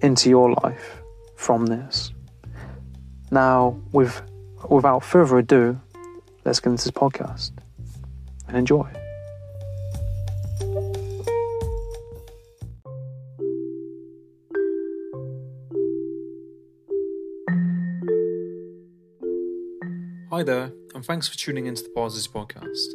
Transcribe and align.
into 0.00 0.30
your 0.30 0.52
life 0.62 1.02
from 1.36 1.66
this. 1.66 2.12
Now, 3.30 3.78
with, 3.92 4.22
without 4.68 5.04
further 5.04 5.38
ado, 5.38 5.80
let's 6.44 6.60
get 6.60 6.70
into 6.70 6.84
this 6.84 6.92
podcast 6.92 7.52
and 8.46 8.56
enjoy. 8.56 8.88
Hi 20.30 20.44
there, 20.44 20.70
and 20.94 21.04
thanks 21.04 21.26
for 21.26 21.36
tuning 21.36 21.66
into 21.66 21.82
the 21.82 21.88
Positive 21.88 22.32
Podcast. 22.32 22.92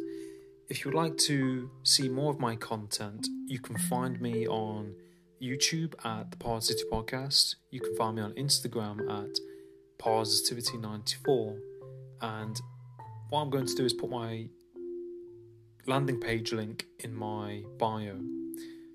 If 0.70 0.84
you'd 0.84 0.94
like 0.94 1.18
to 1.18 1.70
see 1.82 2.08
more 2.08 2.30
of 2.32 2.40
my 2.40 2.56
content, 2.56 3.28
you 3.46 3.58
can 3.58 3.76
find 3.76 4.18
me 4.18 4.48
on 4.48 4.94
YouTube 5.42 5.94
at 6.04 6.30
the 6.30 6.36
Parrsitivity 6.36 6.88
Podcast. 6.90 7.56
You 7.70 7.80
can 7.80 7.94
find 7.96 8.16
me 8.16 8.22
on 8.22 8.32
Instagram 8.32 9.00
at 9.10 9.38
Parrsitivity94. 9.98 11.58
And 12.20 12.60
what 13.30 13.40
I'm 13.40 13.50
going 13.50 13.66
to 13.66 13.74
do 13.74 13.84
is 13.84 13.92
put 13.92 14.10
my 14.10 14.48
landing 15.86 16.20
page 16.20 16.52
link 16.52 16.86
in 17.00 17.14
my 17.14 17.62
bio. 17.78 18.18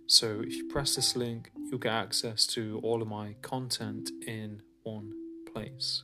So 0.07 0.41
if 0.41 0.55
you 0.55 0.67
press 0.67 0.95
this 0.95 1.15
link, 1.15 1.51
you'll 1.69 1.79
get 1.79 1.93
access 1.93 2.47
to 2.47 2.79
all 2.83 3.01
of 3.01 3.07
my 3.07 3.35
content 3.41 4.09
in 4.25 4.61
one 4.83 5.11
place. 5.53 6.03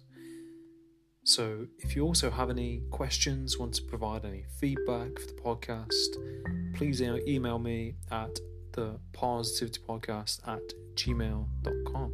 So, 1.28 1.66
if 1.80 1.96
you 1.96 2.04
also 2.04 2.30
have 2.30 2.52
any 2.52 2.84
questions, 2.92 3.58
want 3.58 3.74
to 3.74 3.82
provide 3.82 4.26
any 4.26 4.46
feedback 4.60 5.18
for 5.18 5.26
the 5.26 5.42
podcast, 5.44 6.76
please 6.76 7.02
email 7.02 7.58
me 7.58 7.96
at 8.12 8.38
the 8.76 9.00
parrsitivity 9.14 9.80
podcast 9.80 10.46
at 10.46 10.62
gmail.com. 10.96 12.12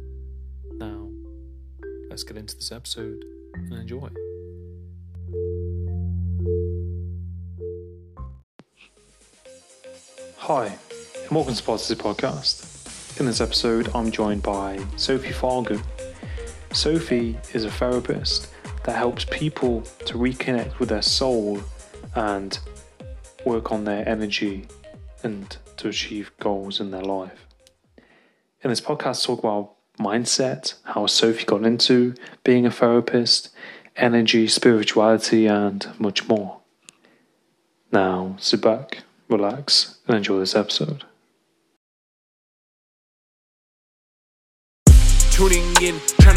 Now, 0.74 1.10
let's 2.08 2.22
get 2.22 2.36
into 2.36 2.54
this 2.54 2.70
episode 2.70 3.24
and 3.54 3.72
enjoy. 3.72 4.08
Hi, 10.36 10.66
and 10.66 11.30
welcome 11.32 11.54
to 11.54 11.60
the 11.60 11.66
Positive 11.66 11.98
Podcast. 11.98 13.18
In 13.18 13.26
this 13.26 13.40
episode, 13.40 13.90
I'm 13.92 14.12
joined 14.12 14.44
by 14.44 14.78
Sophie 14.94 15.32
Fargue. 15.32 15.82
Sophie 16.72 17.36
is 17.54 17.64
a 17.64 17.72
therapist 17.72 18.48
that 18.84 18.94
helps 18.94 19.24
people 19.24 19.80
to 20.06 20.14
reconnect 20.14 20.78
with 20.78 20.90
their 20.90 21.02
soul 21.02 21.60
and 22.14 22.56
work 23.44 23.72
on 23.72 23.82
their 23.82 24.08
energy 24.08 24.68
and 25.22 25.56
to 25.76 25.88
achieve 25.88 26.32
goals 26.40 26.80
in 26.80 26.90
their 26.90 27.02
life. 27.02 27.46
In 28.62 28.70
this 28.70 28.80
podcast, 28.80 29.24
talk 29.24 29.40
about 29.40 29.74
mindset, 29.98 30.74
how 30.84 31.06
Sophie 31.06 31.44
got 31.44 31.64
into 31.64 32.14
being 32.44 32.66
a 32.66 32.70
therapist, 32.70 33.50
energy, 33.96 34.46
spirituality, 34.48 35.46
and 35.46 35.88
much 35.98 36.28
more. 36.28 36.58
Now, 37.92 38.36
sit 38.38 38.62
back, 38.62 39.02
relax, 39.28 39.98
and 40.06 40.16
enjoy 40.16 40.38
this 40.38 40.54
episode. 40.54 41.04
Tuning 45.30 45.64
in, 45.82 46.00
trying 46.20 46.36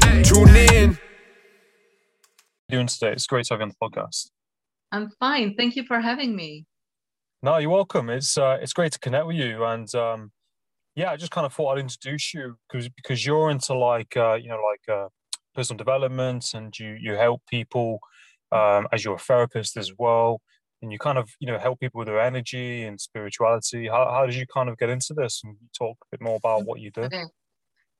Doing 2.71 2.87
today? 2.87 3.11
It's 3.11 3.27
great 3.27 3.43
to 3.47 3.53
have 3.53 3.59
you 3.59 3.65
on 3.65 3.69
the 3.69 3.75
podcast. 3.85 4.29
I'm 4.93 5.11
fine. 5.19 5.55
Thank 5.57 5.75
you 5.75 5.83
for 5.83 5.99
having 5.99 6.37
me. 6.37 6.65
No, 7.43 7.57
you're 7.57 7.69
welcome. 7.69 8.09
It's 8.09 8.37
uh, 8.37 8.59
it's 8.61 8.71
great 8.71 8.93
to 8.93 8.99
connect 8.99 9.25
with 9.25 9.35
you, 9.35 9.65
and 9.65 9.93
um, 9.93 10.31
yeah, 10.95 11.11
I 11.11 11.17
just 11.17 11.33
kind 11.33 11.45
of 11.45 11.53
thought 11.53 11.73
I'd 11.73 11.81
introduce 11.81 12.33
you 12.33 12.55
because 12.69 12.87
because 12.87 13.25
you're 13.25 13.49
into 13.49 13.73
like 13.73 14.15
uh, 14.15 14.35
you 14.35 14.47
know 14.47 14.59
like 14.71 14.97
uh, 14.97 15.09
personal 15.53 15.77
development, 15.77 16.53
and 16.53 16.73
you 16.79 16.95
you 16.97 17.15
help 17.15 17.41
people 17.49 17.99
um, 18.53 18.87
as 18.93 19.03
you're 19.03 19.15
a 19.15 19.19
therapist 19.19 19.75
as 19.75 19.91
well, 19.99 20.39
and 20.81 20.93
you 20.93 20.97
kind 20.97 21.17
of 21.17 21.29
you 21.41 21.47
know 21.47 21.59
help 21.59 21.81
people 21.81 21.99
with 21.99 22.07
their 22.07 22.21
energy 22.21 22.83
and 22.83 23.01
spirituality. 23.01 23.89
How 23.89 24.09
how 24.09 24.25
did 24.25 24.35
you 24.35 24.45
kind 24.47 24.69
of 24.69 24.77
get 24.77 24.87
into 24.87 25.13
this 25.13 25.41
and 25.43 25.57
talk 25.77 25.97
a 26.03 26.07
bit 26.11 26.21
more 26.21 26.37
about 26.37 26.63
what 26.63 26.79
you 26.79 26.89
do? 26.89 27.09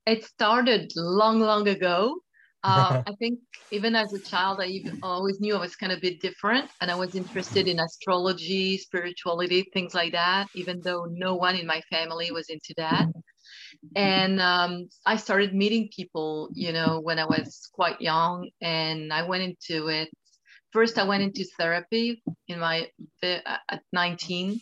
It 0.06 0.24
started 0.24 0.94
long, 0.96 1.42
long 1.42 1.68
ago. 1.68 2.16
Uh, 2.64 3.02
I 3.08 3.14
think 3.20 3.40
even 3.72 3.96
as 3.96 4.14
a 4.14 4.20
child, 4.20 4.60
I 4.62 4.82
always 5.02 5.40
knew 5.40 5.56
I 5.56 5.60
was 5.60 5.76
kind 5.76 5.92
of 5.92 6.00
a 6.00 6.02
bit 6.02 6.22
different, 6.22 6.70
and 6.82 6.92
I 6.92 6.96
was 6.96 7.16
interested 7.16 7.68
in 7.68 7.80
astrology, 7.80 8.78
spirituality, 8.78 9.70
things 9.74 9.94
like 9.94 10.14
that. 10.14 10.48
Even 10.56 10.82
though 10.84 11.06
no 11.10 11.36
one 11.36 11.56
in 11.56 11.66
my 11.66 11.82
family 11.90 12.32
was 12.32 12.50
into 12.50 12.74
that, 12.78 13.08
and 13.96 14.40
um, 14.42 14.90
I 15.06 15.18
started 15.18 15.54
meeting 15.54 15.90
people, 15.96 16.50
you 16.54 16.72
know, 16.74 17.00
when 17.00 17.20
I 17.20 17.26
was 17.26 17.70
quite 17.74 18.02
young, 18.02 18.50
and 18.62 19.12
I 19.12 19.28
went 19.28 19.44
into 19.44 19.88
it. 19.88 20.10
First, 20.72 20.98
I 20.98 21.04
went 21.04 21.24
into 21.24 21.46
therapy 21.58 22.24
in 22.48 22.60
my 22.60 22.88
at 23.24 23.82
19, 23.92 24.60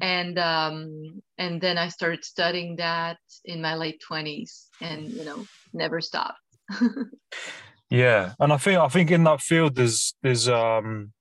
and 0.00 0.38
um, 0.38 1.22
and 1.38 1.60
then 1.60 1.78
I 1.78 1.88
started 1.88 2.24
studying 2.24 2.76
that 2.76 3.18
in 3.44 3.62
my 3.62 3.74
late 3.74 4.00
20s, 4.08 4.68
and 4.80 5.08
you 5.08 5.24
know, 5.24 5.44
never 5.72 6.00
stopped 6.00 6.41
yeah, 7.90 8.32
and 8.38 8.52
I 8.52 8.56
think 8.56 8.78
I 8.78 8.88
think 8.88 9.10
in 9.10 9.24
that 9.24 9.40
field 9.40 9.74
there's 9.74 10.14
there's 10.22 10.48
um 10.48 11.12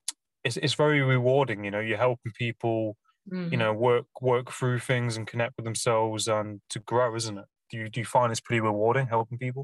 it's 0.43 0.57
it's 0.57 0.73
very 0.73 1.01
rewarding. 1.01 1.63
You 1.63 1.71
know, 1.71 1.79
you're 1.79 1.97
helping 1.97 2.31
people, 2.33 2.97
mm-hmm. 3.31 3.51
you 3.51 3.57
know, 3.57 3.73
work 3.73 4.05
work 4.21 4.51
through 4.51 4.79
things 4.79 5.17
and 5.17 5.27
connect 5.27 5.53
with 5.57 5.65
themselves 5.65 6.27
and 6.27 6.61
to 6.69 6.79
grow, 6.79 7.15
isn't 7.15 7.37
it? 7.37 7.45
Do 7.69 7.77
you 7.77 7.89
do 7.89 7.99
you 7.99 8.05
find 8.05 8.31
it's 8.31 8.41
pretty 8.41 8.61
rewarding 8.61 9.07
helping 9.07 9.37
people? 9.37 9.63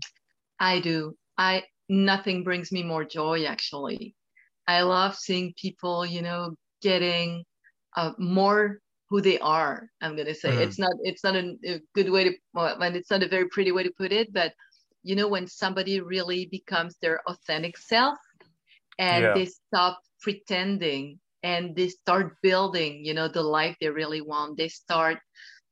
I 0.59 0.79
do. 0.79 1.15
I 1.37 1.63
nothing 1.89 2.43
brings 2.43 2.71
me 2.71 2.83
more 2.83 3.03
joy 3.03 3.45
actually. 3.45 4.15
I 4.67 4.81
love 4.81 5.15
seeing 5.15 5.53
people, 5.59 6.05
you 6.05 6.21
know, 6.21 6.55
getting 6.81 7.45
uh, 7.95 8.11
more 8.17 8.79
who 9.09 9.21
they 9.21 9.39
are. 9.39 9.87
I'm 10.01 10.15
gonna 10.15 10.35
say 10.35 10.49
mm. 10.49 10.59
it's 10.59 10.77
not 10.77 10.93
it's 11.01 11.23
not 11.23 11.35
a, 11.35 11.55
a 11.65 11.79
good 11.95 12.09
way 12.09 12.25
to 12.25 12.33
well, 12.53 12.81
and 12.81 12.95
it's 12.95 13.11
not 13.11 13.23
a 13.23 13.27
very 13.27 13.47
pretty 13.49 13.71
way 13.71 13.83
to 13.83 13.91
put 13.97 14.11
it, 14.11 14.33
but 14.33 14.53
you 15.07 15.15
know 15.15 15.27
when 15.27 15.47
somebody 15.47 16.01
really 16.01 16.47
becomes 16.51 16.97
their 17.01 17.21
authentic 17.27 17.77
self 17.77 18.17
and 18.99 19.23
yeah. 19.23 19.33
they 19.33 19.45
stop 19.45 19.99
pretending 20.21 21.17
and 21.43 21.75
they 21.75 21.87
start 21.87 22.35
building 22.43 23.05
you 23.05 23.13
know 23.13 23.27
the 23.27 23.41
life 23.41 23.75
they 23.79 23.89
really 23.89 24.21
want 24.21 24.57
they 24.57 24.67
start 24.67 25.19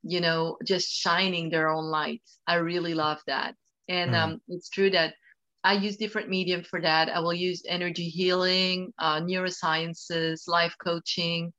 you 0.03 0.21
know 0.21 0.57
just 0.63 0.87
shining 0.87 1.49
their 1.49 1.67
own 1.67 1.83
light 1.83 2.21
i 2.47 2.55
really 2.55 2.93
love 2.93 3.19
that 3.27 3.55
and 3.89 4.11
mm. 4.11 4.15
um, 4.15 4.41
it's 4.47 4.69
true 4.69 4.89
that 4.89 5.13
I 5.65 5.73
use 5.73 5.97
different 5.97 6.29
medium 6.29 6.61
for 6.63 6.79
that. 6.81 7.09
I 7.09 7.19
will 7.19 7.33
use 7.33 7.63
energy 7.67 8.07
healing, 8.07 8.93
uh, 8.99 9.19
neurosciences, 9.21 10.47
life 10.47 10.75
coaching, 10.79 11.51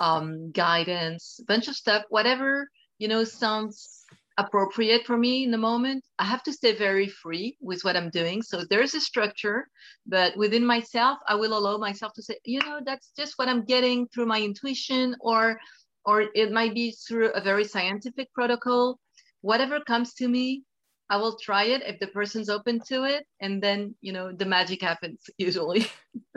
um, 0.00 0.50
guidance, 0.50 1.38
a 1.40 1.44
bunch 1.44 1.68
of 1.68 1.76
stuff, 1.76 2.02
whatever, 2.08 2.68
you 2.98 3.06
know, 3.06 3.22
sounds 3.22 4.01
appropriate 4.38 5.04
for 5.06 5.16
me 5.16 5.44
in 5.44 5.50
the 5.50 5.58
moment. 5.58 6.04
I 6.18 6.24
have 6.24 6.42
to 6.44 6.52
stay 6.52 6.74
very 6.74 7.08
free 7.08 7.56
with 7.60 7.82
what 7.82 7.96
I'm 7.96 8.10
doing. 8.10 8.42
So 8.42 8.64
there's 8.68 8.94
a 8.94 9.00
structure, 9.00 9.68
but 10.06 10.36
within 10.36 10.64
myself, 10.64 11.18
I 11.28 11.34
will 11.34 11.56
allow 11.56 11.76
myself 11.78 12.12
to 12.14 12.22
say, 12.22 12.38
you 12.44 12.60
know, 12.60 12.80
that's 12.84 13.12
just 13.16 13.34
what 13.36 13.48
I'm 13.48 13.64
getting 13.64 14.08
through 14.08 14.26
my 14.26 14.40
intuition, 14.40 15.16
or 15.20 15.58
or 16.04 16.24
it 16.34 16.50
might 16.52 16.74
be 16.74 16.92
through 17.06 17.30
a 17.30 17.40
very 17.40 17.64
scientific 17.64 18.32
protocol. 18.32 18.98
Whatever 19.42 19.80
comes 19.80 20.14
to 20.14 20.28
me, 20.28 20.64
I 21.10 21.16
will 21.16 21.36
try 21.36 21.64
it 21.64 21.82
if 21.84 22.00
the 22.00 22.06
person's 22.06 22.48
open 22.48 22.80
to 22.88 23.04
it, 23.04 23.26
and 23.40 23.62
then 23.62 23.94
you 24.00 24.12
know 24.12 24.32
the 24.32 24.46
magic 24.46 24.82
happens 24.82 25.22
usually. 25.38 25.86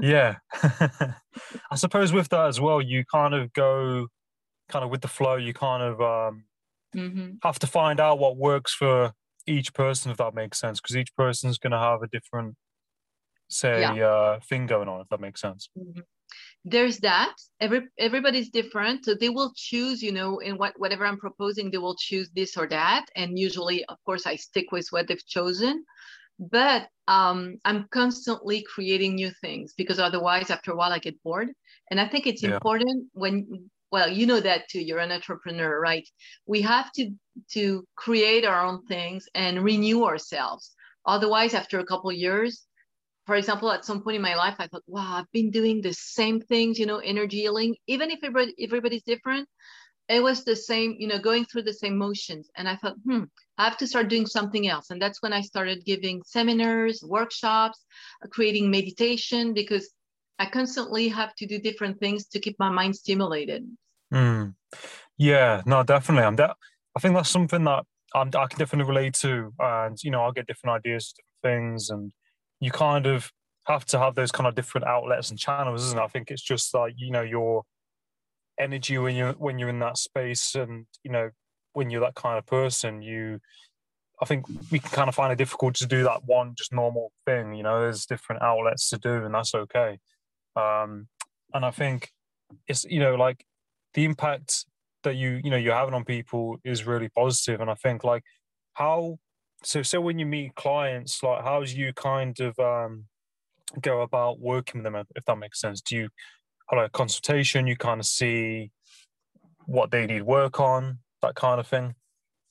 yeah, 0.02 0.36
I 1.72 1.76
suppose 1.76 2.12
with 2.12 2.30
that 2.30 2.48
as 2.48 2.60
well, 2.60 2.82
you 2.82 3.06
kind 3.06 3.34
of 3.34 3.54
go 3.54 4.08
kind 4.70 4.84
of 4.84 4.92
with 4.92 5.02
the 5.02 5.08
flow. 5.08 5.36
You 5.38 5.54
kind 5.54 5.82
of 5.82 6.02
um, 6.02 6.44
mm-hmm. 6.96 7.32
have 7.44 7.60
to 7.60 7.68
find 7.68 8.00
out 8.00 8.20
what 8.20 8.38
works 8.38 8.74
for 8.74 9.14
each 9.48 9.74
person, 9.74 10.12
if 10.12 10.18
that 10.18 10.34
makes 10.34 10.60
sense, 10.60 10.82
because 10.82 10.98
each 10.98 11.16
person's 11.16 11.58
going 11.58 11.72
to 11.72 11.80
have 11.80 12.02
a 12.02 12.08
different, 12.08 12.56
say, 13.48 13.82
yeah. 13.82 14.08
uh, 14.08 14.40
thing 14.40 14.66
going 14.66 14.88
on, 14.88 15.02
if 15.02 15.10
that 15.10 15.22
makes 15.22 15.42
sense. 15.42 15.70
Mm-hmm 15.78 16.02
there's 16.64 16.98
that 16.98 17.34
every 17.60 17.82
everybody's 18.00 18.50
different 18.50 19.06
so 19.06 19.14
they 19.14 19.30
will 19.30 19.54
choose 19.56 20.02
you 20.02 20.12
know 20.12 20.40
in 20.40 20.58
what 20.58 20.74
whatever 20.78 21.06
i'm 21.06 21.18
proposing 21.18 21.70
they 21.70 21.78
will 21.78 21.96
choose 21.96 22.30
this 22.36 22.58
or 22.58 22.68
that 22.68 23.06
and 23.16 23.38
usually 23.38 23.86
of 23.86 23.98
course 24.06 24.26
i 24.26 24.36
stick 24.36 24.72
with 24.72 24.88
what 24.90 25.08
they've 25.08 25.26
chosen 25.28 25.84
but 26.40 26.90
um, 27.08 27.58
i'm 27.66 27.88
constantly 27.92 28.64
creating 28.64 29.16
new 29.16 29.32
things 29.42 29.74
because 29.78 30.00
otherwise 30.00 30.50
after 30.50 30.72
a 30.72 30.76
while 30.76 30.92
i 30.92 31.00
get 31.00 31.22
bored 31.24 31.50
and 31.92 32.00
i 32.00 32.08
think 32.08 32.26
it's 32.26 32.44
yeah. 32.44 32.56
important 32.56 33.06
when 33.14 33.70
well 33.92 34.10
you 34.10 34.26
know 34.26 34.40
that 34.40 34.68
too 34.70 34.82
you're 34.82 35.00
an 35.00 35.12
entrepreneur 35.12 35.80
right 35.80 36.08
we 36.46 36.62
have 36.62 36.92
to 36.92 37.12
to 37.52 37.86
create 37.96 38.46
our 38.46 38.66
own 38.66 38.86
things 38.86 39.28
and 39.36 39.64
renew 39.64 40.04
ourselves 40.04 40.74
otherwise 41.06 41.54
after 41.54 41.80
a 41.80 41.86
couple 41.86 42.12
years 42.12 42.66
for 43.26 43.36
example, 43.36 43.72
at 43.72 43.86
some 43.86 44.04
point 44.04 44.18
in 44.18 44.22
my 44.22 44.36
life, 44.36 44.56
I 44.60 44.68
thought, 44.68 44.84
wow, 44.86 45.18
I've 45.18 45.32
been 45.32 45.50
doing 45.50 45.82
the 45.82 45.94
same 45.94 46.42
things, 46.42 46.78
you 46.78 46.86
know, 46.86 47.00
energy 47.00 47.38
healing, 47.38 47.76
even 47.88 48.12
if 48.12 48.20
everybody, 48.24 48.54
everybody's 48.64 49.04
different. 49.04 49.50
It 50.08 50.22
was 50.22 50.44
the 50.44 50.56
same, 50.56 50.96
you 51.00 51.08
know, 51.08 51.18
going 51.18 51.46
through 51.46 51.64
the 51.64 51.74
same 51.74 51.98
motions. 51.98 52.52
And 52.56 52.70
I 52.70 52.76
thought, 52.76 52.96
hmm, 53.04 53.24
I 53.58 53.64
have 53.64 53.78
to 53.78 53.88
start 53.88 54.10
doing 54.10 54.28
something 54.28 54.68
else. 54.68 54.92
And 54.92 55.02
that's 55.02 55.24
when 55.24 55.34
I 55.34 55.42
started 55.42 55.84
giving 55.84 56.22
seminars, 56.24 57.04
workshops, 57.04 57.84
uh, 58.24 58.28
creating 58.28 58.70
meditation, 58.70 59.56
because 59.56 59.90
I 60.40 60.48
constantly 60.48 61.08
have 61.10 61.36
to 61.36 61.46
do 61.46 61.60
different 61.60 62.00
things 62.00 62.26
to 62.28 62.40
keep 62.40 62.58
my 62.60 62.70
mind 62.70 62.96
stimulated. 62.96 63.66
Mm. 64.14 64.56
Yeah, 65.18 65.62
no, 65.66 65.84
definitely. 65.84 66.24
I'm. 66.26 66.38
I 66.98 67.00
think 67.00 67.16
that's 67.16 67.30
something 67.30 67.64
that 67.64 67.86
I'm, 68.14 68.28
I 68.36 68.48
can 68.48 68.60
definitely 68.60 68.88
relate 68.88 69.14
to. 69.16 69.54
And, 69.60 69.98
you 70.04 70.12
know, 70.12 70.22
I'll 70.22 70.32
get 70.32 70.48
different 70.48 70.76
ideas, 70.78 71.14
different 71.14 71.64
things. 71.64 71.90
And, 71.90 72.12
you 72.60 72.72
kind 72.72 73.06
of 73.06 73.32
have 73.66 73.86
to 73.86 74.00
have 74.00 74.16
those 74.16 74.32
kind 74.32 74.48
of 74.48 74.56
different 74.56 74.88
outlets 74.88 75.30
and 75.30 75.40
channels, 75.40 75.84
isn't 75.86 75.98
it? 75.98 76.04
I 76.04 76.08
think 76.08 76.32
it's 76.32 76.42
just 76.42 76.74
like 76.74 76.94
you 76.98 77.12
know 77.12 77.22
your 77.22 77.64
energy 78.60 78.98
when 78.98 79.16
you're 79.16 79.34
when 79.34 79.60
you're 79.60 79.70
in 79.70 79.80
that 79.80 79.98
space, 79.98 80.56
and 80.56 80.86
you 81.04 81.12
know 81.12 81.30
when 81.74 81.90
you're 81.90 82.02
that 82.02 82.16
kind 82.16 82.38
of 82.38 82.46
person, 82.46 83.02
you. 83.02 83.40
I 84.22 84.26
think 84.26 84.46
we 84.72 84.80
can 84.80 84.92
kind 84.92 85.10
of 85.10 85.16
find 85.16 85.34
it 85.34 85.38
difficult 85.38 85.76
to 85.76 85.86
do 85.86 86.04
that 86.04 86.24
one 86.24 86.54
just 86.58 86.72
normal 86.72 87.12
thing. 87.26 87.54
You 87.54 87.64
know, 87.64 87.82
there's 87.82 88.06
different 88.06 88.42
outlets 88.42 88.90
to 88.92 88.98
do, 88.98 89.26
and 89.26 89.36
that's 89.36 89.54
okay. 89.54 90.00
Um, 90.56 91.08
and 91.54 91.66
I 91.66 91.72
think 91.72 92.12
it's 92.68 92.86
you 92.86 93.00
know 93.00 93.16
like 93.16 93.46
the 93.94 94.06
impact 94.06 94.66
that 95.04 95.16
you 95.16 95.40
you 95.44 95.50
know 95.50 95.58
you're 95.58 95.74
having 95.74 95.94
on 95.94 96.04
people 96.06 96.58
is 96.64 96.86
really 96.86 97.10
positive. 97.10 97.62
and 97.62 97.70
I 97.70 97.76
think 97.76 98.04
like 98.04 98.24
how 98.74 99.18
so 99.64 99.82
so 99.82 100.02
when 100.02 100.20
you 100.20 100.26
meet 100.26 100.56
clients 100.56 101.24
like 101.24 101.44
how 101.44 101.64
do 101.64 101.76
you 101.76 101.94
kind 101.94 102.40
of 102.40 102.58
um, 102.60 103.06
go 103.82 104.02
about 104.02 104.40
working 104.40 104.84
with 104.84 104.92
them 104.92 105.04
if 105.16 105.26
that 105.26 105.38
makes 105.38 105.60
sense 105.60 105.82
do 105.82 105.96
you 105.96 106.10
have 106.70 106.80
a 106.80 106.90
consultation 106.90 107.68
you 107.68 107.76
kind 107.76 108.00
of 108.00 108.06
see 108.06 108.72
what 109.66 109.92
they 109.92 110.06
need 110.06 110.22
work 110.24 110.60
on 110.60 111.00
that 111.22 111.36
kind 111.36 111.60
of 111.60 111.68
thing 111.68 111.96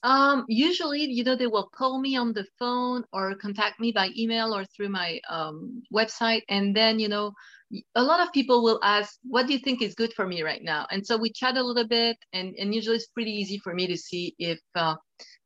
um, 0.04 0.44
usually, 0.48 1.04
you 1.04 1.24
know, 1.24 1.34
they 1.34 1.46
will 1.46 1.70
call 1.74 1.98
me 1.98 2.14
on 2.14 2.34
the 2.34 2.46
phone 2.58 3.04
or 3.10 3.34
contact 3.36 3.80
me 3.80 3.90
by 3.90 4.10
email 4.16 4.54
or 4.54 4.66
through 4.66 4.90
my 4.90 5.18
um, 5.30 5.82
website. 5.92 6.42
And 6.50 6.76
then, 6.76 6.98
you 6.98 7.08
know, 7.08 7.32
a 7.94 8.02
lot 8.02 8.20
of 8.20 8.32
people 8.32 8.62
will 8.62 8.78
ask, 8.82 9.18
what 9.24 9.46
do 9.46 9.54
you 9.54 9.58
think 9.58 9.80
is 9.80 9.94
good 9.94 10.12
for 10.12 10.26
me 10.26 10.42
right 10.42 10.62
now? 10.62 10.86
And 10.90 11.04
so 11.04 11.16
we 11.16 11.32
chat 11.32 11.56
a 11.56 11.62
little 11.62 11.88
bit 11.88 12.18
and, 12.34 12.54
and 12.58 12.74
usually 12.74 12.96
it's 12.96 13.08
pretty 13.08 13.32
easy 13.32 13.58
for 13.64 13.74
me 13.74 13.86
to 13.86 13.96
see 13.96 14.34
if 14.38 14.60
uh, 14.74 14.96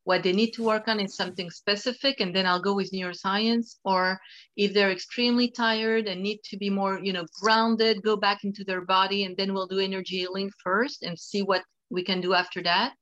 what 0.03 0.23
they 0.23 0.33
need 0.33 0.51
to 0.51 0.63
work 0.63 0.89
on 0.89 0.99
is 0.99 1.15
something 1.15 1.51
specific 1.51 2.19
and 2.19 2.35
then 2.35 2.45
i'll 2.47 2.61
go 2.61 2.73
with 2.73 2.91
neuroscience 2.91 3.75
or 3.83 4.19
if 4.55 4.73
they're 4.73 4.91
extremely 4.91 5.51
tired 5.51 6.07
and 6.07 6.19
need 6.19 6.39
to 6.43 6.57
be 6.57 6.69
more 6.69 6.99
you 7.03 7.13
know 7.13 7.25
grounded 7.39 8.01
go 8.01 8.15
back 8.15 8.43
into 8.43 8.63
their 8.63 8.81
body 8.81 9.25
and 9.25 9.37
then 9.37 9.53
we'll 9.53 9.67
do 9.67 9.77
energy 9.77 10.17
healing 10.17 10.49
first 10.63 11.03
and 11.03 11.19
see 11.19 11.43
what 11.43 11.61
we 11.91 12.03
can 12.03 12.21
do 12.21 12.33
after 12.33 12.63
that 12.63 12.93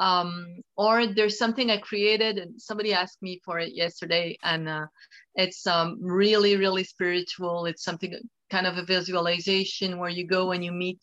um, 0.00 0.46
or 0.76 1.06
there's 1.06 1.38
something 1.38 1.70
i 1.70 1.76
created 1.76 2.38
and 2.38 2.60
somebody 2.60 2.92
asked 2.92 3.22
me 3.22 3.40
for 3.44 3.58
it 3.58 3.74
yesterday 3.74 4.36
and 4.42 4.68
uh, 4.68 4.86
it's 5.34 5.66
um, 5.66 5.98
really 6.00 6.56
really 6.56 6.84
spiritual. 6.84 7.66
It's 7.66 7.82
something 7.82 8.14
kind 8.50 8.66
of 8.66 8.76
a 8.76 8.84
visualization 8.84 9.98
where 9.98 10.10
you 10.10 10.26
go 10.26 10.52
and 10.52 10.64
you 10.64 10.72
meet 10.72 11.00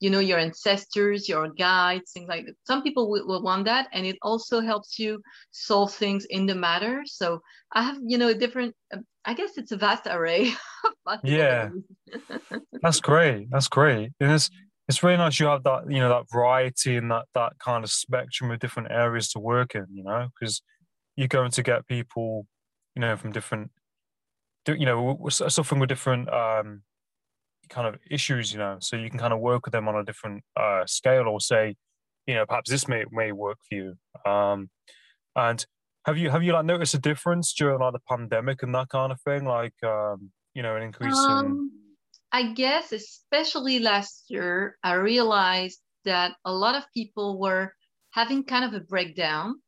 you 0.00 0.10
know 0.10 0.18
your 0.18 0.38
ancestors 0.38 1.28
your 1.28 1.48
guides 1.48 2.12
things 2.12 2.28
like 2.28 2.46
that. 2.46 2.54
Some 2.66 2.82
people 2.82 3.08
will, 3.10 3.26
will, 3.26 3.42
want 3.42 3.66
that 3.66 3.88
and 3.92 4.04
it 4.06 4.16
also 4.22 4.60
helps 4.60 4.98
you 4.98 5.22
solve 5.52 5.94
things 5.94 6.24
in 6.30 6.46
the 6.46 6.54
matter. 6.54 7.02
So 7.06 7.40
i 7.72 7.82
have 7.82 7.98
you 8.04 8.18
know 8.18 8.34
different 8.34 8.74
um, 8.92 9.04
i 9.24 9.34
guess 9.34 9.56
it's 9.56 9.72
a 9.72 9.76
vast 9.76 10.06
array 10.06 10.52
yeah. 11.22 11.68
That's 12.82 13.00
great. 13.00 13.48
That's 13.50 13.68
great. 13.68 14.10
And 14.20 14.32
it's 14.32 14.50
it's 14.94 15.02
really 15.02 15.16
nice 15.16 15.40
you 15.40 15.46
have 15.46 15.62
that 15.64 15.90
you 15.90 15.98
know 15.98 16.08
that 16.08 16.24
variety 16.32 16.96
and 16.96 17.10
that 17.10 17.24
that 17.34 17.52
kind 17.58 17.84
of 17.84 17.90
spectrum 17.90 18.50
of 18.50 18.58
different 18.58 18.90
areas 18.90 19.28
to 19.30 19.38
work 19.38 19.74
in 19.74 19.86
you 19.92 20.04
know 20.04 20.28
because 20.38 20.62
you're 21.16 21.28
going 21.28 21.50
to 21.50 21.62
get 21.62 21.86
people 21.86 22.46
you 22.94 23.00
know 23.00 23.16
from 23.16 23.32
different 23.32 23.70
you 24.68 24.86
know 24.86 25.18
suffering 25.28 25.80
with 25.80 25.88
different 25.88 26.32
um 26.32 26.82
kind 27.72 27.88
of 27.88 27.98
issues, 28.10 28.52
you 28.52 28.58
know, 28.58 28.76
so 28.80 28.96
you 28.96 29.10
can 29.10 29.18
kind 29.18 29.32
of 29.32 29.40
work 29.40 29.64
with 29.64 29.72
them 29.72 29.88
on 29.88 29.96
a 29.96 30.04
different 30.04 30.44
uh, 30.56 30.84
scale 30.86 31.26
or 31.26 31.40
say, 31.40 31.74
you 32.26 32.34
know, 32.34 32.46
perhaps 32.46 32.70
this 32.70 32.86
may 32.86 33.04
may 33.10 33.32
work 33.32 33.58
for 33.68 33.74
you. 33.74 34.30
Um, 34.30 34.70
and 35.34 35.64
have 36.06 36.18
you 36.18 36.30
have 36.30 36.42
you 36.42 36.52
like 36.52 36.66
noticed 36.66 36.94
a 36.94 36.98
difference 36.98 37.52
during 37.52 37.80
like 37.80 37.94
the 37.94 38.00
pandemic 38.08 38.62
and 38.62 38.74
that 38.74 38.88
kind 38.90 39.10
of 39.10 39.20
thing, 39.22 39.44
like 39.44 39.74
um, 39.82 40.30
you 40.54 40.62
know, 40.62 40.76
an 40.76 40.82
increase 40.82 41.16
um, 41.16 41.46
in? 41.46 41.70
I 42.32 42.52
guess 42.52 42.92
especially 42.92 43.78
last 43.78 44.24
year, 44.28 44.78
I 44.82 44.94
realized 44.94 45.80
that 46.04 46.32
a 46.44 46.52
lot 46.52 46.74
of 46.74 46.84
people 46.94 47.38
were 47.38 47.72
having 48.10 48.44
kind 48.44 48.64
of 48.64 48.74
a 48.74 48.84
breakdown, 48.84 49.60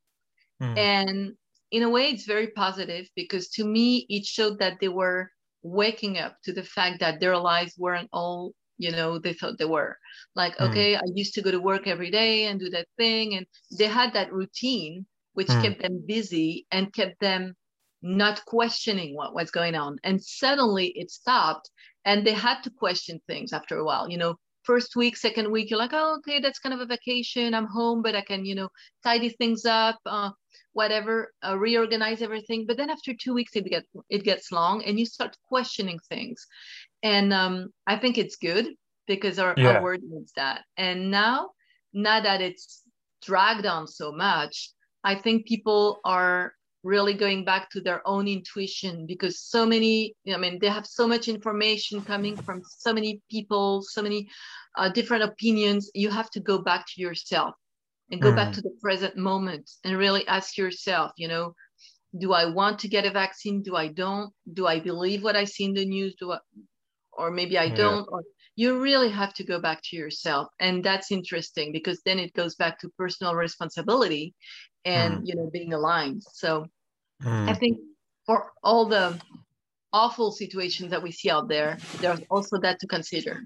mm. 0.62 0.76
and 0.78 1.34
in 1.70 1.82
a 1.82 1.90
way, 1.90 2.08
it's 2.08 2.24
very 2.24 2.48
positive 2.48 3.06
because 3.16 3.48
to 3.50 3.64
me, 3.64 4.06
it 4.08 4.24
showed 4.24 4.58
that 4.60 4.78
they 4.80 4.88
were 4.88 5.30
waking 5.62 6.18
up 6.18 6.36
to 6.44 6.52
the 6.52 6.62
fact 6.62 7.00
that 7.00 7.20
their 7.20 7.36
lives 7.36 7.74
weren't 7.78 8.08
all 8.12 8.52
you 8.76 8.90
know 8.90 9.18
they 9.18 9.32
thought 9.32 9.56
they 9.56 9.64
were 9.64 9.96
like 10.34 10.54
mm. 10.58 10.68
okay 10.68 10.96
i 10.96 11.00
used 11.14 11.32
to 11.32 11.40
go 11.40 11.50
to 11.50 11.60
work 11.60 11.86
every 11.86 12.10
day 12.10 12.46
and 12.46 12.60
do 12.60 12.68
that 12.68 12.86
thing 12.98 13.34
and 13.34 13.46
they 13.78 13.86
had 13.86 14.12
that 14.12 14.32
routine 14.32 15.06
which 15.34 15.46
mm. 15.48 15.62
kept 15.62 15.80
them 15.80 16.02
busy 16.06 16.66
and 16.70 16.92
kept 16.92 17.18
them 17.20 17.54
not 18.04 18.44
questioning 18.44 19.16
what 19.16 19.34
was 19.34 19.50
going 19.50 19.74
on 19.74 19.98
and 20.04 20.22
suddenly 20.22 20.88
it 20.88 21.10
stopped 21.10 21.70
and 22.04 22.26
they 22.26 22.32
had 22.32 22.60
to 22.62 22.70
question 22.70 23.20
things 23.26 23.52
after 23.52 23.78
a 23.78 23.84
while 23.84 24.08
you 24.08 24.18
know 24.18 24.36
first 24.62 24.94
week 24.94 25.16
second 25.16 25.50
week 25.50 25.70
you're 25.70 25.78
like 25.78 25.92
oh 25.94 26.16
okay 26.18 26.38
that's 26.38 26.58
kind 26.58 26.74
of 26.74 26.80
a 26.80 26.86
vacation 26.86 27.54
i'm 27.54 27.66
home 27.66 28.02
but 28.02 28.14
i 28.14 28.20
can 28.20 28.44
you 28.44 28.54
know 28.54 28.68
tidy 29.02 29.30
things 29.30 29.64
up 29.64 29.98
uh, 30.04 30.30
whatever, 30.74 31.32
uh, 31.46 31.56
reorganize 31.56 32.20
everything. 32.20 32.66
But 32.66 32.76
then 32.76 32.90
after 32.90 33.14
two 33.14 33.32
weeks, 33.32 33.56
it 33.56 33.64
gets 33.64 33.88
it 34.10 34.24
gets 34.24 34.52
long, 34.52 34.84
and 34.84 34.98
you 34.98 35.06
start 35.06 35.36
questioning 35.48 35.98
things. 36.08 36.46
And 37.02 37.32
um, 37.32 37.72
I 37.86 37.96
think 37.96 38.18
it's 38.18 38.36
good 38.36 38.66
because 39.06 39.38
our, 39.38 39.54
yeah. 39.56 39.76
our 39.76 39.82
word 39.82 40.00
needs 40.02 40.32
that. 40.36 40.62
And 40.76 41.10
now, 41.10 41.50
now 41.92 42.20
that 42.20 42.40
it's 42.40 42.82
dragged 43.22 43.66
on 43.66 43.86
so 43.86 44.12
much, 44.12 44.70
I 45.02 45.14
think 45.14 45.46
people 45.46 46.00
are 46.04 46.52
really 46.84 47.14
going 47.14 47.44
back 47.44 47.70
to 47.70 47.80
their 47.80 48.06
own 48.06 48.28
intuition 48.28 49.06
because 49.06 49.40
so 49.40 49.66
many 49.66 50.14
i 50.32 50.36
mean 50.36 50.58
they 50.60 50.68
have 50.68 50.86
so 50.86 51.08
much 51.08 51.28
information 51.28 52.02
coming 52.02 52.36
from 52.36 52.62
so 52.64 52.92
many 52.92 53.20
people 53.30 53.82
so 53.82 54.02
many 54.02 54.28
uh, 54.76 54.88
different 54.90 55.24
opinions 55.24 55.90
you 55.94 56.10
have 56.10 56.30
to 56.30 56.40
go 56.40 56.58
back 56.58 56.84
to 56.86 57.00
yourself 57.00 57.54
and 58.10 58.20
go 58.20 58.30
mm. 58.30 58.36
back 58.36 58.52
to 58.52 58.60
the 58.60 58.76
present 58.82 59.16
moment 59.16 59.70
and 59.84 59.96
really 59.96 60.26
ask 60.28 60.58
yourself 60.58 61.10
you 61.16 61.26
know 61.26 61.54
do 62.18 62.32
I 62.32 62.46
want 62.46 62.78
to 62.80 62.88
get 62.88 63.04
a 63.04 63.10
vaccine? 63.10 63.62
Do 63.62 63.76
I 63.76 63.88
don't? 63.88 64.32
Do 64.52 64.66
I 64.66 64.78
believe 64.78 65.22
what 65.22 65.36
I 65.36 65.44
see 65.44 65.64
in 65.64 65.74
the 65.74 65.84
news? 65.84 66.14
Do 66.18 66.32
I, 66.32 66.38
or 67.12 67.30
maybe 67.30 67.58
I 67.58 67.68
don't? 67.68 68.06
Or 68.10 68.22
you 68.56 68.80
really 68.80 69.10
have 69.10 69.34
to 69.34 69.44
go 69.44 69.60
back 69.60 69.80
to 69.84 69.96
yourself, 69.96 70.48
and 70.60 70.84
that's 70.84 71.10
interesting 71.10 71.72
because 71.72 72.00
then 72.04 72.18
it 72.18 72.32
goes 72.34 72.54
back 72.54 72.78
to 72.80 72.90
personal 72.96 73.34
responsibility, 73.34 74.34
and 74.84 75.18
mm. 75.18 75.26
you 75.26 75.34
know 75.34 75.50
being 75.52 75.72
aligned. 75.72 76.22
So 76.32 76.66
mm. 77.22 77.48
I 77.48 77.54
think 77.54 77.78
for 78.26 78.52
all 78.62 78.86
the 78.86 79.18
awful 79.92 80.32
situations 80.32 80.90
that 80.90 81.02
we 81.02 81.12
see 81.12 81.30
out 81.30 81.48
there, 81.48 81.78
there's 82.00 82.20
also 82.30 82.58
that 82.60 82.80
to 82.80 82.86
consider. 82.86 83.44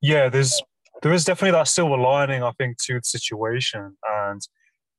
Yeah, 0.00 0.28
there's 0.28 0.60
there 1.02 1.12
is 1.12 1.24
definitely 1.24 1.52
that 1.58 1.68
silver 1.68 1.98
lining, 1.98 2.42
I 2.42 2.52
think, 2.52 2.78
to 2.84 2.94
the 2.94 3.04
situation, 3.04 3.96
and 4.06 4.40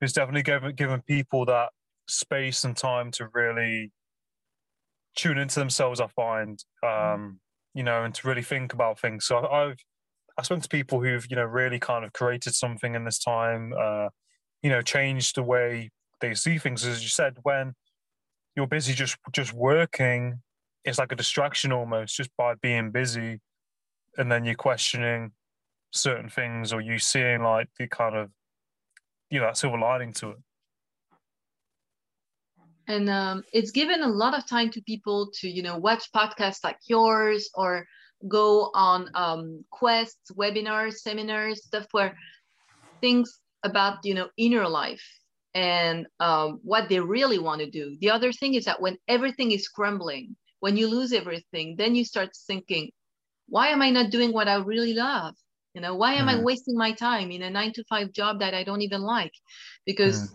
it's 0.01 0.13
definitely 0.13 0.44
given 0.44 0.75
given 0.75 1.01
people 1.01 1.46
that 1.46 1.70
space 2.08 2.63
and 2.63 2.77
time 2.77 3.12
to 3.12 3.27
really 3.34 3.92
tune 5.15 5.38
into 5.38 5.60
themselves. 5.60 6.00
I 6.00 6.08
find, 6.08 6.63
um, 6.86 7.39
you 7.74 7.84
know, 7.84 8.04
and 8.04 8.13
to 8.13 8.27
really 8.27 8.44
think 8.44 8.74
about 8.74 9.00
things. 9.00 9.25
So 9.25 9.48
I've 9.48 9.77
I've 10.38 10.46
spoken 10.46 10.62
to 10.62 10.70
people 10.70 11.01
who've 11.01 11.25
you 11.30 11.36
know 11.36 11.46
really 11.46 11.80
kind 11.80 12.06
of 12.06 12.13
created 12.13 12.54
something 12.54 12.96
in 12.96 13.06
this 13.06 13.20
time, 13.20 13.74
uh, 13.77 14.10
you 14.65 14.72
know, 14.72 14.81
change 14.81 15.34
the 15.34 15.43
way 15.43 15.91
they 16.22 16.34
see 16.34 16.57
things. 16.57 16.84
As 16.88 17.03
you 17.03 17.10
said, 17.10 17.38
when 17.43 17.75
you're 18.55 18.65
busy 18.65 18.95
just 18.95 19.15
just 19.31 19.53
working, 19.53 20.41
it's 20.84 20.98
like 20.98 21.12
a 21.12 21.15
distraction 21.15 21.72
almost, 21.72 22.17
just 22.17 22.31
by 22.36 22.55
being 22.55 22.89
busy, 22.89 23.41
and 24.17 24.31
then 24.31 24.43
you're 24.43 24.55
questioning 24.55 25.34
certain 25.91 26.29
things 26.29 26.74
or 26.74 26.81
you 26.81 26.98
seeing 26.98 27.43
like 27.43 27.69
the 27.77 27.88
kind 27.88 28.15
of 28.15 28.31
you 29.29 29.39
know 29.39 29.45
that 29.45 29.55
silver 29.55 29.77
lining 29.77 30.12
to 30.13 30.31
it 30.31 30.38
and 32.88 33.10
um, 33.10 33.43
it's 33.53 33.72
given 33.72 34.01
a 34.01 34.07
lot 34.07 34.38
of 34.38 34.48
time 34.48 34.69
to 34.72 34.81
people 34.81 35.29
to 35.36 35.48
you 35.48 35.62
know 35.62 35.77
watch 35.77 36.12
podcasts 36.12 36.63
like 36.63 36.79
yours 36.88 37.50
or 37.53 37.86
go 38.27 38.72
on 38.74 39.10
um, 39.13 39.63
quests 39.69 40.31
webinars 40.31 40.95
seminars 40.95 41.63
stuff 41.63 41.86
where 41.91 42.17
things 43.00 43.39
about 43.65 44.05
you 44.05 44.13
know 44.13 44.29
inner 44.38 44.67
life 44.69 45.05
and 45.53 46.05
um, 46.19 46.60
what 46.63 46.88
they 46.89 47.00
really 47.00 47.39
want 47.39 47.60
to 47.62 47.69
do 47.69 47.98
the 48.00 48.10
other 48.10 48.31
thing 48.31 48.53
is 48.53 48.65
that 48.65 48.81
when 48.81 48.98
everything 49.07 49.51
is 49.51 49.67
crumbling 49.67 50.36
when 50.60 50.77
you 50.77 50.88
lose 50.88 51.12
everything 51.12 51.75
then 51.77 51.95
you 51.95 52.05
start 52.05 52.29
thinking 52.48 52.91
why 53.48 53.67
am 53.69 53.81
i 53.81 53.89
not 53.89 54.12
doing 54.12 54.31
what 54.31 54.48
i 54.48 54.55
really 54.55 54.93
love 54.93 55.34
you 55.74 55.81
know 55.81 55.95
why 55.95 56.13
am 56.13 56.27
mm. 56.27 56.36
i 56.36 56.41
wasting 56.41 56.77
my 56.77 56.91
time 56.91 57.31
in 57.31 57.41
a 57.41 57.50
nine 57.50 57.74
to 57.74 57.84
five 57.86 58.12
job 58.12 58.39
that 58.39 58.53
i 58.53 58.63
don't 58.63 58.81
even 58.81 59.01
like 59.01 59.34
because 59.86 60.22
mm. 60.22 60.34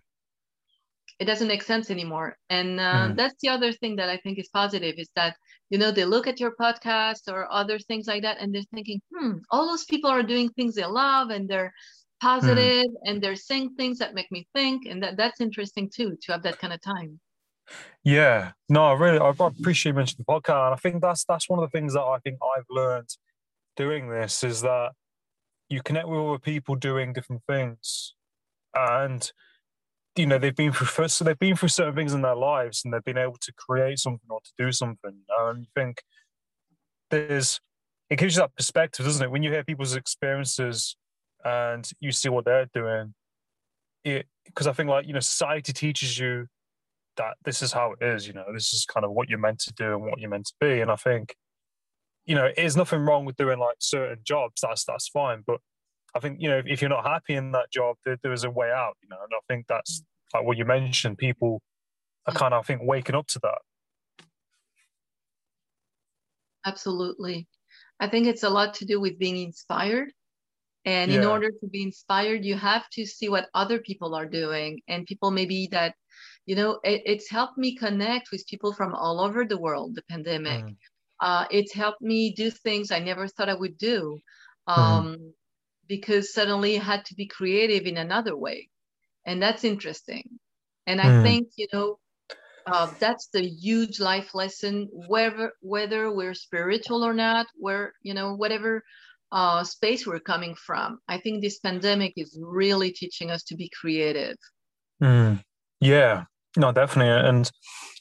it 1.20 1.26
doesn't 1.26 1.48
make 1.48 1.62
sense 1.62 1.90
anymore 1.90 2.36
and 2.48 2.80
uh, 2.80 3.08
mm. 3.08 3.16
that's 3.16 3.36
the 3.42 3.48
other 3.48 3.72
thing 3.72 3.96
that 3.96 4.08
i 4.08 4.16
think 4.18 4.38
is 4.38 4.48
positive 4.48 4.94
is 4.98 5.10
that 5.14 5.36
you 5.70 5.78
know 5.78 5.90
they 5.90 6.04
look 6.04 6.26
at 6.26 6.40
your 6.40 6.54
podcast 6.60 7.28
or 7.28 7.50
other 7.52 7.78
things 7.78 8.06
like 8.06 8.22
that 8.22 8.38
and 8.40 8.54
they're 8.54 8.72
thinking 8.74 9.00
hmm 9.14 9.38
all 9.50 9.66
those 9.66 9.84
people 9.84 10.10
are 10.10 10.22
doing 10.22 10.48
things 10.50 10.74
they 10.74 10.84
love 10.84 11.30
and 11.30 11.48
they're 11.48 11.72
Hmm. 12.20 12.28
positive 12.28 12.86
and 13.04 13.22
they're 13.22 13.36
saying 13.36 13.74
things 13.76 13.98
that 13.98 14.14
make 14.14 14.30
me 14.30 14.46
think 14.54 14.86
and 14.86 15.02
that, 15.02 15.16
that's 15.16 15.40
interesting 15.40 15.90
too 15.94 16.16
to 16.22 16.32
have 16.32 16.42
that 16.42 16.58
kind 16.58 16.72
of 16.72 16.80
time 16.80 17.18
yeah 18.04 18.52
no 18.68 18.84
i 18.84 18.92
really 18.92 19.18
i 19.18 19.28
appreciate 19.28 19.90
you 19.90 19.96
mentioning 19.96 20.24
the 20.26 20.32
podcast 20.32 20.72
i 20.72 20.76
think 20.76 21.00
that's 21.00 21.24
that's 21.24 21.48
one 21.48 21.58
of 21.62 21.70
the 21.70 21.78
things 21.78 21.94
that 21.94 22.02
i 22.02 22.18
think 22.24 22.36
i've 22.56 22.64
learned 22.68 23.08
doing 23.76 24.10
this 24.10 24.42
is 24.42 24.60
that 24.60 24.90
you 25.70 25.80
connect 25.80 26.08
with 26.08 26.20
other 26.20 26.38
people 26.38 26.74
doing 26.74 27.12
different 27.12 27.42
things, 27.48 28.14
and 28.74 29.32
you 30.16 30.26
know 30.26 30.36
they've 30.36 30.54
been 30.54 30.72
through 30.72 31.08
so 31.08 31.24
they've 31.24 31.38
been 31.38 31.56
through 31.56 31.68
certain 31.68 31.94
things 31.94 32.12
in 32.12 32.22
their 32.22 32.36
lives, 32.36 32.82
and 32.84 32.92
they've 32.92 33.04
been 33.04 33.16
able 33.16 33.38
to 33.40 33.52
create 33.52 33.98
something 33.98 34.28
or 34.28 34.40
to 34.40 34.50
do 34.58 34.72
something. 34.72 35.20
And 35.38 35.60
you 35.60 35.66
think 35.74 36.02
there's 37.10 37.60
it 38.10 38.18
gives 38.18 38.34
you 38.34 38.42
that 38.42 38.56
perspective, 38.56 39.06
doesn't 39.06 39.24
it? 39.24 39.30
When 39.30 39.44
you 39.44 39.52
hear 39.52 39.64
people's 39.64 39.94
experiences 39.94 40.96
and 41.44 41.90
you 42.00 42.12
see 42.12 42.28
what 42.28 42.44
they're 42.44 42.68
doing, 42.72 43.14
it 44.04 44.26
because 44.44 44.66
I 44.66 44.72
think 44.72 44.88
like 44.88 45.06
you 45.06 45.12
know 45.12 45.20
society 45.20 45.72
teaches 45.72 46.18
you 46.18 46.46
that 47.16 47.36
this 47.44 47.62
is 47.62 47.72
how 47.72 47.92
it 47.92 48.04
is. 48.04 48.26
You 48.26 48.32
know, 48.34 48.46
this 48.52 48.72
is 48.72 48.86
kind 48.86 49.04
of 49.04 49.12
what 49.12 49.28
you're 49.28 49.38
meant 49.38 49.60
to 49.60 49.72
do 49.72 49.94
and 49.94 50.02
what 50.02 50.18
you're 50.18 50.30
meant 50.30 50.46
to 50.46 50.54
be. 50.60 50.80
And 50.80 50.90
I 50.90 50.96
think 50.96 51.34
you 52.26 52.34
know, 52.34 52.48
there's 52.54 52.76
nothing 52.76 53.00
wrong 53.00 53.24
with 53.24 53.36
doing 53.36 53.58
like 53.58 53.76
certain 53.80 54.18
jobs. 54.24 54.60
That's 54.62 54.84
that's 54.84 55.08
fine. 55.08 55.42
But 55.46 55.60
I 56.14 56.20
think 56.20 56.40
you 56.40 56.48
know, 56.48 56.62
if 56.64 56.80
you're 56.80 56.90
not 56.90 57.04
happy 57.06 57.34
in 57.34 57.52
that 57.52 57.72
job, 57.72 57.96
there, 58.04 58.18
there 58.22 58.32
is 58.32 58.44
a 58.44 58.50
way 58.50 58.70
out. 58.70 58.94
You 59.02 59.08
know, 59.08 59.16
and 59.16 59.32
I 59.32 59.40
think 59.48 59.66
that's 59.66 60.02
like 60.34 60.44
what 60.44 60.56
you 60.56 60.64
mentioned. 60.64 61.18
People 61.18 61.60
are 62.26 62.34
kind 62.34 62.54
of, 62.54 62.60
I 62.60 62.62
think, 62.62 62.82
waking 62.84 63.16
up 63.16 63.26
to 63.28 63.40
that. 63.42 63.58
Absolutely, 66.66 67.48
I 67.98 68.08
think 68.08 68.26
it's 68.26 68.42
a 68.42 68.50
lot 68.50 68.74
to 68.74 68.84
do 68.84 69.00
with 69.00 69.18
being 69.18 69.38
inspired. 69.38 70.12
And 70.84 71.10
yeah. 71.10 71.18
in 71.18 71.26
order 71.26 71.50
to 71.50 71.66
be 71.68 71.82
inspired, 71.82 72.44
you 72.44 72.56
have 72.56 72.88
to 72.90 73.04
see 73.04 73.28
what 73.28 73.50
other 73.54 73.78
people 73.80 74.14
are 74.14 74.26
doing, 74.26 74.80
and 74.88 75.06
people 75.06 75.30
maybe 75.30 75.68
that 75.72 75.94
you 76.46 76.56
know 76.56 76.80
it, 76.82 77.02
it's 77.04 77.28
helped 77.28 77.58
me 77.58 77.76
connect 77.76 78.30
with 78.32 78.46
people 78.46 78.72
from 78.72 78.94
all 78.94 79.20
over 79.20 79.44
the 79.44 79.58
world 79.58 79.94
the 79.94 80.02
pandemic 80.08 80.64
mm 80.64 80.76
uh, 81.20 81.44
it's 81.50 81.72
helped 81.72 82.00
me 82.00 82.32
do 82.32 82.50
things 82.50 82.90
I 82.90 82.98
never 82.98 83.28
thought 83.28 83.48
I 83.48 83.54
would 83.54 83.78
do 83.78 84.18
mm-hmm. 84.68 84.80
um, 84.80 85.06
mm-hmm. 85.06 85.28
because 85.86 86.32
suddenly 86.32 86.78
I 86.78 86.82
had 86.82 87.04
to 87.06 87.14
be 87.14 87.26
creative 87.26 87.86
in 87.86 87.98
another 87.98 88.36
way. 88.36 88.68
And 89.26 89.42
that's 89.42 89.64
interesting. 89.64 90.28
And 90.86 91.00
I 91.00 91.06
mm. 91.06 91.22
think, 91.22 91.48
you 91.56 91.66
know, 91.72 91.98
uh, 92.66 92.90
that's 92.98 93.28
the 93.28 93.42
huge 93.42 94.00
life 94.00 94.34
lesson, 94.34 94.88
whether, 95.08 95.52
whether 95.60 96.10
we're 96.10 96.34
spiritual 96.34 97.04
or 97.04 97.12
not, 97.12 97.46
where, 97.56 97.92
you 98.02 98.14
know, 98.14 98.34
whatever 98.34 98.82
uh, 99.32 99.64
space 99.64 100.06
we're 100.06 100.20
coming 100.20 100.54
from. 100.54 100.98
I 101.08 101.18
think 101.18 101.42
this 101.42 101.58
pandemic 101.58 102.14
is 102.16 102.38
really 102.42 102.90
teaching 102.90 103.30
us 103.30 103.42
to 103.44 103.56
be 103.56 103.70
creative. 103.80 104.36
Mm. 105.02 105.42
Yeah, 105.80 106.24
no, 106.56 106.72
definitely. 106.72 107.28
And 107.28 107.50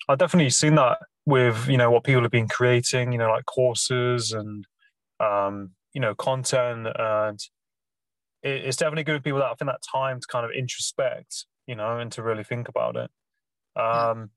I've 0.08 0.18
definitely 0.18 0.50
seen 0.50 0.76
that 0.76 1.00
with 1.26 1.68
you 1.68 1.78
know 1.78 1.92
what 1.92 2.04
people 2.04 2.24
have 2.24 2.32
been 2.32 2.48
creating, 2.48 3.12
you 3.12 3.18
know, 3.18 3.30
like 3.30 3.46
courses 3.46 4.32
and 4.32 4.66
um, 5.20 5.72
you 5.94 6.02
know 6.02 6.16
content, 6.16 6.88
and 6.98 7.40
it, 8.44 8.66
it's 8.66 8.78
definitely 8.78 9.04
giving 9.04 9.22
people 9.22 9.40
that 9.40 9.46
I 9.46 9.54
think 9.56 9.70
that 9.70 9.84
time 9.92 10.20
to 10.20 10.28
kind 10.28 10.46
of 10.46 10.52
introspect, 10.52 11.46
you 11.68 11.76
know, 11.76 12.00
and 12.00 12.12
to 12.14 12.24
really 12.24 12.44
think 12.44 12.68
about 12.68 12.96
it. 12.96 13.10
Um, 13.76 14.32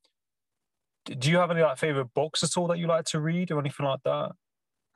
yeah. 1.08 1.16
Do 1.18 1.30
you 1.30 1.38
have 1.38 1.50
any 1.50 1.62
like 1.62 1.78
favorite 1.78 2.14
books 2.14 2.44
at 2.44 2.56
all 2.56 2.68
that 2.68 2.78
you 2.78 2.86
like 2.86 3.06
to 3.06 3.20
read 3.20 3.50
or 3.50 3.58
anything 3.58 3.86
like 3.86 4.02
that? 4.04 4.32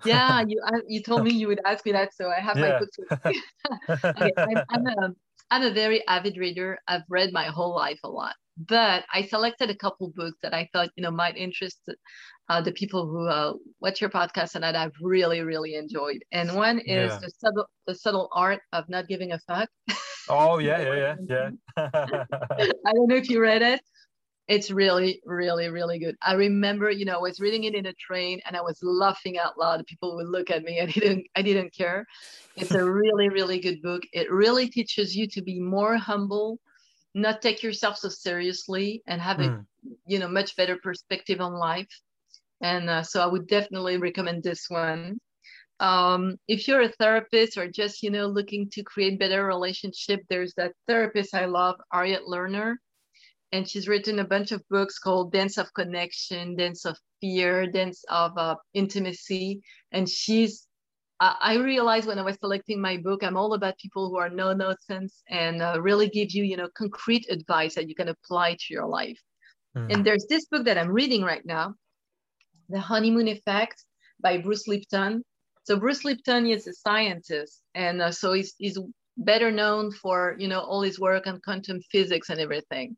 Yeah, 0.05 0.45
you 0.49 0.61
you 0.89 1.03
told 1.03 1.25
me 1.25 1.33
you 1.33 1.49
would 1.49 1.61
ask 1.65 1.85
me 1.85 1.93
that, 1.93 2.15
so 2.15 2.31
I 2.31 2.41
have 2.41 2.57
yeah. 2.57 2.69
my 2.69 2.79
books. 2.79 2.97
okay, 4.07 4.33
I'm, 4.37 4.65
I'm, 4.71 4.87
a 4.87 5.15
I'm 5.51 5.63
a 5.63 5.73
very 5.73 6.07
avid 6.07 6.37
reader. 6.37 6.79
I've 6.89 7.05
read 7.09 7.33
my 7.33 7.47
whole 7.47 7.75
life 7.75 8.01
a 8.05 8.09
lot 8.09 8.35
but 8.57 9.05
I 9.13 9.23
selected 9.23 9.71
a 9.71 9.77
couple 9.77 10.13
books 10.15 10.39
that 10.43 10.55
I 10.55 10.69
thought 10.73 10.91
you 10.97 11.03
know 11.03 11.11
might 11.11 11.37
interest 11.37 11.81
uh, 12.49 12.61
the 12.61 12.73
people 12.73 13.07
who 13.07 13.27
uh, 13.27 13.55
watch 13.81 14.01
your 14.01 14.11
podcast 14.11 14.55
and 14.55 14.65
that 14.65 14.77
I've 14.77 14.95
really 15.01 15.43
really 15.43 15.75
enjoyed. 15.75 16.25
And 16.33 16.55
one 16.55 16.79
is 16.79 17.13
yeah. 17.13 17.19
the 17.21 17.31
subtle 17.39 17.67
the 17.87 17.95
subtle 17.95 18.29
art 18.33 18.61
of 18.73 18.89
not 18.89 19.09
giving 19.09 19.33
a 19.33 19.39
fuck. 19.41 19.69
Oh 20.29 20.59
yeah 20.59 20.81
yeah 20.95 21.15
yeah 21.29 21.51
yeah. 21.79 22.25
I 22.87 22.93
don't 22.93 23.09
know 23.09 23.17
if 23.17 23.29
you 23.29 23.41
read 23.41 23.63
it. 23.63 23.81
It's 24.49 24.71
really 24.71 25.21
really 25.25 25.69
really 25.69 25.99
good. 25.99 26.17
I 26.23 26.35
remember 26.35 26.91
you 26.91 27.05
know 27.05 27.19
I 27.19 27.23
was 27.23 27.41
reading 27.41 27.65
it 27.65 27.75
in 27.75 27.87
a 27.87 27.93
train 27.95 28.41
and 28.47 28.57
I 28.57 28.61
was 28.61 28.79
laughing 28.83 29.39
out 29.39 29.59
loud. 29.59 29.87
People 29.87 30.17
would 30.17 30.29
look 30.29 30.51
at 30.51 30.63
me. 30.63 30.81
I 30.83 30.87
didn't 30.87 31.27
I 31.35 31.43
didn't 31.43 31.75
care. 31.75 32.07
It's 32.57 32.73
a 32.73 32.85
really 32.85 33.29
really 33.29 33.61
good 33.61 33.83
book. 33.83 34.03
It 34.13 34.31
really 34.31 34.69
teaches 34.69 35.17
you 35.17 35.27
to 35.29 35.43
be 35.43 35.61
more 35.61 35.97
humble 35.97 36.61
not 37.17 37.41
take 37.41 37.63
yourself 37.63 37.97
so 37.97 38.11
seriously 38.11 39.03
and 39.07 39.23
have 39.23 39.39
mm. 39.39 39.47
a 39.47 39.49
hmm. 39.49 39.61
you 40.07 40.19
know 40.19 40.29
much 40.29 40.55
better 40.55 40.77
perspective 40.77 41.41
on 41.41 41.55
life 41.55 41.89
and 42.61 42.91
uh, 42.91 43.03
so 43.03 43.21
i 43.21 43.27
would 43.27 43.49
definitely 43.49 43.97
recommend 43.97 44.43
this 44.43 44.67
one 44.69 45.19
um, 45.79 46.39
if 46.49 46.67
you're 46.67 46.83
a 46.83 46.89
therapist 46.89 47.59
or 47.59 47.71
just 47.71 48.03
you 48.03 48.11
know 48.11 48.27
looking 48.27 48.69
to 48.71 48.83
create 48.83 49.19
better 49.19 49.45
relationship 49.47 50.21
there's 50.29 50.53
that 50.55 50.73
therapist 50.87 51.35
i 51.35 51.47
love 51.47 51.77
Harriet 51.91 52.23
Lerner 52.29 52.75
and 53.53 53.69
she's 53.69 53.89
written 53.89 54.19
a 54.19 54.25
bunch 54.25 54.53
of 54.53 54.63
books 54.69 54.99
called 54.99 55.33
dance 55.33 55.59
of 55.59 55.73
connection 55.75 56.57
dance 56.57 56.85
of 56.85 56.97
fear 57.21 57.67
dance 57.67 58.05
of 58.09 58.37
uh, 58.37 58.55
intimacy 58.75 59.61
and 59.93 60.09
she's 60.09 60.67
I 61.19 61.55
realized 61.55 62.07
when 62.07 62.19
I 62.19 62.23
was 62.23 62.37
selecting 62.39 62.79
my 62.79 62.99
book, 62.99 63.23
I'm 63.23 63.39
all 63.39 63.55
about 63.55 63.79
people 63.79 64.11
who 64.11 64.19
are 64.19 64.29
no 64.29 64.53
nonsense 64.53 65.23
and 65.31 65.63
uh, 65.63 65.81
really 65.81 66.09
give 66.09 66.33
you, 66.33 66.45
you 66.45 66.59
know, 66.59 66.69
concrete 66.77 67.27
advice 67.31 67.75
that 67.77 67.89
you 67.89 67.95
can 67.95 68.09
apply 68.09 68.55
to 68.55 68.67
your 68.69 68.87
life. 68.87 69.19
Mm. 69.77 69.93
And 69.93 70.05
there's 70.05 70.27
this 70.29 70.45
book 70.45 70.67
that 70.67 70.77
I'm 70.77 70.91
reading 70.91 71.23
right 71.23 71.45
now, 71.47 71.75
The 72.69 72.81
Honeymoon 72.81 73.29
Effect 73.29 73.83
by 74.21 74.37
Bruce 74.37 74.69
Lipton. 74.69 75.23
So 75.65 75.79
Bruce 75.79 76.05
Lipton 76.05 76.47
is 76.47 76.67
a 76.67 76.75
scientist, 76.75 77.63
and 77.75 78.03
uh, 78.03 78.13
so 78.13 78.35
he's, 78.35 78.55
he's 78.59 78.79
better 79.17 79.51
known 79.51 79.93
for, 79.93 80.37
you 80.39 80.49
know, 80.49 80.61
all 80.61 80.83
his 80.83 81.01
work 81.01 81.27
on 81.27 81.41
quantum 81.41 81.81
physics 81.91 82.29
and 82.29 82.41
everything. 82.41 82.95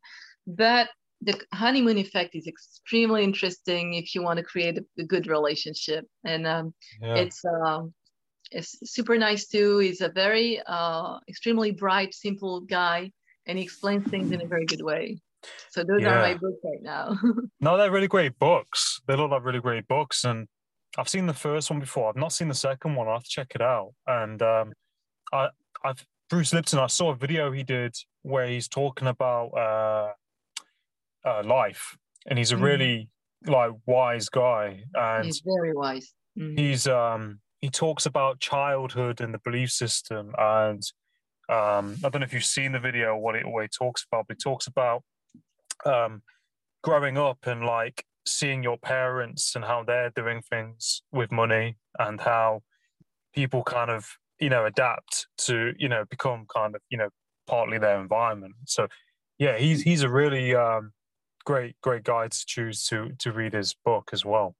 But 0.47 0.89
the 1.21 1.39
honeymoon 1.53 1.97
effect 1.97 2.35
is 2.35 2.47
extremely 2.47 3.23
interesting 3.23 3.95
if 3.95 4.15
you 4.15 4.23
want 4.23 4.37
to 4.37 4.43
create 4.43 4.77
a, 4.97 5.03
good 5.03 5.27
relationship, 5.27 6.05
and 6.23 6.47
um, 6.47 6.73
Yeah. 7.01 7.15
it's 7.15 7.43
um, 7.45 7.93
it's 8.51 8.77
super 8.83 9.17
nice 9.17 9.47
too. 9.47 9.79
He's 9.79 10.01
a 10.01 10.09
very 10.09 10.61
uh, 10.65 11.19
extremely 11.27 11.71
bright, 11.71 12.13
simple 12.13 12.61
guy, 12.61 13.11
and 13.45 13.57
he 13.57 13.63
explains 13.63 14.09
things 14.09 14.31
in 14.31 14.41
a 14.41 14.47
very 14.47 14.65
good 14.65 14.81
way. 14.81 15.19
So 15.69 15.83
those 15.83 16.03
are 16.03 16.21
my 16.21 16.33
books 16.33 16.59
right 16.63 16.81
now. 16.81 17.17
No, 17.61 17.77
they're 17.77 17.91
really 17.91 18.07
great 18.07 18.39
books. 18.39 19.01
They 19.05 19.15
look 19.17 19.31
like 19.31 19.43
really 19.43 19.59
great 19.59 19.87
books, 19.87 20.23
and 20.23 20.47
I've 20.97 21.09
seen 21.09 21.27
the 21.27 21.33
first 21.33 21.69
one 21.69 21.79
before. 21.79 22.09
I've 22.09 22.15
not 22.15 22.33
seen 22.33 22.47
the 22.47 22.53
second 22.53 22.95
one. 22.95 23.07
I 23.07 23.13
have 23.13 23.23
to 23.23 23.29
check 23.29 23.51
it 23.53 23.61
out. 23.61 23.93
And 24.07 24.41
um, 24.41 24.73
I, 25.33 25.49
I've 25.83 26.05
Bruce 26.29 26.53
Lipton. 26.53 26.79
I 26.79 26.87
saw 26.87 27.11
a 27.11 27.15
video 27.15 27.51
he 27.51 27.63
did 27.63 27.95
where 28.21 28.47
he's 28.47 28.67
talking 28.67 29.07
about 29.07 29.47
uh, 29.49 30.13
uh, 31.25 31.43
life, 31.43 31.97
and 32.27 32.37
he's 32.39 32.51
a 32.51 32.57
Mhm. 32.57 32.63
really 32.63 33.09
like 33.45 33.71
wise 33.85 34.29
guy, 34.29 34.83
and 34.95 35.25
He's 35.25 35.41
very 35.45 35.73
wise. 35.73 36.13
Mhm. 36.37 36.55
he's 36.55 36.87
um 36.87 37.41
he 37.61 37.69
talks 37.69 38.05
about 38.05 38.39
childhood 38.39 39.21
and 39.21 39.33
the 39.33 39.39
belief 39.39 39.71
system 39.71 40.33
and 40.37 40.81
um 41.49 41.97
i 42.03 42.09
don't 42.09 42.21
know 42.21 42.25
if 42.25 42.33
you've 42.33 42.45
seen 42.45 42.71
the 42.73 42.79
video 42.79 43.17
what 43.17 43.35
it 43.35 43.47
what 43.47 43.63
he 43.63 43.69
talks 43.69 44.05
about 44.11 44.27
but 44.27 44.37
he 44.39 44.43
talks 44.43 44.67
about 44.67 45.03
um 45.85 46.21
growing 46.83 47.17
up 47.17 47.39
and 47.47 47.65
like 47.65 48.05
seeing 48.27 48.63
your 48.63 48.77
parents 48.77 49.55
and 49.55 49.65
how 49.65 49.83
they're 49.83 50.11
doing 50.11 50.41
things 50.41 51.01
with 51.11 51.31
money 51.31 51.77
and 51.99 52.21
how 52.21 52.61
people 53.33 53.63
kind 53.63 53.91
of 53.91 54.07
you 54.39 54.49
know 54.49 54.65
adapt 54.65 55.27
to 55.37 55.73
you 55.77 55.89
know 55.89 56.05
become 56.09 56.45
kind 56.53 56.75
of 56.75 56.81
you 56.89 56.97
know 56.97 57.09
partly 57.47 57.77
their 57.77 57.99
environment 58.01 58.55
so 58.65 58.87
yeah 59.39 59.57
he's 59.57 59.81
he's 59.83 60.03
a 60.03 60.09
really 60.09 60.55
um 60.55 60.91
great 61.45 61.75
great 61.81 62.03
guy 62.03 62.27
to 62.27 62.45
choose 62.45 62.85
to 62.87 63.11
to 63.19 63.31
read 63.31 63.53
his 63.53 63.75
book 63.85 64.09
as 64.13 64.25
well 64.25 64.55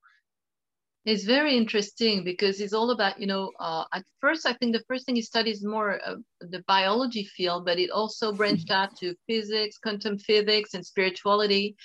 It's 1.06 1.24
very 1.24 1.56
interesting 1.56 2.24
because 2.24 2.60
it's 2.60 2.74
all 2.74 2.92
about, 2.92 3.20
you 3.20 3.26
know, 3.26 3.52
uh, 3.60 3.86
at 3.94 4.04
first, 4.20 4.46
I 4.46 4.54
think 4.54 4.74
the 4.74 4.84
first 4.88 5.06
thing 5.06 5.16
he 5.16 5.22
studies 5.22 5.64
more 5.64 6.00
uh, 6.06 6.16
the 6.42 6.64
biology 6.68 7.24
field, 7.24 7.66
but 7.66 7.80
it 7.80 7.90
also 7.90 8.34
branched 8.34 8.70
out 8.70 8.96
to 8.98 9.16
physics, 9.26 9.78
quantum 9.78 10.20
physics, 10.20 10.74
and 10.74 10.86
spirituality. 10.86 11.76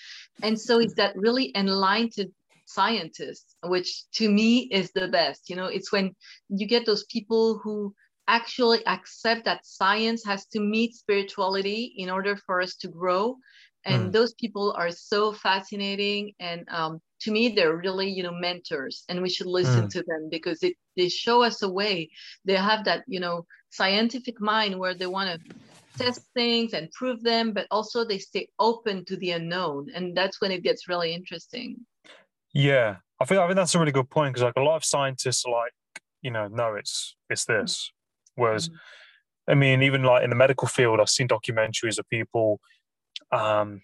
And 0.43 0.61
so 0.61 0.81
it's 0.81 0.95
that 0.95 1.17
really 1.17 1.53
enlightened 1.57 2.33
scientist, 2.67 3.57
which 3.63 4.05
to 4.15 4.29
me 4.29 4.69
is 4.73 4.91
the 4.93 5.09
best. 5.09 5.49
You 5.49 5.57
know, 5.57 5.67
it's 5.67 5.93
when 5.93 6.15
you 6.49 6.67
get 6.67 6.85
those 6.85 7.05
people 7.05 7.61
who 7.63 7.95
actually 8.27 8.85
accept 8.87 9.45
that 9.45 9.65
science 9.65 10.25
has 10.25 10.47
to 10.47 10.61
meet 10.61 10.95
spirituality 10.95 11.95
in 11.97 12.11
order 12.11 12.37
for 12.37 12.61
us 12.61 12.75
to 12.77 12.89
grow. 12.89 13.37
And 13.85 14.11
Mm. 14.11 14.12
those 14.12 14.35
people 14.35 14.73
are 14.76 14.91
so 14.91 15.33
fascinating. 15.33 16.33
And 16.41 16.69
um, 16.69 17.00
to 17.21 17.31
me, 17.33 17.50
they're 17.50 17.76
really, 17.76 18.09
you 18.11 18.23
know, 18.23 18.33
mentors, 18.33 19.05
and 19.09 19.23
we 19.23 19.31
should 19.31 19.47
listen 19.47 19.87
Mm. 19.87 19.91
to 19.91 20.03
them 20.03 20.29
because 20.31 20.62
it, 20.62 20.75
they 20.97 21.09
show 21.09 21.43
us 21.43 21.62
a 21.62 21.69
way. 21.69 22.11
They 22.45 22.57
have 22.57 22.85
that, 22.85 23.05
you 23.07 23.21
know, 23.21 23.47
scientific 23.71 24.41
mind 24.41 24.79
where 24.79 24.95
they 24.95 25.07
want 25.07 25.31
to 25.31 25.41
test 26.05 26.23
things 26.35 26.73
and 26.73 26.91
prove 26.93 27.23
them, 27.23 27.53
but 27.53 27.67
also 27.71 28.05
they 28.05 28.19
stay 28.19 28.49
open 28.59 29.05
to 29.07 29.17
the 29.17 29.31
unknown. 29.33 29.88
And 29.95 30.17
that's 30.17 30.41
when 30.41 30.50
it 30.50 30.62
gets 30.62 30.88
really 30.88 31.14
interesting. 31.14 31.87
Yeah, 32.53 32.97
I 33.21 33.25
think 33.25 33.41
I 33.41 33.47
think 33.47 33.57
that's 33.57 33.75
a 33.75 33.79
really 33.79 33.93
good 33.93 34.11
point 34.11 34.35
because 34.35 34.45
like 34.45 34.57
a 34.57 34.61
lot 34.62 34.76
of 34.76 34.85
scientists 34.85 35.45
are 35.45 35.53
like, 35.53 35.73
you 36.23 36.31
know, 36.31 36.49
no, 36.49 36.75
it's 36.75 37.17
it's 37.29 37.45
this. 37.45 37.93
Whereas, 38.37 38.71
Mhm. 38.71 38.81
I 39.49 39.55
mean, 39.55 39.83
even 39.83 40.05
like 40.05 40.25
in 40.25 40.31
the 40.31 40.37
medical 40.37 40.69
field, 40.69 41.00
I've 41.00 41.11
seen 41.11 41.29
documentaries 41.29 41.99
of 41.99 42.09
people, 42.09 42.61
um, 43.33 43.83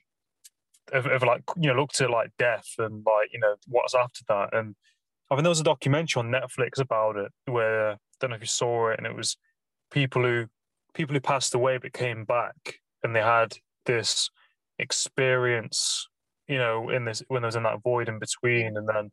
have, 0.93 1.05
have 1.05 1.23
like 1.23 1.43
you 1.57 1.69
know 1.69 1.79
looked 1.79 2.01
at 2.01 2.11
like 2.11 2.31
death 2.39 2.67
and 2.79 3.05
like 3.07 3.29
you 3.33 3.41
know 3.41 3.55
what's 3.69 3.95
after 3.95 4.21
that. 4.29 4.51
And 4.53 4.75
I 5.31 5.35
think 5.35 5.45
there 5.45 5.51
was 5.51 5.61
a 5.61 5.65
documentary 5.65 6.21
on 6.21 6.31
Netflix 6.31 6.81
about 6.81 7.17
it 7.17 7.33
where 7.47 7.93
I 7.93 7.97
don't 8.21 8.31
know 8.31 8.37
if 8.37 8.43
you 8.43 8.49
saw 8.49 8.89
it, 8.91 8.99
and 8.99 9.07
it 9.07 9.15
was 9.15 9.37
people 9.91 10.23
who 10.23 10.47
people 10.95 11.15
who 11.15 11.21
passed 11.21 11.55
away 11.55 11.79
but 11.79 11.93
came 11.93 12.25
back 12.25 12.81
and 13.03 13.15
they 13.15 13.23
had 13.23 13.57
this 13.87 14.31
experience 14.79 16.09
you 16.51 16.59
know, 16.59 16.91
in 16.91 17.05
this 17.05 17.23
when 17.29 17.43
there 17.43 17.47
was 17.49 17.55
in 17.55 17.63
that 17.63 17.81
void 17.81 18.09
in 18.09 18.19
between, 18.19 18.77
and 18.77 18.89
then 18.89 19.13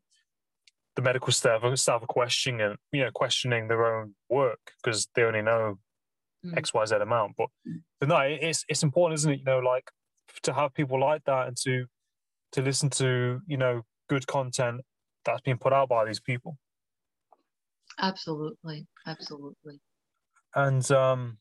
the 0.96 1.04
medical 1.04 1.32
staff 1.32 1.62
staff 1.78 2.02
are 2.02 2.08
questioning 2.08 2.62
it, 2.62 2.80
you 2.92 3.04
know, 3.04 3.12
questioning 3.14 3.68
their 3.68 3.86
own 3.86 4.16
work 4.28 4.72
because 4.82 5.08
they 5.14 5.22
only 5.22 5.44
know 5.44 5.78
Mm. 6.46 6.56
X 6.56 6.74
Y 6.74 6.86
Z 6.86 6.96
amount. 6.96 7.34
But 7.36 7.50
but 8.00 8.10
no, 8.10 8.18
it's 8.20 8.64
it's 8.70 8.84
important, 8.84 9.20
isn't 9.20 9.32
it? 9.32 9.40
You 9.40 9.46
know, 9.46 9.60
like 9.60 9.90
to 10.44 10.54
have 10.54 10.74
people 10.74 11.00
like 11.00 11.24
that 11.26 11.48
and 11.48 11.58
to 11.58 11.86
to 12.54 12.62
listen 12.62 12.90
to 12.90 13.42
you 13.48 13.58
know 13.58 13.84
good 14.10 14.26
content 14.28 14.82
that's 15.26 15.42
being 15.42 15.58
put 15.58 15.74
out 15.74 15.90
by 15.90 16.06
these 16.06 16.20
people. 16.20 16.58
Absolutely. 18.00 18.88
Absolutely. 19.06 19.80
And 20.56 20.90
um, 20.92 21.38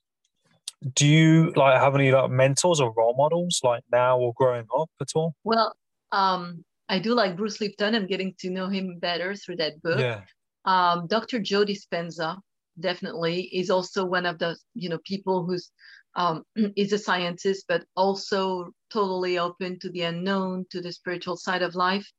do 0.94 1.06
you 1.06 1.52
like 1.56 1.80
have 1.80 1.94
any 1.94 2.10
like 2.10 2.30
mentors 2.30 2.80
or 2.80 2.92
role 2.96 3.14
models 3.16 3.60
like 3.62 3.84
now 3.90 4.18
or 4.18 4.32
growing 4.36 4.66
up 4.76 4.90
at 5.00 5.08
all? 5.14 5.34
Well, 5.44 5.74
um, 6.12 6.64
I 6.88 6.98
do 6.98 7.14
like 7.14 7.36
Bruce 7.36 7.60
Lipton. 7.60 7.94
I'm 7.94 8.06
getting 8.06 8.34
to 8.40 8.50
know 8.50 8.68
him 8.68 8.98
better 8.98 9.34
through 9.34 9.56
that 9.56 9.80
book. 9.82 9.98
Yeah. 9.98 10.20
Um, 10.64 11.06
Dr. 11.06 11.38
Joe 11.38 11.64
Dispenza 11.64 12.38
definitely 12.78 13.42
is 13.42 13.70
also 13.70 14.04
one 14.04 14.26
of 14.26 14.38
the 14.38 14.56
you 14.74 14.88
know 14.88 14.98
people 15.04 15.44
who's 15.44 15.70
um, 16.16 16.42
is 16.76 16.92
a 16.92 16.98
scientist, 16.98 17.66
but 17.68 17.84
also 17.96 18.70
totally 18.92 19.38
open 19.38 19.78
to 19.80 19.90
the 19.90 20.02
unknown, 20.02 20.66
to 20.70 20.80
the 20.80 20.92
spiritual 20.92 21.36
side 21.36 21.62
of 21.62 21.74
life. 21.74 22.10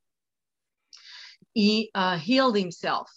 He 1.54 1.90
uh, 1.96 2.18
healed 2.18 2.58
himself 2.58 3.10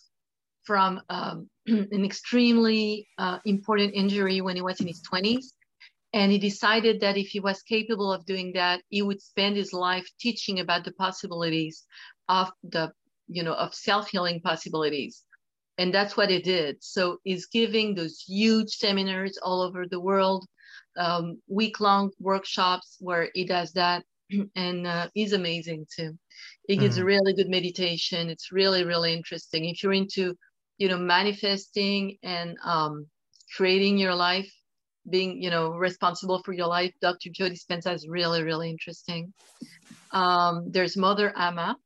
from 0.65 1.01
um, 1.09 1.49
an 1.67 2.05
extremely 2.05 3.09
uh, 3.19 3.39
important 3.45 3.95
injury 3.95 4.41
when 4.41 4.57
he 4.57 4.63
was 4.63 4.81
in 4.81 4.87
his 4.87 5.03
20s. 5.03 5.47
And 6.13 6.33
he 6.33 6.39
decided 6.39 7.01
that 7.01 7.17
if 7.17 7.29
he 7.29 7.41
was 7.41 7.63
capable 7.63 8.13
of 8.13 8.27
doing 8.27 8.53
that, 8.55 8.83
he 8.89 9.03
would 9.03 9.23
spend 9.23 9.57
his 9.57 9.73
life 9.73 10.09
teaching 10.19 10.59
about 10.59 10.85
the 10.85 10.93
possibilities 10.93 11.87
of 12.29 12.51
the, 12.65 12.93
you 13.29 13.45
know, 13.45 13.55
of 13.55 13.75
self-healing 13.75 14.41
possibilities. 14.41 15.23
And 15.79 15.95
that's 15.95 16.17
what 16.17 16.31
he 16.31 16.41
did. 16.41 16.83
So 16.83 17.19
he's 17.25 17.47
giving 17.47 17.95
those 17.95 18.21
huge 18.21 18.71
seminars 18.71 19.39
all 19.39 19.63
over 19.63 19.87
the 19.87 20.01
world, 20.01 20.47
um, 20.97 21.41
week-long 21.49 22.11
workshops 22.19 22.97
where 23.01 23.31
he 23.35 23.45
does 23.45 23.73
that. 23.73 24.05
And 24.55 24.87
uh, 24.87 25.09
he's 25.13 25.33
amazing 25.33 25.87
too. 25.95 26.17
He 26.69 26.77
gives 26.77 26.99
a 26.99 27.05
really 27.05 27.35
good 27.35 27.49
meditation. 27.49 28.31
It's 28.31 28.53
really, 28.53 28.85
really 28.85 29.13
interesting. 29.13 29.65
If 29.65 29.83
you're 29.83 29.93
into, 29.93 30.37
you 30.79 30.89
know, 30.89 30.99
manifesting 30.99 32.17
and 32.23 32.57
um, 32.65 33.07
creating 33.57 33.99
your 33.99 34.15
life, 34.15 34.49
being, 35.09 35.43
you 35.43 35.51
know, 35.51 35.71
responsible 35.71 36.43
for 36.45 36.53
your 36.53 36.69
life, 36.69 36.93
Dr. 37.01 37.31
Joe 37.31 37.51
Dispenza 37.51 37.93
is 37.93 38.07
really, 38.09 38.45
really 38.45 38.71
interesting. 38.71 39.33
Um, 40.13 40.71
there's 40.71 40.97
Mother 40.97 41.33
Amma. 41.37 41.77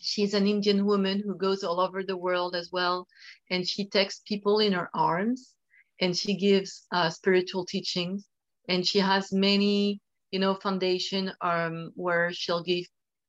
She's 0.00 0.34
an 0.34 0.46
Indian 0.46 0.84
woman 0.86 1.22
who 1.24 1.34
goes 1.34 1.64
all 1.64 1.80
over 1.80 2.02
the 2.02 2.16
world 2.16 2.54
as 2.54 2.70
well, 2.70 3.06
and 3.50 3.66
she 3.66 3.88
takes 3.88 4.20
people 4.26 4.60
in 4.60 4.72
her 4.72 4.90
arms, 4.94 5.54
and 6.00 6.16
she 6.16 6.36
gives 6.36 6.86
uh, 6.92 7.10
spiritual 7.10 7.64
teachings, 7.66 8.26
and 8.68 8.86
she 8.86 8.98
has 8.98 9.32
many, 9.32 10.00
you 10.30 10.38
know, 10.38 10.54
foundation 10.54 11.32
um, 11.40 11.90
where 11.94 12.32
she'll 12.32 12.62
give 12.62 12.84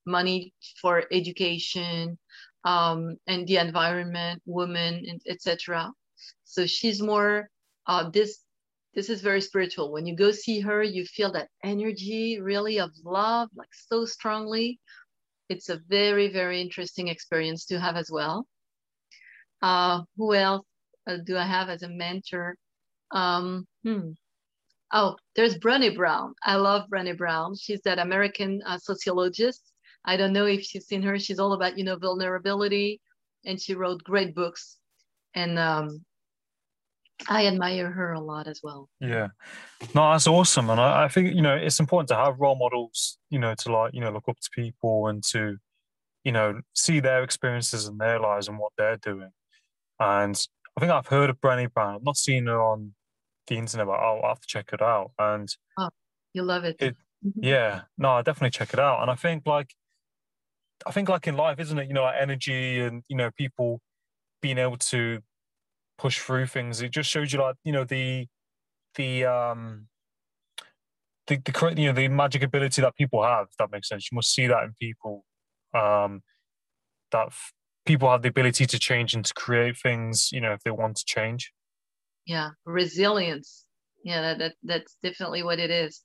money 0.06 0.54
for 0.82 1.04
education 1.12 2.18
um, 2.66 3.16
and 3.28 3.48
the 3.48 3.58
environment, 3.58 4.42
women, 4.46 5.04
and 5.08 5.22
etc. 5.28 5.92
So 6.44 6.66
she's 6.66 7.02
more 7.02 7.50
uh, 7.88 8.10
this. 8.10 8.40
This 8.96 9.10
is 9.10 9.22
very 9.22 9.42
spiritual. 9.42 9.92
When 9.92 10.08
you 10.08 10.16
go 10.16 10.32
see 10.32 10.60
her, 10.62 10.82
you 10.82 11.06
feel 11.06 11.32
that 11.34 11.50
energy 11.64 12.40
really 12.42 12.80
of 12.80 12.90
love, 13.06 13.50
like 13.56 13.70
so 13.72 14.04
strongly. 14.06 14.80
It's 15.48 15.70
a 15.70 15.80
very, 15.88 16.28
very 16.28 16.60
interesting 16.60 17.08
experience 17.08 17.66
to 17.68 17.80
have 17.80 17.96
as 17.96 18.10
well. 18.12 18.48
Uh, 19.62 20.02
who 20.18 20.34
else 20.34 20.66
do 21.18 21.38
I 21.38 21.46
have 21.46 21.70
as 21.70 21.84
a 21.84 21.90
mentor? 21.90 22.56
Um, 23.12 23.68
hmm. 23.84 24.12
Oh, 24.92 25.18
there's 25.36 25.58
Brené 25.58 25.96
Brown. 25.96 26.34
I 26.44 26.56
love 26.56 26.90
Brené 26.90 27.18
Brown. 27.18 27.56
She's 27.56 27.82
that 27.82 28.00
American 28.00 28.62
uh, 28.66 28.78
sociologist. 28.78 29.62
I 30.06 30.18
don't 30.18 30.34
know 30.34 30.46
if 30.46 30.74
you've 30.74 30.84
seen 30.84 31.02
her. 31.04 31.20
She's 31.20 31.40
all 31.40 31.54
about, 31.54 31.78
you 31.78 31.84
know, 31.84 31.98
vulnerability, 31.98 33.02
and 33.46 33.62
she 33.62 33.76
wrote 33.76 34.04
great 34.04 34.34
books. 34.34 34.78
And 35.36 35.60
um, 35.60 36.04
I 37.28 37.48
admire 37.48 37.92
her 37.92 38.14
a 38.14 38.20
lot 38.20 38.48
as 38.48 38.62
well. 38.64 38.90
Yeah, 39.00 39.28
no, 39.94 40.12
that's 40.12 40.28
awesome, 40.28 40.70
and 40.70 40.80
I, 40.80 41.06
I 41.06 41.08
think 41.10 41.36
you 41.36 41.42
know 41.42 41.56
it's 41.56 41.80
important 41.80 42.08
to 42.10 42.16
have 42.16 42.40
role 42.40 42.56
models, 42.56 43.18
you 43.30 43.40
know, 43.40 43.54
to 43.56 43.72
like 43.72 43.94
you 43.94 44.02
know 44.02 44.12
look 44.12 44.30
up 44.30 44.38
to 44.40 44.50
people 44.54 45.08
and 45.08 45.24
to, 45.32 45.58
you 46.24 46.32
know, 46.32 46.62
see 46.76 47.00
their 47.00 47.24
experiences 47.24 47.88
in 47.88 47.98
their 47.98 48.20
lives 48.20 48.48
and 48.48 48.58
what 48.58 48.72
they're 48.78 48.98
doing. 48.98 49.32
And 50.00 50.42
I 50.80 50.82
think 50.82 50.94
I've 50.94 51.08
heard 51.08 51.30
of 51.30 51.42
Brené 51.42 51.70
Brown. 51.74 51.96
I've 51.96 52.04
not 52.06 52.16
seen 52.16 52.48
her 52.48 52.62
on 52.62 52.94
the 53.48 53.58
internet, 53.58 53.86
but 53.86 54.00
I'll, 54.00 54.22
I'll 54.24 54.30
have 54.30 54.40
to 54.40 54.48
check 54.48 54.70
it 54.72 54.82
out. 54.82 55.12
And 55.20 55.54
You 56.34 56.44
love 56.44 56.64
it. 56.64 56.78
It- 56.80 56.96
Mhm. 57.22 57.34
yeah, 57.42 57.82
no, 57.98 58.12
I 58.12 58.22
definitely 58.22 58.52
check 58.52 58.72
it 58.74 58.80
out. 58.80 59.02
And 59.02 59.12
I 59.12 59.16
think 59.16 59.46
like, 59.46 59.76
I 60.88 60.92
think 60.92 61.10
like 61.10 61.28
in 61.28 61.36
life, 61.36 61.60
isn't 61.60 61.78
it? 61.78 61.90
You 61.90 61.94
know, 61.94 62.04
like 62.04 62.16
energy 62.18 62.80
and 62.80 63.04
you 63.10 63.18
know 63.18 63.30
people 63.32 63.82
being 64.42 64.58
able 64.58 64.78
to 64.78 65.20
push 65.98 66.18
through 66.18 66.46
things. 66.48 66.82
It 66.82 66.92
just 66.94 67.10
shows 67.10 67.34
you 67.34 67.42
like 67.42 67.58
you 67.66 67.74
know 67.74 67.84
the 67.84 68.28
the 68.96 69.26
um 69.26 69.90
the 71.28 71.36
the 71.40 71.74
you 71.76 71.88
know 71.88 71.94
the 71.94 72.08
magic 72.08 72.42
ability 72.42 72.82
that 72.82 72.96
people 72.96 73.22
have. 73.22 73.48
If 73.52 73.58
that 73.58 73.70
makes 73.70 73.90
sense. 73.90 74.10
You 74.10 74.16
must 74.16 74.34
see 74.34 74.48
that 74.48 74.64
in 74.64 74.76
people. 74.80 75.26
Um, 75.74 76.24
that 77.12 77.34
people 77.90 78.10
have 78.12 78.22
the 78.22 78.30
ability 78.30 78.66
to 78.74 78.80
change 78.80 79.16
and 79.16 79.26
to 79.26 79.34
create 79.34 79.78
things. 79.78 80.32
You 80.32 80.42
know, 80.42 80.54
if 80.54 80.62
they 80.64 80.72
want 80.72 80.96
to 80.98 81.06
change. 81.06 81.44
yeah 82.26 82.50
resilience 82.66 83.66
yeah 84.04 84.22
that, 84.22 84.38
that 84.40 84.54
that's 84.64 84.98
definitely 85.04 85.44
what 85.44 85.60
it 85.60 85.72
is 85.72 86.04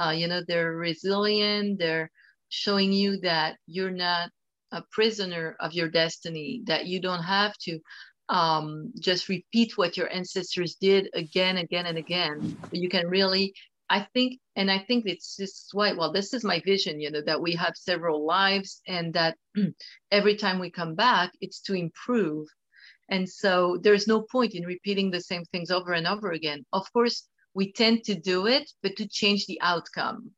uh, 0.00 0.10
you 0.20 0.26
know 0.28 0.40
they're 0.46 0.72
resilient 0.90 1.78
they're 1.78 2.10
showing 2.48 2.92
you 2.92 3.10
that 3.20 3.56
you're 3.66 3.90
not 4.08 4.30
a 4.72 4.82
prisoner 4.96 5.56
of 5.60 5.72
your 5.72 5.88
destiny 5.88 6.62
that 6.66 6.86
you 6.86 7.00
don't 7.00 7.22
have 7.22 7.54
to 7.58 7.78
um, 8.28 8.92
just 9.00 9.28
repeat 9.28 9.76
what 9.76 9.96
your 9.96 10.10
ancestors 10.12 10.76
did 10.80 11.08
again 11.14 11.56
again 11.58 11.86
and 11.86 11.98
again 11.98 12.56
you 12.72 12.88
can 12.88 13.06
really 13.08 13.52
i 13.90 14.06
think 14.14 14.38
and 14.56 14.70
i 14.70 14.78
think 14.78 15.04
it's 15.06 15.36
just 15.36 15.70
why 15.72 15.92
well 15.92 16.12
this 16.12 16.32
is 16.32 16.44
my 16.44 16.60
vision 16.64 17.00
you 17.00 17.10
know 17.10 17.22
that 17.24 17.40
we 17.40 17.52
have 17.52 17.76
several 17.76 18.24
lives 18.26 18.80
and 18.86 19.14
that 19.14 19.36
every 20.10 20.36
time 20.36 20.58
we 20.58 20.70
come 20.70 20.94
back 20.94 21.30
it's 21.40 21.60
to 21.60 21.74
improve 21.74 22.46
and 23.08 23.28
so 23.28 23.78
there's 23.82 24.08
no 24.08 24.22
point 24.22 24.54
in 24.54 24.64
repeating 24.64 25.10
the 25.10 25.20
same 25.20 25.44
things 25.46 25.70
over 25.70 25.92
and 25.92 26.06
over 26.06 26.32
again. 26.32 26.64
Of 26.72 26.90
course, 26.92 27.28
we 27.54 27.72
tend 27.72 28.04
to 28.04 28.14
do 28.14 28.46
it, 28.46 28.70
but 28.82 28.96
to 28.96 29.06
change 29.06 29.46
the 29.46 29.60
outcome. 29.60 30.30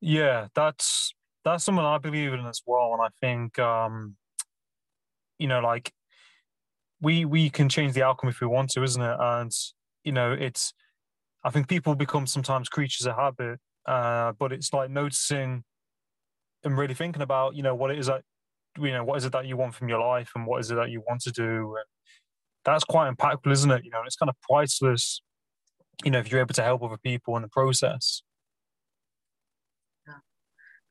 Yeah, 0.00 0.48
that's 0.54 1.14
that's 1.44 1.64
something 1.64 1.84
I 1.84 1.98
believe 1.98 2.32
in 2.32 2.44
as 2.46 2.62
well, 2.66 2.92
and 2.94 3.02
I 3.02 3.08
think 3.20 3.58
um, 3.58 4.16
you 5.38 5.46
know, 5.46 5.60
like 5.60 5.92
we 7.00 7.24
we 7.24 7.50
can 7.50 7.68
change 7.68 7.94
the 7.94 8.02
outcome 8.02 8.30
if 8.30 8.40
we 8.40 8.48
want 8.48 8.70
to, 8.70 8.82
isn't 8.82 9.02
it? 9.02 9.16
And 9.20 9.52
you 10.02 10.12
know, 10.12 10.32
it's 10.32 10.74
I 11.44 11.50
think 11.50 11.68
people 11.68 11.94
become 11.94 12.26
sometimes 12.26 12.68
creatures 12.68 13.06
of 13.06 13.16
habit, 13.16 13.58
uh, 13.86 14.32
but 14.38 14.52
it's 14.52 14.72
like 14.72 14.90
noticing 14.90 15.64
and 16.64 16.78
really 16.78 16.94
thinking 16.94 17.22
about 17.22 17.56
you 17.56 17.62
know 17.62 17.74
what 17.74 17.90
it 17.90 17.98
is 17.98 18.06
that 18.06 18.22
you 18.78 18.92
know 18.92 19.02
what 19.02 19.18
is 19.18 19.24
it 19.24 19.32
that 19.32 19.46
you 19.46 19.56
want 19.56 19.74
from 19.74 19.88
your 19.88 19.98
life 19.98 20.30
and 20.36 20.46
what 20.46 20.60
is 20.60 20.70
it 20.70 20.76
that 20.76 20.90
you 20.90 21.02
want 21.08 21.20
to 21.22 21.32
do. 21.32 21.74
And 21.76 21.84
that's 22.64 22.84
quite 22.84 23.12
impactful, 23.12 23.50
isn't 23.50 23.70
it? 23.70 23.84
You 23.84 23.90
know, 23.90 24.02
it's 24.06 24.16
kind 24.16 24.30
of 24.30 24.36
priceless. 24.48 25.20
You 26.04 26.10
know, 26.10 26.18
if 26.18 26.30
you're 26.30 26.40
able 26.40 26.54
to 26.54 26.62
help 26.62 26.82
other 26.82 26.98
people 26.98 27.36
in 27.36 27.42
the 27.42 27.48
process. 27.48 28.22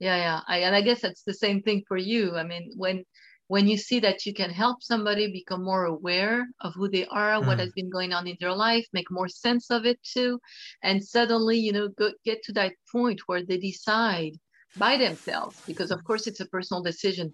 Yeah, 0.02 0.18
yeah. 0.18 0.40
I, 0.48 0.58
and 0.64 0.76
I 0.76 0.82
guess 0.82 1.02
that's 1.02 1.22
the 1.22 1.34
same 1.34 1.62
thing 1.62 1.84
for 1.88 1.96
you. 1.96 2.36
I 2.36 2.44
mean, 2.44 2.72
when 2.76 3.06
when 3.54 3.68
you 3.72 3.78
see 3.88 4.00
that 4.00 4.26
you 4.26 4.34
can 4.42 4.50
help 4.64 4.78
somebody 4.82 5.26
become 5.32 5.64
more 5.72 5.86
aware 5.96 6.38
of 6.66 6.74
who 6.76 6.88
they 6.90 7.06
are, 7.24 7.36
what 7.44 7.58
Mm. 7.58 7.64
has 7.64 7.72
been 7.80 7.90
going 7.98 8.12
on 8.18 8.28
in 8.32 8.38
their 8.40 8.56
life, 8.68 8.86
make 8.94 9.10
more 9.12 9.28
sense 9.46 9.66
of 9.76 9.86
it 9.92 10.00
too, 10.14 10.40
and 10.88 11.04
suddenly, 11.16 11.58
you 11.66 11.74
know, 11.76 11.88
go, 12.02 12.08
get 12.30 12.40
to 12.44 12.54
that 12.54 12.74
point 12.96 13.20
where 13.28 13.44
they 13.46 13.58
decide 13.58 14.34
by 14.76 14.94
themselves, 14.98 15.56
because 15.70 15.92
of 15.92 16.04
course 16.08 16.28
it's 16.28 16.40
a 16.44 16.52
personal 16.56 16.82
decision. 16.92 17.28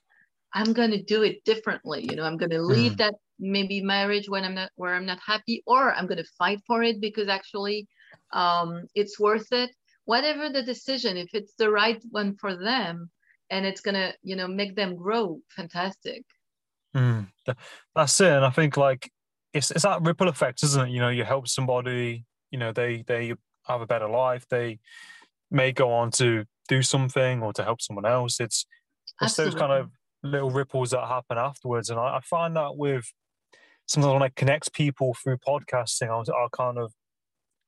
I'm 0.53 0.73
going 0.73 0.91
to 0.91 1.03
do 1.15 1.19
it 1.29 1.43
differently. 1.51 2.01
You 2.09 2.15
know, 2.15 2.23
I'm 2.27 2.37
going 2.43 2.55
to 2.57 2.61
leave 2.75 2.93
Mm. 2.93 2.97
that 2.97 3.15
maybe 3.39 3.81
marriage 3.81 4.27
when 4.29 4.43
I'm 4.43 4.55
not 4.55 4.71
where 4.75 4.95
I'm 4.95 5.05
not 5.05 5.19
happy, 5.33 5.61
or 5.67 5.93
I'm 5.93 6.07
going 6.07 6.23
to 6.23 6.35
fight 6.41 6.59
for 6.67 6.79
it 6.89 6.97
because 7.07 7.27
actually 7.39 7.79
um, 8.33 8.69
it's 8.95 9.19
worth 9.19 9.51
it. 9.51 9.69
Whatever 10.05 10.49
the 10.49 10.63
decision, 10.63 11.17
if 11.25 11.29
it's 11.39 11.53
the 11.61 11.69
right 11.81 12.01
one 12.11 12.31
for 12.41 12.53
them, 12.69 12.95
and 13.49 13.65
it's 13.65 13.81
gonna, 13.81 14.13
you 14.23 14.35
know, 14.35 14.47
make 14.47 14.75
them 14.75 14.95
grow, 14.95 15.39
fantastic. 15.55 16.23
Mm, 16.95 17.27
that's 17.95 18.19
it. 18.21 18.31
And 18.31 18.45
I 18.45 18.49
think 18.49 18.77
like 18.77 19.11
it's 19.53 19.71
it's 19.71 19.83
that 19.83 20.01
ripple 20.01 20.27
effect, 20.27 20.63
isn't 20.63 20.87
it? 20.87 20.91
You 20.91 20.99
know, 20.99 21.09
you 21.09 21.23
help 21.23 21.47
somebody, 21.47 22.25
you 22.51 22.59
know, 22.59 22.71
they 22.71 23.03
they 23.07 23.33
have 23.65 23.81
a 23.81 23.87
better 23.87 24.07
life, 24.07 24.45
they 24.49 24.79
may 25.51 25.71
go 25.71 25.91
on 25.91 26.11
to 26.11 26.45
do 26.67 26.81
something 26.81 27.41
or 27.41 27.53
to 27.53 27.63
help 27.63 27.81
someone 27.81 28.05
else. 28.05 28.39
It's 28.39 28.65
it's 29.21 29.35
those 29.35 29.55
kind 29.55 29.71
of 29.71 29.89
little 30.23 30.51
ripples 30.51 30.91
that 30.91 31.07
happen 31.07 31.37
afterwards. 31.37 31.89
And 31.89 31.99
I, 31.99 32.17
I 32.17 32.19
find 32.21 32.55
that 32.55 32.75
with 32.75 33.11
sometimes 33.87 34.13
when 34.13 34.23
I 34.23 34.29
connect 34.35 34.73
people 34.73 35.15
through 35.15 35.37
podcasting, 35.37 36.09
I'll, 36.09 36.25
I'll 36.35 36.49
kind 36.49 36.77
of 36.77 36.93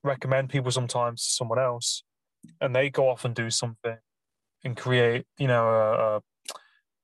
recommend 0.03 0.49
people 0.49 0.71
sometimes 0.71 1.23
to 1.23 1.29
someone 1.31 1.59
else 1.59 2.03
and 2.61 2.75
they 2.75 2.89
go 2.89 3.09
off 3.09 3.25
and 3.25 3.35
do 3.35 3.49
something 3.49 3.97
and 4.63 4.77
create, 4.77 5.25
you 5.37 5.47
know, 5.47 5.69
a, 5.69 6.17
a 6.17 6.21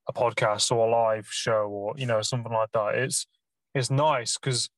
a 0.08 0.14
podcast 0.14 0.72
or 0.72 0.88
a 0.88 0.92
live 0.92 1.28
show 1.28 1.68
or 1.70 1.94
you 1.98 2.06
know 2.06 2.22
something 2.22 2.52
like 2.52 2.72
that. 2.74 2.96
It's 2.96 3.28
it's 3.74 3.90
nice 3.92 4.38
because 4.38 4.70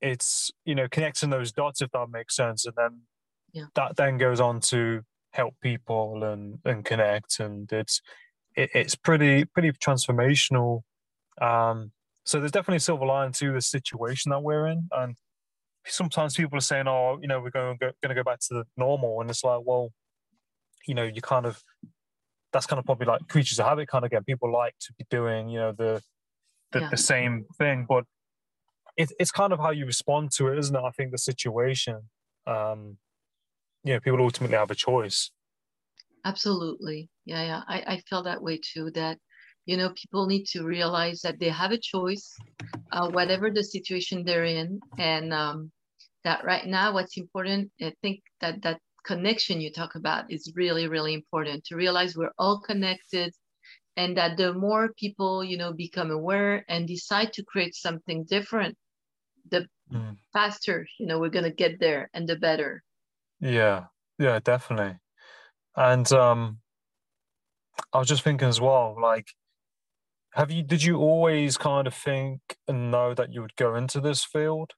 it's 0.00 0.50
you 0.64 0.74
know 0.74 0.88
connecting 0.88 1.30
those 1.30 1.52
dots 1.52 1.82
if 1.82 1.90
that 1.92 2.08
makes 2.10 2.36
sense, 2.36 2.66
and 2.66 2.74
then 2.76 3.02
Yeah. 3.52 3.66
that 3.74 3.96
then 3.96 4.18
goes 4.18 4.40
on 4.40 4.60
to 4.60 5.02
help 5.32 5.54
people 5.62 6.24
and 6.24 6.60
and 6.64 6.84
connect, 6.84 7.40
and 7.40 7.72
it's 7.72 8.00
it, 8.56 8.70
it's 8.74 8.96
pretty 8.96 9.44
pretty 9.46 9.72
transformational. 9.72 10.82
Um, 11.40 11.92
so 12.26 12.40
there's 12.40 12.52
definitely 12.52 12.78
a 12.78 12.80
silver 12.80 13.06
lining 13.06 13.32
to 13.34 13.52
the 13.54 13.62
situation 13.62 14.30
that 14.30 14.42
we're 14.42 14.66
in, 14.68 14.88
and 14.92 15.16
sometimes 15.86 16.36
people 16.36 16.58
are 16.58 16.62
saying, 16.62 16.88
"Oh, 16.88 17.18
you 17.22 17.28
know, 17.28 17.40
we're 17.40 17.50
going 17.50 17.78
to 17.78 17.86
go, 17.86 17.92
going 18.02 18.16
to 18.16 18.16
go 18.16 18.24
back 18.24 18.40
to 18.48 18.54
the 18.54 18.64
normal," 18.76 19.20
and 19.22 19.30
it's 19.30 19.44
like, 19.44 19.62
well, 19.64 19.90
you 20.86 20.94
know, 20.94 21.04
you 21.04 21.20
kind 21.22 21.46
of 21.46 21.62
that's 22.52 22.66
kind 22.66 22.78
of 22.78 22.84
probably 22.84 23.06
like 23.06 23.26
creatures 23.28 23.58
of 23.58 23.66
habit 23.66 23.88
kind 23.88 24.04
of 24.04 24.08
again. 24.10 24.24
People 24.24 24.52
like 24.52 24.74
to 24.80 24.92
be 24.98 25.04
doing, 25.10 25.48
you 25.48 25.58
know, 25.58 25.72
the 25.72 26.02
the, 26.72 26.80
Yeah. 26.80 26.88
the 26.90 26.96
same 26.96 27.44
thing, 27.58 27.86
but 27.88 28.04
it, 28.96 29.12
it's 29.18 29.30
kind 29.30 29.52
of 29.52 29.58
how 29.58 29.70
you 29.70 29.86
respond 29.86 30.32
to 30.32 30.48
it, 30.48 30.58
isn't 30.58 30.74
it? 30.74 30.82
I 30.82 30.90
think 30.90 31.10
the 31.12 31.18
situation, 31.18 31.96
um, 32.46 32.96
you 33.84 33.92
know, 33.92 34.00
people 34.00 34.20
ultimately 34.20 34.56
have 34.56 34.70
a 34.70 34.74
choice. 34.74 35.30
Absolutely. 36.24 37.10
Yeah, 37.24 37.44
yeah. 37.44 37.62
I, 37.68 37.94
I 37.94 38.02
feel 38.08 38.22
that 38.22 38.42
way 38.42 38.58
too, 38.58 38.90
that, 38.92 39.18
you 39.66 39.76
know, 39.76 39.92
people 40.00 40.26
need 40.26 40.46
to 40.46 40.62
realize 40.62 41.20
that 41.22 41.38
they 41.40 41.48
have 41.48 41.72
a 41.72 41.78
choice, 41.78 42.34
uh, 42.92 43.08
whatever 43.10 43.50
the 43.50 43.64
situation 43.64 44.24
they're 44.24 44.44
in. 44.44 44.80
And 44.98 45.32
um, 45.32 45.72
that 46.24 46.44
right 46.44 46.66
now, 46.66 46.94
what's 46.94 47.16
important, 47.16 47.70
I 47.80 47.92
think 48.02 48.20
that 48.40 48.62
that 48.62 48.80
connection 49.04 49.60
you 49.60 49.72
talk 49.72 49.94
about 49.94 50.30
is 50.30 50.52
really, 50.54 50.88
really 50.88 51.14
important 51.14 51.64
to 51.66 51.76
realize 51.76 52.16
we're 52.16 52.34
all 52.38 52.60
connected 52.60 53.34
and 53.96 54.16
that 54.18 54.36
the 54.38 54.54
more 54.54 54.92
people, 54.98 55.44
you 55.44 55.56
know, 55.58 55.72
become 55.72 56.10
aware 56.10 56.64
and 56.68 56.88
decide 56.88 57.32
to 57.34 57.44
create 57.44 57.74
something 57.74 58.24
different, 58.24 58.76
the 59.50 59.68
Mm. 59.90 60.16
faster, 60.32 60.86
you 60.98 61.06
know, 61.06 61.18
we're 61.20 61.30
going 61.30 61.44
to 61.44 61.52
get 61.64 61.80
there 61.80 62.10
and 62.14 62.28
the 62.28 62.36
better. 62.36 62.82
Yeah, 63.40 63.88
yeah, 64.18 64.38
definitely. 64.40 64.98
And 65.76 66.10
um, 66.12 66.62
I 67.92 67.98
was 67.98 68.08
just 68.08 68.22
thinking 68.22 68.48
as 68.48 68.60
well, 68.60 68.94
like, 69.00 69.28
have 70.34 70.50
you 70.50 70.62
did 70.62 70.82
you 70.82 70.96
always 70.96 71.56
kind 71.58 71.86
of 71.86 71.94
think 71.94 72.56
and 72.66 72.90
know 72.90 73.14
that 73.14 73.32
you 73.32 73.40
would 73.42 73.56
go 73.56 73.74
into 73.74 74.00
this 74.00 74.24
field? 74.24 74.72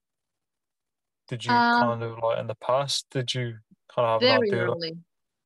Did 1.27 1.45
you 1.45 1.65
Um, 1.65 1.69
kind 1.69 2.01
of 2.01 2.17
like 2.17 2.39
in 2.39 2.47
the 2.47 2.55
past? 2.55 3.09
Did 3.11 3.33
you 3.35 3.59
very 4.19 4.51
early 4.51 4.97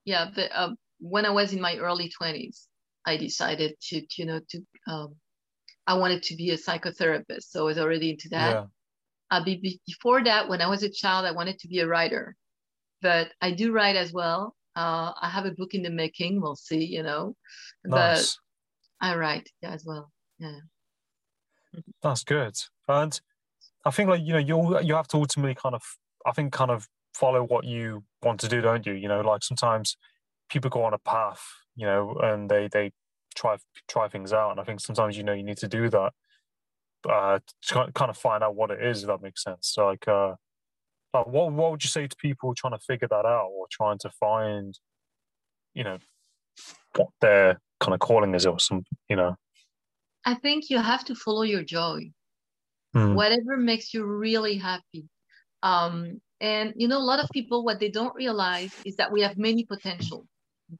yeah 0.05 0.29
but, 0.35 0.51
uh, 0.53 0.69
when 0.99 1.25
i 1.25 1.29
was 1.29 1.53
in 1.53 1.61
my 1.61 1.77
early 1.77 2.09
20s 2.09 2.67
i 3.05 3.17
decided 3.17 3.75
to, 3.81 4.01
you 4.17 4.25
know 4.25 4.39
to 4.49 4.61
um, 4.87 5.15
i 5.87 5.93
wanted 5.93 6.23
to 6.23 6.35
be 6.35 6.51
a 6.51 6.57
psychotherapist 6.57 7.43
so 7.49 7.61
i 7.61 7.63
was 7.63 7.77
already 7.77 8.11
into 8.11 8.29
that 8.29 8.53
Yeah. 8.53 8.65
uh, 9.31 9.43
be, 9.43 9.57
be- 9.57 9.81
before 9.87 10.23
that 10.23 10.49
when 10.49 10.61
i 10.61 10.67
was 10.67 10.83
a 10.83 10.89
child 10.89 11.25
i 11.25 11.31
wanted 11.31 11.59
to 11.59 11.67
be 11.67 11.79
a 11.79 11.87
writer 11.87 12.35
but 13.01 13.31
i 13.41 13.51
do 13.51 13.71
write 13.71 13.95
as 13.95 14.13
well 14.13 14.55
uh, 14.75 15.11
i 15.21 15.29
have 15.29 15.45
a 15.45 15.51
book 15.51 15.73
in 15.73 15.83
the 15.83 15.89
making 15.89 16.41
we'll 16.41 16.55
see 16.55 16.85
you 16.85 17.03
know 17.03 17.35
but 17.85 17.91
Nice. 17.91 18.39
i 19.01 19.15
write 19.15 19.49
yeah, 19.61 19.71
as 19.71 19.83
well 19.85 20.11
yeah 20.39 20.59
That's 22.01 22.23
good. 22.23 22.55
And 22.87 23.19
I 23.85 23.91
think 23.91 24.09
like, 24.09 24.21
you 24.21 24.33
know, 24.33 24.39
you 24.39 24.79
you 24.81 24.95
have 24.95 25.07
to 25.09 25.17
ultimately 25.17 25.55
kind 25.55 25.75
of 25.75 25.83
I 26.25 26.31
think 26.31 26.53
kind 26.53 26.71
of 26.71 26.87
follow 27.13 27.43
what 27.43 27.65
you 27.65 28.03
want 28.23 28.39
to 28.41 28.47
do, 28.47 28.61
don't 28.61 28.85
you? 28.85 28.93
You 28.93 29.07
know, 29.07 29.21
like 29.21 29.43
sometimes 29.43 29.97
people 30.49 30.69
go 30.69 30.83
on 30.83 30.93
a 30.93 30.99
path, 30.99 31.41
you 31.75 31.85
know, 31.85 32.15
and 32.21 32.49
they 32.49 32.67
they 32.71 32.91
try 33.35 33.57
try 33.87 34.07
things 34.07 34.33
out. 34.33 34.51
And 34.51 34.59
I 34.59 34.63
think 34.63 34.79
sometimes 34.79 35.17
you 35.17 35.23
know 35.23 35.33
you 35.33 35.43
need 35.43 35.57
to 35.57 35.67
do 35.67 35.89
that 35.89 36.13
uh 37.09 37.39
to 37.67 37.91
kind 37.93 38.09
of 38.09 38.17
find 38.17 38.43
out 38.43 38.55
what 38.55 38.71
it 38.71 38.83
is, 38.83 39.03
if 39.03 39.07
that 39.07 39.21
makes 39.21 39.43
sense. 39.43 39.69
So 39.73 39.87
like 39.87 40.07
uh 40.07 40.35
like 41.13 41.27
what 41.27 41.51
what 41.53 41.71
would 41.71 41.83
you 41.83 41.89
say 41.89 42.07
to 42.07 42.15
people 42.17 42.53
trying 42.55 42.73
to 42.73 42.79
figure 42.79 43.07
that 43.07 43.25
out 43.25 43.49
or 43.51 43.67
trying 43.71 43.97
to 43.99 44.09
find, 44.19 44.77
you 45.73 45.83
know, 45.83 45.97
what 46.95 47.09
their 47.21 47.59
kind 47.79 47.93
of 47.93 47.99
calling 47.99 48.35
is 48.35 48.45
or 48.45 48.59
some, 48.59 48.83
you 49.09 49.15
know. 49.15 49.35
i 50.25 50.33
think 50.35 50.69
you 50.69 50.77
have 50.77 51.05
to 51.05 51.15
follow 51.15 51.43
your 51.43 51.63
joy 51.63 52.11
Hmm. 52.93 53.15
whatever 53.15 53.55
makes 53.57 53.93
you 53.93 54.03
really 54.03 54.57
happy 54.57 55.07
um 55.63 56.19
And 56.41 56.73
you 56.75 56.87
know, 56.87 56.97
a 56.97 57.09
lot 57.11 57.19
of 57.19 57.29
people, 57.31 57.63
what 57.63 57.79
they 57.79 57.89
don't 57.89 58.15
realize 58.15 58.73
is 58.85 58.95
that 58.95 59.11
we 59.11 59.21
have 59.21 59.37
many 59.37 59.65
potential, 59.65 60.25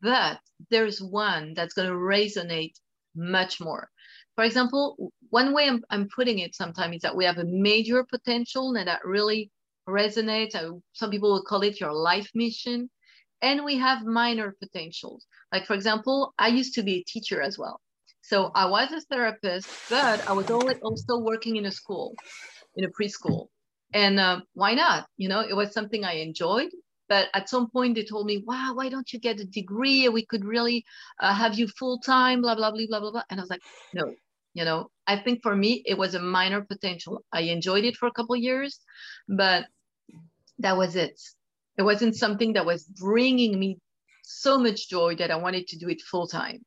but 0.02 0.39
there's 0.69 1.02
one 1.02 1.54
that's 1.54 1.74
going 1.74 1.89
to 1.89 1.95
resonate 1.95 2.74
much 3.15 3.60
more. 3.60 3.89
For 4.36 4.43
example, 4.43 5.12
one 5.30 5.54
way 5.54 5.67
I'm, 5.67 5.84
I'm 5.89 6.08
putting 6.15 6.39
it 6.39 6.56
sometimes 6.56 6.98
is 6.98 7.02
that 7.02 7.15
we 7.15 7.26
have 7.26 7.39
a 7.39 7.45
major 7.45 8.06
potential 8.06 8.74
and 8.76 8.88
that 8.88 9.04
really 9.04 9.52
resonates. 9.88 10.56
Uh, 10.56 10.78
some 10.93 11.10
people 11.10 11.32
will 11.32 11.43
call 11.43 11.62
it 11.63 11.82
your 11.82 11.93
life 11.93 12.30
mission. 12.34 12.89
And 13.41 13.63
we 13.63 13.78
have 13.78 14.04
minor 14.04 14.56
potentials. 14.62 15.26
Like, 15.52 15.65
for 15.65 15.74
example, 15.74 16.34
I 16.38 16.50
used 16.50 16.74
to 16.76 16.84
be 16.84 16.98
a 16.98 17.04
teacher 17.04 17.41
as 17.41 17.58
well. 17.58 17.80
So 18.22 18.52
I 18.54 18.65
was 18.65 18.91
a 18.91 19.02
therapist, 19.02 19.67
but 19.89 20.28
I 20.28 20.34
was 20.34 20.50
also 20.52 21.17
working 21.19 21.56
in 21.56 21.65
a 21.65 21.72
school, 21.72 22.15
in 22.76 22.86
a 22.86 22.89
preschool. 22.89 23.48
And 23.93 24.19
uh, 24.19 24.41
why 24.54 24.73
not? 24.73 25.08
You 25.17 25.30
know, 25.30 25.41
it 25.41 25.56
was 25.56 25.73
something 25.73 26.06
I 26.06 26.13
enjoyed. 26.13 26.69
But 27.08 27.30
at 27.34 27.49
some 27.49 27.71
point, 27.71 27.95
they 27.95 28.04
told 28.04 28.28
me, 28.28 28.43
wow, 28.45 28.73
why 28.75 28.88
don't 28.88 29.12
you 29.12 29.19
get 29.19 29.39
a 29.39 29.45
degree? 29.45 30.08
We 30.10 30.25
could 30.28 30.45
really 30.45 30.86
uh, 31.19 31.34
have 31.34 31.58
you 31.58 31.67
full 31.67 31.97
time, 31.99 32.41
blah, 32.41 32.54
blah, 32.54 32.69
blah, 32.69 32.86
blah, 32.88 32.99
blah, 32.99 33.12
blah. 33.12 33.23
And 33.32 33.39
I 33.39 33.43
was 33.43 33.49
like, 33.49 33.63
no, 33.95 34.13
you 34.54 34.63
know, 34.63 34.91
I 35.08 35.17
think 35.17 35.41
for 35.41 35.56
me, 35.56 35.82
it 35.88 35.97
was 35.97 36.13
a 36.13 36.21
minor 36.21 36.62
potential. 36.62 37.23
I 37.34 37.41
enjoyed 37.41 37.84
it 37.84 37.97
for 37.97 38.06
a 38.06 38.12
couple 38.12 38.36
years, 38.36 38.80
but 39.28 39.65
that 40.60 40.78
was 40.78 40.95
it. 40.95 41.19
It 41.80 41.84
wasn't 41.84 42.15
something 42.15 42.54
that 42.54 42.65
was 42.65 42.84
bringing 42.84 43.60
me 43.60 43.80
so 44.23 44.60
much 44.60 44.88
joy 44.88 45.15
that 45.15 45.32
I 45.32 45.38
wanted 45.38 45.67
to 45.69 45.80
do 45.80 45.89
it 45.89 46.02
full 46.02 46.28
time. 46.28 46.63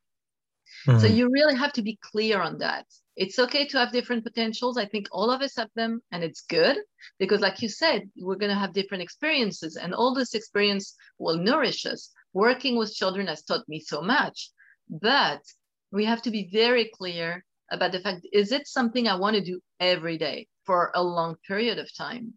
Mm-hmm. 0.88 0.98
So 0.98 1.06
you 1.06 1.30
really 1.30 1.54
have 1.54 1.72
to 1.74 1.82
be 1.82 1.98
clear 2.02 2.40
on 2.40 2.58
that. 2.58 2.86
It's 3.16 3.38
okay 3.38 3.66
to 3.68 3.78
have 3.78 3.92
different 3.92 4.24
potentials. 4.24 4.78
I 4.78 4.86
think 4.86 5.06
all 5.12 5.30
of 5.30 5.42
us 5.42 5.56
have 5.56 5.70
them, 5.74 6.00
and 6.12 6.24
it's 6.24 6.42
good 6.42 6.78
because, 7.18 7.40
like 7.40 7.60
you 7.60 7.68
said, 7.68 8.10
we're 8.16 8.36
going 8.36 8.52
to 8.52 8.58
have 8.58 8.72
different 8.72 9.02
experiences, 9.02 9.76
and 9.76 9.94
all 9.94 10.14
this 10.14 10.34
experience 10.34 10.94
will 11.18 11.36
nourish 11.36 11.84
us. 11.84 12.10
Working 12.32 12.76
with 12.76 12.94
children 12.94 13.26
has 13.26 13.42
taught 13.42 13.68
me 13.68 13.80
so 13.80 14.00
much, 14.00 14.50
but 14.88 15.42
we 15.90 16.06
have 16.06 16.22
to 16.22 16.30
be 16.30 16.48
very 16.50 16.90
clear 16.94 17.44
about 17.70 17.92
the 17.92 18.00
fact 18.00 18.26
is 18.32 18.52
it 18.52 18.66
something 18.66 19.06
I 19.06 19.16
want 19.16 19.36
to 19.36 19.44
do 19.44 19.60
every 19.78 20.16
day 20.16 20.48
for 20.64 20.90
a 20.94 21.02
long 21.02 21.36
period 21.46 21.78
of 21.78 21.94
time? 21.94 22.34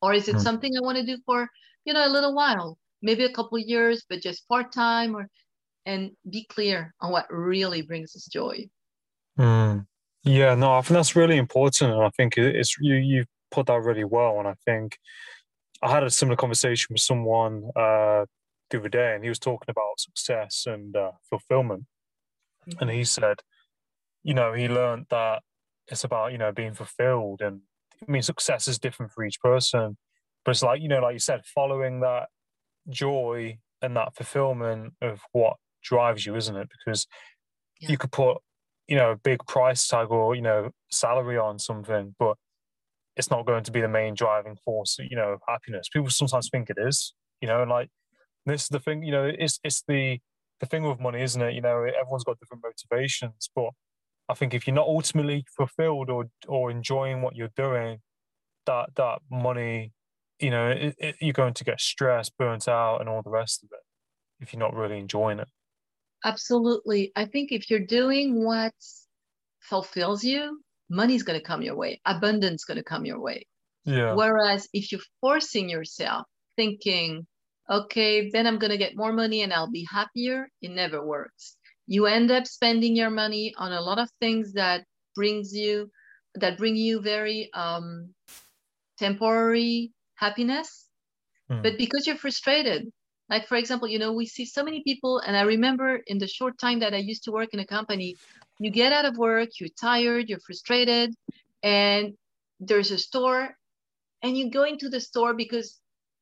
Or 0.00 0.14
is 0.14 0.28
it 0.28 0.32
mm-hmm. 0.32 0.42
something 0.42 0.72
I 0.76 0.80
want 0.80 0.98
to 0.98 1.04
do 1.06 1.18
for, 1.26 1.48
you 1.84 1.92
know, 1.92 2.06
a 2.06 2.08
little 2.08 2.34
while, 2.34 2.78
maybe 3.02 3.24
a 3.24 3.32
couple 3.32 3.58
years, 3.58 4.04
but 4.08 4.22
just 4.22 4.48
part 4.48 4.72
time 4.72 5.14
or 5.14 5.28
and 5.86 6.10
be 6.28 6.44
clear 6.44 6.92
on 7.00 7.12
what 7.12 7.26
really 7.30 7.80
brings 7.80 8.14
us 8.16 8.26
joy. 8.26 8.68
Mm. 9.38 9.86
Yeah, 10.26 10.56
no, 10.56 10.72
I 10.72 10.80
think 10.80 10.96
that's 10.96 11.14
really 11.14 11.36
important, 11.36 11.92
and 11.92 12.02
I 12.02 12.10
think 12.10 12.36
it's 12.36 12.76
you 12.80 12.94
you 12.94 13.24
put 13.52 13.66
that 13.66 13.80
really 13.80 14.04
well. 14.04 14.40
And 14.40 14.48
I 14.48 14.54
think 14.64 14.98
I 15.82 15.90
had 15.90 16.02
a 16.02 16.10
similar 16.10 16.36
conversation 16.36 16.88
with 16.90 17.00
someone 17.00 17.70
uh, 17.76 18.26
the 18.70 18.78
other 18.80 18.88
day, 18.88 19.14
and 19.14 19.22
he 19.22 19.28
was 19.28 19.38
talking 19.38 19.68
about 19.68 20.00
success 20.00 20.64
and 20.66 20.96
uh, 20.96 21.12
fulfillment, 21.30 21.84
mm-hmm. 22.68 22.78
and 22.80 22.90
he 22.90 23.04
said, 23.04 23.36
you 24.24 24.34
know, 24.34 24.52
he 24.52 24.68
learned 24.68 25.06
that 25.10 25.42
it's 25.86 26.02
about 26.02 26.32
you 26.32 26.38
know 26.38 26.50
being 26.50 26.74
fulfilled, 26.74 27.40
and 27.40 27.60
I 28.06 28.10
mean 28.10 28.22
success 28.22 28.66
is 28.66 28.80
different 28.80 29.12
for 29.12 29.24
each 29.24 29.40
person, 29.40 29.96
but 30.44 30.50
it's 30.50 30.62
like 30.62 30.82
you 30.82 30.88
know, 30.88 31.00
like 31.00 31.12
you 31.12 31.20
said, 31.20 31.42
following 31.46 32.00
that 32.00 32.30
joy 32.88 33.58
and 33.80 33.96
that 33.96 34.16
fulfillment 34.16 34.94
of 35.00 35.20
what 35.30 35.56
drives 35.84 36.26
you, 36.26 36.34
isn't 36.34 36.56
it? 36.56 36.68
Because 36.68 37.06
yeah. 37.80 37.90
you 37.90 37.98
could 37.98 38.10
put, 38.10 38.38
you 38.88 38.96
know, 38.96 39.12
a 39.12 39.16
big 39.16 39.44
price 39.46 39.86
tag 39.88 40.10
or, 40.10 40.34
you 40.34 40.42
know, 40.42 40.70
salary 40.90 41.38
on 41.38 41.58
something, 41.58 42.14
but 42.18 42.36
it's 43.16 43.30
not 43.30 43.46
going 43.46 43.64
to 43.64 43.72
be 43.72 43.80
the 43.80 43.88
main 43.88 44.14
driving 44.14 44.56
force, 44.64 44.98
you 44.98 45.16
know, 45.16 45.32
of 45.32 45.40
happiness. 45.48 45.88
People 45.88 46.10
sometimes 46.10 46.48
think 46.50 46.70
it 46.70 46.76
is, 46.78 47.14
you 47.40 47.48
know, 47.48 47.62
and 47.62 47.70
like 47.70 47.88
this 48.44 48.64
is 48.64 48.68
the 48.68 48.78
thing, 48.80 49.02
you 49.02 49.12
know, 49.12 49.30
it's 49.38 49.58
it's 49.64 49.82
the 49.88 50.20
the 50.60 50.66
thing 50.66 50.84
with 50.84 51.00
money, 51.00 51.20
isn't 51.22 51.42
it? 51.42 51.54
You 51.54 51.60
know, 51.60 51.82
everyone's 51.82 52.24
got 52.24 52.38
different 52.38 52.62
motivations, 52.64 53.50
but 53.54 53.70
I 54.28 54.34
think 54.34 54.54
if 54.54 54.66
you're 54.66 54.74
not 54.74 54.86
ultimately 54.86 55.44
fulfilled 55.56 56.10
or 56.10 56.26
or 56.46 56.70
enjoying 56.70 57.22
what 57.22 57.36
you're 57.36 57.50
doing, 57.56 58.00
that 58.66 58.90
that 58.96 59.20
money, 59.30 59.92
you 60.38 60.50
know, 60.50 60.70
it, 60.70 60.94
it, 60.98 61.16
you're 61.20 61.32
going 61.32 61.54
to 61.54 61.64
get 61.64 61.80
stressed, 61.80 62.36
burnt 62.38 62.68
out, 62.68 63.00
and 63.00 63.08
all 63.08 63.22
the 63.22 63.30
rest 63.30 63.62
of 63.64 63.70
it 63.72 63.80
if 64.40 64.52
you're 64.52 64.60
not 64.60 64.74
really 64.74 64.98
enjoying 64.98 65.38
it. 65.38 65.48
Absolutely. 66.24 67.12
I 67.16 67.26
think 67.26 67.52
if 67.52 67.70
you're 67.70 67.80
doing 67.80 68.44
what 68.44 68.74
fulfills 69.60 70.24
you, 70.24 70.60
money's 70.88 71.22
going 71.22 71.38
to 71.38 71.44
come 71.44 71.62
your 71.62 71.76
way, 71.76 72.00
abundance 72.04 72.64
going 72.64 72.78
to 72.78 72.84
come 72.84 73.04
your 73.04 73.20
way. 73.20 73.46
Yeah. 73.84 74.14
Whereas 74.14 74.68
if 74.72 74.90
you're 74.90 75.00
forcing 75.20 75.68
yourself, 75.68 76.26
thinking, 76.56 77.26
okay, 77.70 78.30
then 78.30 78.46
I'm 78.46 78.58
going 78.58 78.70
to 78.70 78.78
get 78.78 78.96
more 78.96 79.12
money 79.12 79.42
and 79.42 79.52
I'll 79.52 79.70
be 79.70 79.86
happier, 79.90 80.48
it 80.62 80.70
never 80.70 81.04
works. 81.04 81.56
You 81.86 82.06
end 82.06 82.30
up 82.30 82.46
spending 82.46 82.96
your 82.96 83.10
money 83.10 83.54
on 83.58 83.72
a 83.72 83.80
lot 83.80 83.98
of 83.98 84.08
things 84.20 84.52
that 84.54 84.84
brings 85.14 85.52
you 85.52 85.90
that 86.34 86.58
bring 86.58 86.76
you 86.76 87.00
very 87.00 87.50
um, 87.54 88.10
temporary 88.98 89.92
happiness. 90.16 90.86
Mm. 91.50 91.62
But 91.62 91.78
because 91.78 92.06
you're 92.06 92.16
frustrated, 92.16 92.90
like, 93.28 93.46
for 93.48 93.56
example, 93.56 93.88
you 93.88 93.98
know, 93.98 94.12
we 94.12 94.26
see 94.26 94.44
so 94.44 94.62
many 94.62 94.82
people, 94.82 95.18
and 95.18 95.36
I 95.36 95.42
remember 95.42 96.00
in 96.06 96.18
the 96.18 96.28
short 96.28 96.58
time 96.58 96.80
that 96.80 96.94
I 96.94 96.98
used 96.98 97.24
to 97.24 97.32
work 97.32 97.50
in 97.52 97.60
a 97.60 97.66
company, 97.66 98.18
you 98.58 98.70
get 98.70 98.92
out 98.92 99.04
of 99.04 99.16
work, 99.16 99.48
you're 99.58 99.68
tired, 99.80 100.28
you're 100.28 100.40
frustrated, 100.40 101.14
and 101.62 102.14
there's 102.60 102.90
a 102.90 102.98
store, 102.98 103.56
and 104.22 104.36
you 104.36 104.50
go 104.50 104.64
into 104.64 104.88
the 104.88 105.00
store 105.00 105.34
because, 105.34 105.80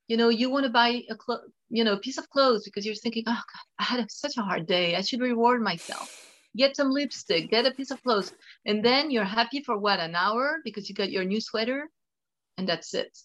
you 0.08 0.16
know, 0.16 0.28
you 0.30 0.50
want 0.50 0.64
to 0.64 0.70
buy 0.70 1.02
a 1.10 1.14
clo- 1.14 1.44
you 1.70 1.84
know, 1.84 1.94
a 1.94 1.98
piece 1.98 2.18
of 2.18 2.28
clothes 2.30 2.64
because 2.64 2.86
you're 2.86 2.94
thinking, 2.94 3.24
oh 3.26 3.32
God, 3.32 3.66
I 3.78 3.82
had 3.84 4.00
a, 4.00 4.06
such 4.08 4.36
a 4.36 4.42
hard 4.42 4.66
day. 4.66 4.96
I 4.96 5.02
should 5.02 5.20
reward 5.20 5.60
myself. 5.62 6.08
Get 6.56 6.76
some 6.76 6.90
lipstick, 6.90 7.50
get 7.50 7.66
a 7.66 7.72
piece 7.72 7.90
of 7.90 8.02
clothes, 8.02 8.32
and 8.64 8.84
then 8.84 9.10
you're 9.10 9.24
happy 9.24 9.62
for 9.62 9.76
what 9.76 9.98
an 9.98 10.14
hour 10.14 10.58
because 10.64 10.88
you 10.88 10.94
got 10.94 11.10
your 11.10 11.24
new 11.24 11.40
sweater, 11.40 11.90
and 12.56 12.68
that's 12.68 12.94
it. 12.94 13.16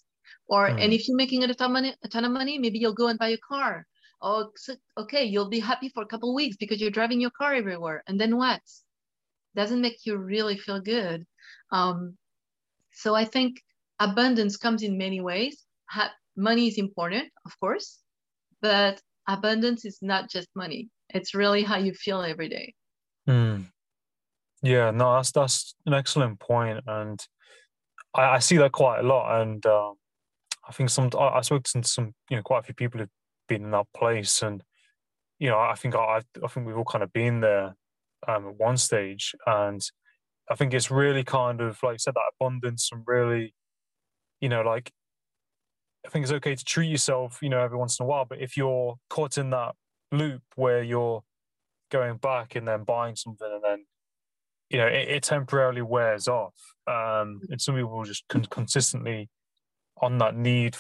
Or 0.50 0.68
mm. 0.68 0.82
and 0.82 0.92
if 0.92 1.08
you're 1.08 1.16
making 1.16 1.44
a 1.44 1.54
ton 1.54 1.68
of 1.68 1.72
money, 1.72 1.96
a 2.04 2.08
ton 2.08 2.26
of 2.26 2.32
money, 2.32 2.58
maybe 2.58 2.80
you'll 2.80 2.94
go 2.94 3.08
and 3.08 3.20
buy 3.20 3.30
a 3.30 3.38
car. 3.38 3.86
Oh, 4.22 4.52
okay, 4.98 5.24
you'll 5.24 5.48
be 5.50 5.60
happy 5.60 5.90
for 5.90 6.04
a 6.04 6.06
couple 6.06 6.36
weeks 6.36 6.58
because 6.58 6.82
you're 6.82 6.92
driving 6.92 7.22
your 7.22 7.32
car 7.32 7.54
everywhere. 7.54 8.04
And 8.08 8.20
then 8.20 8.36
what? 8.36 8.60
Doesn't 9.56 9.82
make 9.82 10.06
you 10.06 10.18
really 10.18 10.58
feel 10.58 10.82
good. 10.82 11.26
Um, 11.72 12.18
so 12.92 13.16
I 13.16 13.24
think 13.24 13.62
abundance 14.00 14.58
comes 14.58 14.84
in 14.84 14.98
many 14.98 15.22
ways. 15.22 15.64
Ha- 15.90 16.14
money 16.36 16.68
is 16.68 16.78
important, 16.78 17.30
of 17.46 17.58
course, 17.60 18.00
but 18.62 19.02
abundance 19.28 19.86
is 19.86 20.00
not 20.02 20.30
just 20.30 20.50
money. 20.56 20.90
It's 21.10 21.34
really 21.34 21.64
how 21.64 21.78
you 21.78 21.94
feel 21.94 22.22
every 22.22 22.50
day. 22.50 22.74
Mm. 23.28 23.66
Yeah, 24.62 24.92
no, 24.92 25.16
that's 25.16 25.32
that's 25.32 25.76
an 25.86 25.94
excellent 25.94 26.40
point, 26.40 26.84
and 26.86 27.26
I, 28.14 28.24
I 28.36 28.40
see 28.40 28.58
that 28.58 28.74
quite 28.74 29.00
a 29.00 29.04
lot. 29.04 29.42
And 29.42 29.66
um, 29.66 29.96
I 30.69 30.71
think 30.71 30.89
some 30.89 31.10
I, 31.17 31.29
I 31.29 31.41
spoke 31.41 31.63
to 31.63 31.84
some 31.84 32.13
you 32.29 32.38
know 32.38 32.43
quite 32.43 32.60
a 32.60 32.63
few 32.63 32.75
people 32.75 32.99
who've 32.99 33.10
been 33.47 33.63
in 33.63 33.71
that 33.71 33.88
place, 33.95 34.41
and 34.43 34.63
you 35.39 35.49
know 35.49 35.60
I 35.60 35.73
think 35.75 35.95
I 35.95 36.21
I 36.43 36.47
think 36.47 36.67
we've 36.67 36.77
all 36.77 36.86
kind 36.86 37.03
of 37.03 37.12
been 37.12 37.41
there 37.41 37.75
um, 38.27 38.47
at 38.47 38.55
one 38.58 38.77
stage, 38.77 39.36
and 39.47 39.82
I 40.49 40.55
think 40.55 40.73
it's 40.73 40.91
really 40.91 41.23
kind 41.23 41.60
of 41.62 41.82
like 41.82 41.95
I 41.95 41.97
said 41.97 42.13
that 42.13 42.32
abundance 42.39 42.89
and 42.91 43.03
really, 43.08 43.55
you 44.41 44.49
know, 44.49 44.62
like 44.62 44.91
I 46.05 46.10
think 46.10 46.23
it's 46.23 46.32
okay 46.34 46.55
to 46.55 46.63
treat 46.63 46.89
yourself, 46.89 47.39
you 47.41 47.49
know, 47.49 47.60
every 47.60 47.77
once 47.77 47.99
in 47.99 48.05
a 48.05 48.08
while, 48.08 48.25
but 48.25 48.39
if 48.39 48.55
you're 48.55 48.95
caught 49.10 49.38
in 49.38 49.49
that 49.49 49.75
loop 50.12 50.43
where 50.55 50.84
you're 50.84 51.23
going 51.91 52.17
back 52.17 52.55
and 52.55 52.67
then 52.67 52.84
buying 52.84 53.15
something 53.15 53.49
and 53.51 53.63
then 53.63 53.86
you 54.69 54.77
know 54.77 54.86
it, 54.86 55.08
it 55.10 55.23
temporarily 55.23 55.82
wears 55.82 56.27
off 56.27 56.53
um 56.88 57.41
and 57.49 57.60
some 57.60 57.75
people 57.75 58.03
just 58.03 58.23
con- 58.29 58.45
consistently 58.45 59.27
on 60.02 60.18
that 60.20 60.36
need 60.36 60.78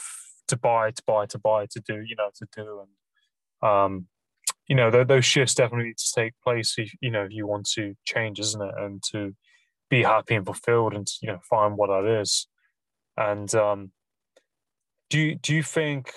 to 0.47 0.57
buy, 0.57 0.91
to 0.91 1.03
buy, 1.05 1.25
to 1.27 1.39
buy, 1.39 1.65
to 1.67 1.79
do, 1.79 2.01
you 2.01 2.15
know, 2.15 2.29
to 2.35 2.47
do, 2.55 2.81
and 2.81 3.69
um, 3.69 4.07
you 4.67 4.75
know, 4.75 4.91
th- 4.91 5.07
those 5.07 5.25
shifts 5.25 5.55
definitely 5.55 5.87
need 5.87 5.97
to 5.97 6.11
take 6.15 6.33
place. 6.43 6.75
If 6.77 6.91
you 7.01 7.11
know, 7.11 7.23
if 7.23 7.31
you 7.31 7.47
want 7.47 7.67
to 7.71 7.95
change, 8.05 8.39
isn't 8.39 8.61
it, 8.61 8.75
and 8.77 9.01
to 9.11 9.35
be 9.89 10.03
happy 10.03 10.35
and 10.35 10.45
fulfilled, 10.45 10.93
and 10.93 11.07
you 11.21 11.27
know, 11.27 11.39
find 11.49 11.77
what 11.77 11.87
that 11.87 12.19
is. 12.21 12.47
And 13.17 13.53
um, 13.55 13.91
do 15.09 15.19
you 15.19 15.35
do 15.35 15.55
you 15.55 15.63
think 15.63 16.13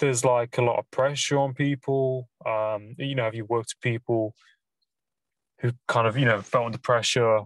there's 0.00 0.24
like 0.24 0.58
a 0.58 0.62
lot 0.62 0.78
of 0.78 0.90
pressure 0.90 1.38
on 1.38 1.54
people? 1.54 2.28
Um, 2.44 2.94
you 2.98 3.14
know, 3.14 3.24
have 3.24 3.34
you 3.34 3.44
worked 3.44 3.74
with 3.76 3.92
people 3.92 4.34
who 5.60 5.72
kind 5.88 6.06
of 6.06 6.18
you 6.18 6.24
know 6.24 6.42
felt 6.42 6.66
under 6.66 6.78
pressure, 6.78 7.40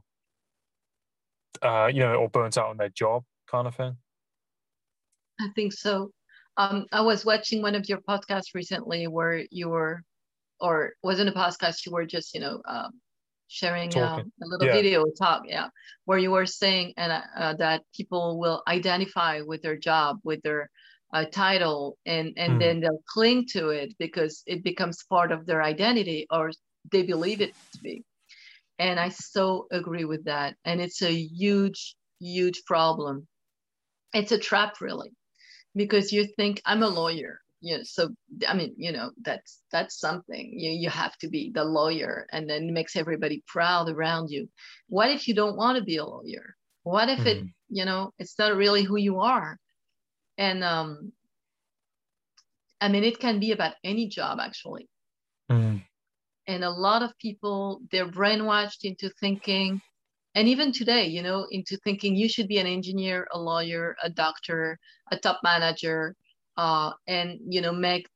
uh, 1.63 1.87
you 1.93 2.01
know, 2.01 2.15
or 2.15 2.29
burnt 2.29 2.57
out 2.57 2.71
on 2.71 2.79
their 2.79 2.89
job, 2.89 3.25
kind 3.51 3.67
of 3.67 3.75
thing? 3.75 3.97
I 5.41 5.49
think 5.55 5.73
so. 5.73 6.11
Um, 6.57 6.87
I 6.93 7.01
was 7.03 7.25
watching 7.25 7.63
one 7.63 7.75
of 7.75 7.89
your 7.89 8.01
podcasts 8.01 8.55
recently 8.55 9.07
where 9.07 9.45
you 9.51 9.69
were, 9.69 10.03
or 10.61 10.93
wasn't 11.03 11.29
a 11.29 11.33
podcast, 11.33 11.87
you 11.87 11.93
were 11.93 12.07
just, 12.07 12.35
you 12.35 12.41
know, 12.41 12.61
um, 12.67 13.01
sharing 13.49 13.97
um, 13.99 14.33
a 14.43 14.47
little 14.47 14.67
Yeah. 14.67 14.73
video 14.73 15.05
talk, 15.19 15.43
yeah, 15.47 15.69
where 16.05 16.19
you 16.19 16.31
were 16.31 16.47
saying 16.47 16.95
and 16.97 17.13
uh, 17.13 17.23
uh, 17.37 17.55
that 17.55 17.83
people 17.97 18.39
will 18.39 18.63
identify 18.69 19.41
with 19.41 19.63
their 19.63 19.77
job, 19.77 20.19
with 20.25 20.43
their 20.43 20.71
uh, 21.13 21.25
title, 21.27 21.97
and 22.07 22.33
and 22.37 22.55
Mm. 22.55 22.61
then 22.61 22.81
they'll 22.81 23.03
cling 23.09 23.47
to 23.47 23.71
it 23.71 23.95
because 23.99 24.43
it 24.47 24.63
becomes 24.65 25.05
part 25.09 25.33
of 25.33 25.47
their 25.47 25.63
identity 25.63 26.27
or 26.31 26.51
they 26.93 27.03
believe 27.03 27.41
it 27.41 27.55
to 27.75 27.81
be. 27.83 28.05
And 28.79 28.99
I 29.01 29.09
so 29.11 29.67
agree 29.71 30.05
with 30.05 30.25
that. 30.25 30.57
And 30.65 30.81
it's 30.81 31.03
a 31.03 31.13
huge, 31.13 31.97
huge 32.21 32.65
problem. 32.67 33.27
It's 34.15 34.33
a 34.33 34.39
trap, 34.39 34.81
really, 34.81 35.13
because 35.79 36.13
you 36.13 36.27
think 36.27 36.63
I'm 36.67 36.83
a 36.85 36.89
lawyer. 36.89 37.41
Yeah, 37.63 37.79
so 37.85 38.11
I 38.49 38.55
mean, 38.55 38.75
you 38.79 38.93
know, 38.93 39.13
that's 39.23 39.63
that's 39.73 39.99
something. 39.99 40.53
You 40.59 40.71
you 40.73 40.91
have 40.91 41.17
to 41.19 41.29
be 41.29 41.53
the 41.55 41.65
lawyer, 41.65 42.27
and 42.33 42.49
then 42.51 42.69
it 42.69 42.73
makes 42.73 42.97
everybody 42.97 43.43
proud 43.47 43.89
around 43.89 44.31
you. 44.31 44.49
What 44.89 45.11
if 45.11 45.29
you 45.29 45.35
don't 45.35 45.57
want 45.57 45.79
to 45.79 45.85
be 45.85 45.99
a 45.99 46.05
lawyer? 46.07 46.57
What 46.85 47.09
if 47.11 47.27
it, 47.27 47.45
Mm. 47.45 47.53
you 47.71 47.85
know, 47.87 48.13
it's 48.19 48.39
not 48.39 48.57
really 48.57 48.85
who 48.85 48.97
you 48.97 49.21
are? 49.21 49.59
And 50.39 50.65
um, 50.65 51.13
I 52.81 52.89
mean, 52.89 53.05
it 53.05 53.19
can 53.21 53.41
be 53.41 53.53
about 53.53 53.75
any 53.85 54.09
job 54.09 54.39
actually 54.41 54.89
Mm. 55.51 55.83
and 56.47 56.65
a 56.65 56.71
lot 56.71 57.03
of 57.03 57.17
people 57.19 57.81
they're 57.91 58.11
brainwashed 58.11 58.85
into 58.85 59.11
thinking 59.21 59.81
and 60.39 60.49
even 60.49 60.73
today 60.73 61.05
you 61.07 61.23
know 61.23 61.47
into 61.51 61.77
thinking 61.79 62.17
you 62.17 62.29
should 62.29 62.49
be 62.49 62.59
an 62.59 62.67
engineer 62.67 63.27
a 63.33 63.39
lawyer 63.39 63.97
a 64.03 64.11
doctor 64.11 64.79
a 65.11 65.17
top 65.17 65.41
manager 65.43 66.15
uh, 66.57 66.91
and 67.07 67.39
you 67.49 67.61
know 67.61 67.73
make 67.73 68.09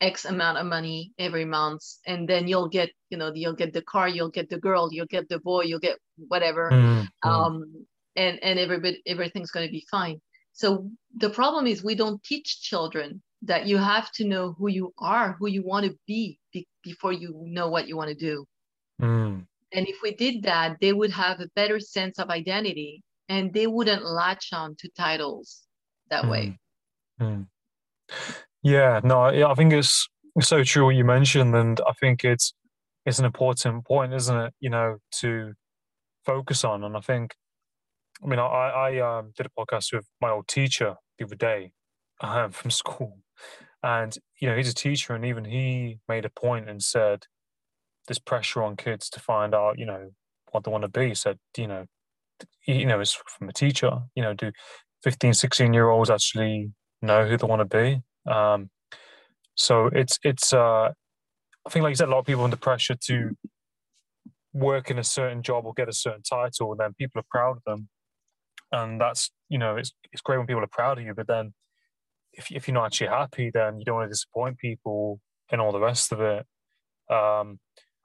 x 0.00 0.24
amount 0.24 0.58
of 0.58 0.66
money 0.66 1.12
every 1.18 1.44
month 1.44 1.82
and 2.06 2.28
then 2.28 2.48
you'll 2.48 2.68
get 2.68 2.90
you 3.10 3.18
know 3.18 3.32
you'll 3.34 3.60
get 3.62 3.72
the 3.72 3.82
car 3.82 4.08
you'll 4.08 4.34
get 4.38 4.48
the 4.50 4.58
girl 4.58 4.88
you'll 4.92 5.14
get 5.16 5.28
the 5.28 5.38
boy 5.40 5.62
you'll 5.62 5.86
get 5.88 5.98
whatever 6.28 6.70
Mm. 6.70 7.08
Mm. 7.24 7.30
um, 7.30 7.86
and 8.16 8.38
and 8.42 8.58
everybody 8.58 9.02
everything's 9.06 9.50
going 9.50 9.66
to 9.66 9.72
be 9.72 9.86
fine. 9.90 10.20
So 10.52 10.90
the 11.16 11.30
problem 11.30 11.66
is 11.66 11.82
we 11.82 11.94
don't 11.94 12.22
teach 12.22 12.60
children 12.60 13.22
that 13.42 13.66
you 13.66 13.78
have 13.78 14.10
to 14.12 14.24
know 14.24 14.54
who 14.58 14.68
you 14.68 14.92
are, 14.98 15.36
who 15.38 15.48
you 15.48 15.62
want 15.64 15.86
to 15.86 15.96
be, 16.06 16.38
be 16.52 16.66
before 16.84 17.12
you 17.12 17.34
know 17.46 17.68
what 17.68 17.88
you 17.88 17.96
want 17.96 18.10
to 18.10 18.14
do. 18.14 18.46
Mm. 19.00 19.46
And 19.74 19.88
if 19.88 19.96
we 20.02 20.14
did 20.14 20.42
that, 20.42 20.78
they 20.80 20.92
would 20.92 21.12
have 21.12 21.40
a 21.40 21.48
better 21.54 21.80
sense 21.80 22.18
of 22.18 22.28
identity, 22.28 23.02
and 23.28 23.52
they 23.52 23.66
wouldn't 23.66 24.04
latch 24.04 24.52
on 24.52 24.76
to 24.76 24.88
titles 24.96 25.62
that 26.10 26.28
way. 26.28 26.58
Mm. 27.20 27.26
Mm. 27.26 27.46
Yeah, 28.62 29.00
no, 29.02 29.22
I 29.22 29.54
think 29.54 29.72
it's 29.72 30.08
it's 30.36 30.48
so 30.48 30.62
true 30.62 30.86
what 30.86 30.94
you 30.94 31.04
mentioned, 31.04 31.54
and 31.54 31.80
I 31.86 31.92
think 32.00 32.24
it's 32.24 32.54
it's 33.04 33.18
an 33.18 33.24
important 33.24 33.84
point, 33.84 34.14
isn't 34.14 34.36
it? 34.36 34.54
You 34.60 34.70
know, 34.70 34.98
to 35.20 35.54
focus 36.24 36.64
on, 36.64 36.84
and 36.84 36.96
I 36.96 37.00
think, 37.00 37.34
I 38.22 38.26
mean, 38.26 38.38
I 38.38 38.44
I 38.44 39.18
um, 39.18 39.32
did 39.36 39.46
a 39.46 39.60
podcast 39.60 39.92
with 39.92 40.06
my 40.20 40.30
old 40.30 40.48
teacher 40.48 40.96
the 41.18 41.24
other 41.24 41.36
day 41.36 41.72
um, 42.20 42.50
from 42.52 42.70
school, 42.70 43.18
and 43.82 44.16
you 44.40 44.48
know, 44.48 44.56
he's 44.56 44.70
a 44.70 44.74
teacher, 44.74 45.14
and 45.14 45.24
even 45.24 45.44
he 45.44 45.98
made 46.08 46.24
a 46.24 46.30
point 46.30 46.68
and 46.68 46.82
said, 46.82 47.24
"There's 48.06 48.18
pressure 48.18 48.62
on 48.62 48.76
kids 48.76 49.08
to 49.10 49.20
find 49.20 49.54
out, 49.54 49.78
you 49.78 49.86
know, 49.86 50.10
what 50.50 50.64
they 50.64 50.70
want 50.70 50.82
to 50.82 50.88
be." 50.88 51.14
Said, 51.14 51.38
you 51.56 51.66
know, 51.66 51.86
you 52.66 52.86
know, 52.86 53.00
it's 53.00 53.14
from 53.38 53.48
a 53.48 53.52
teacher. 53.52 54.00
You 54.14 54.22
know, 54.22 54.34
do 54.34 54.52
15, 55.02 55.34
16 55.34 55.72
year 55.72 55.88
olds 55.88 56.10
actually 56.10 56.72
know 57.00 57.26
who 57.26 57.36
they 57.36 57.46
want 57.46 57.60
to 57.60 57.76
be? 57.76 58.02
Um, 58.30 58.70
so 59.54 59.86
it's 59.86 60.18
it's 60.22 60.52
uh, 60.52 60.90
I 61.66 61.70
think 61.70 61.82
like 61.82 61.92
you 61.92 61.96
said, 61.96 62.08
a 62.08 62.10
lot 62.10 62.20
of 62.20 62.26
people 62.26 62.44
under 62.44 62.56
pressure 62.56 62.96
to 63.06 63.36
work 64.52 64.90
in 64.90 64.98
a 64.98 65.04
certain 65.04 65.42
job 65.42 65.64
or 65.64 65.74
get 65.74 65.88
a 65.88 65.92
certain 65.92 66.22
title, 66.22 66.72
and 66.72 66.80
then 66.80 66.94
people 66.94 67.20
are 67.20 67.26
proud 67.30 67.56
of 67.58 67.64
them, 67.64 67.88
and 68.70 69.00
that's 69.00 69.30
you 69.48 69.58
know 69.58 69.76
it's 69.76 69.92
it's 70.12 70.22
great 70.22 70.38
when 70.38 70.46
people 70.46 70.64
are 70.64 70.68
proud 70.68 70.98
of 70.98 71.04
you, 71.04 71.14
but 71.14 71.26
then 71.26 71.52
if 72.32 72.50
if 72.50 72.66
you're 72.66 72.74
not 72.74 72.86
actually 72.86 73.08
happy, 73.08 73.50
then 73.52 73.78
you 73.78 73.84
don't 73.84 73.96
want 73.96 74.06
to 74.06 74.12
disappoint 74.12 74.58
people 74.58 75.20
and 75.50 75.60
all 75.60 75.72
the 75.72 75.80
rest 75.80 76.12
of 76.12 76.20
it. 76.20 76.46
Um, 77.10 77.58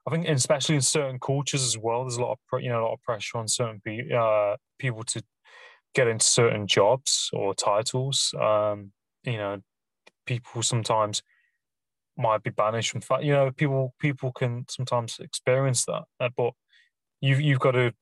I 0.08 0.10
think, 0.10 0.26
especially 0.26 0.76
in 0.76 0.80
certain 0.80 1.18
cultures 1.20 1.62
as 1.62 1.76
well, 1.76 2.04
there's 2.04 2.16
a 2.16 2.22
lot 2.22 2.38
of 2.52 2.62
you 2.62 2.70
know 2.70 2.80
a 2.80 2.84
lot 2.86 2.94
of 2.94 3.02
pressure 3.02 3.36
on 3.36 3.46
certain 3.46 3.82
uh, 4.16 4.56
people 4.78 5.04
to 5.04 5.22
get 5.94 6.08
into 6.08 6.24
certain 6.24 6.66
jobs 6.66 7.28
or 7.34 7.54
titles. 7.54 8.34
Um, 8.40 8.92
you 9.24 9.36
know, 9.36 9.60
people 10.26 10.62
sometimes 10.62 11.22
might 12.16 12.42
be 12.42 12.50
banished 12.50 12.90
from 12.90 13.02
fact. 13.02 13.24
You 13.24 13.32
know, 13.32 13.50
people 13.50 13.94
people 14.00 14.32
can 14.32 14.64
sometimes 14.70 15.18
experience 15.20 15.84
that, 15.84 16.04
uh, 16.20 16.30
but 16.34 16.52
you've 17.20 17.42
you've 17.42 17.60
got 17.60 17.72
to 17.72 17.92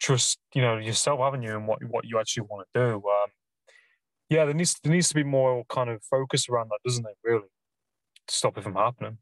trust 0.00 0.38
you 0.54 0.62
know 0.62 0.78
yourself, 0.78 1.20
haven't 1.20 1.42
you, 1.42 1.54
and 1.56 1.68
what 1.68 1.82
what 1.84 2.04
you 2.06 2.18
actually 2.18 2.46
want 2.48 2.66
to 2.74 2.80
do. 2.80 2.94
Um, 2.96 3.30
yeah, 4.30 4.44
there 4.44 4.54
needs 4.54 4.78
there 4.82 4.92
needs 4.92 5.08
to 5.08 5.14
be 5.14 5.24
more 5.24 5.64
kind 5.68 5.90
of 5.90 6.02
focus 6.04 6.48
around 6.48 6.68
that, 6.70 6.80
doesn't 6.84 7.06
it? 7.06 7.16
Really, 7.24 7.48
to 8.28 8.34
stop 8.34 8.58
it 8.58 8.64
from 8.64 8.74
happening. 8.74 9.18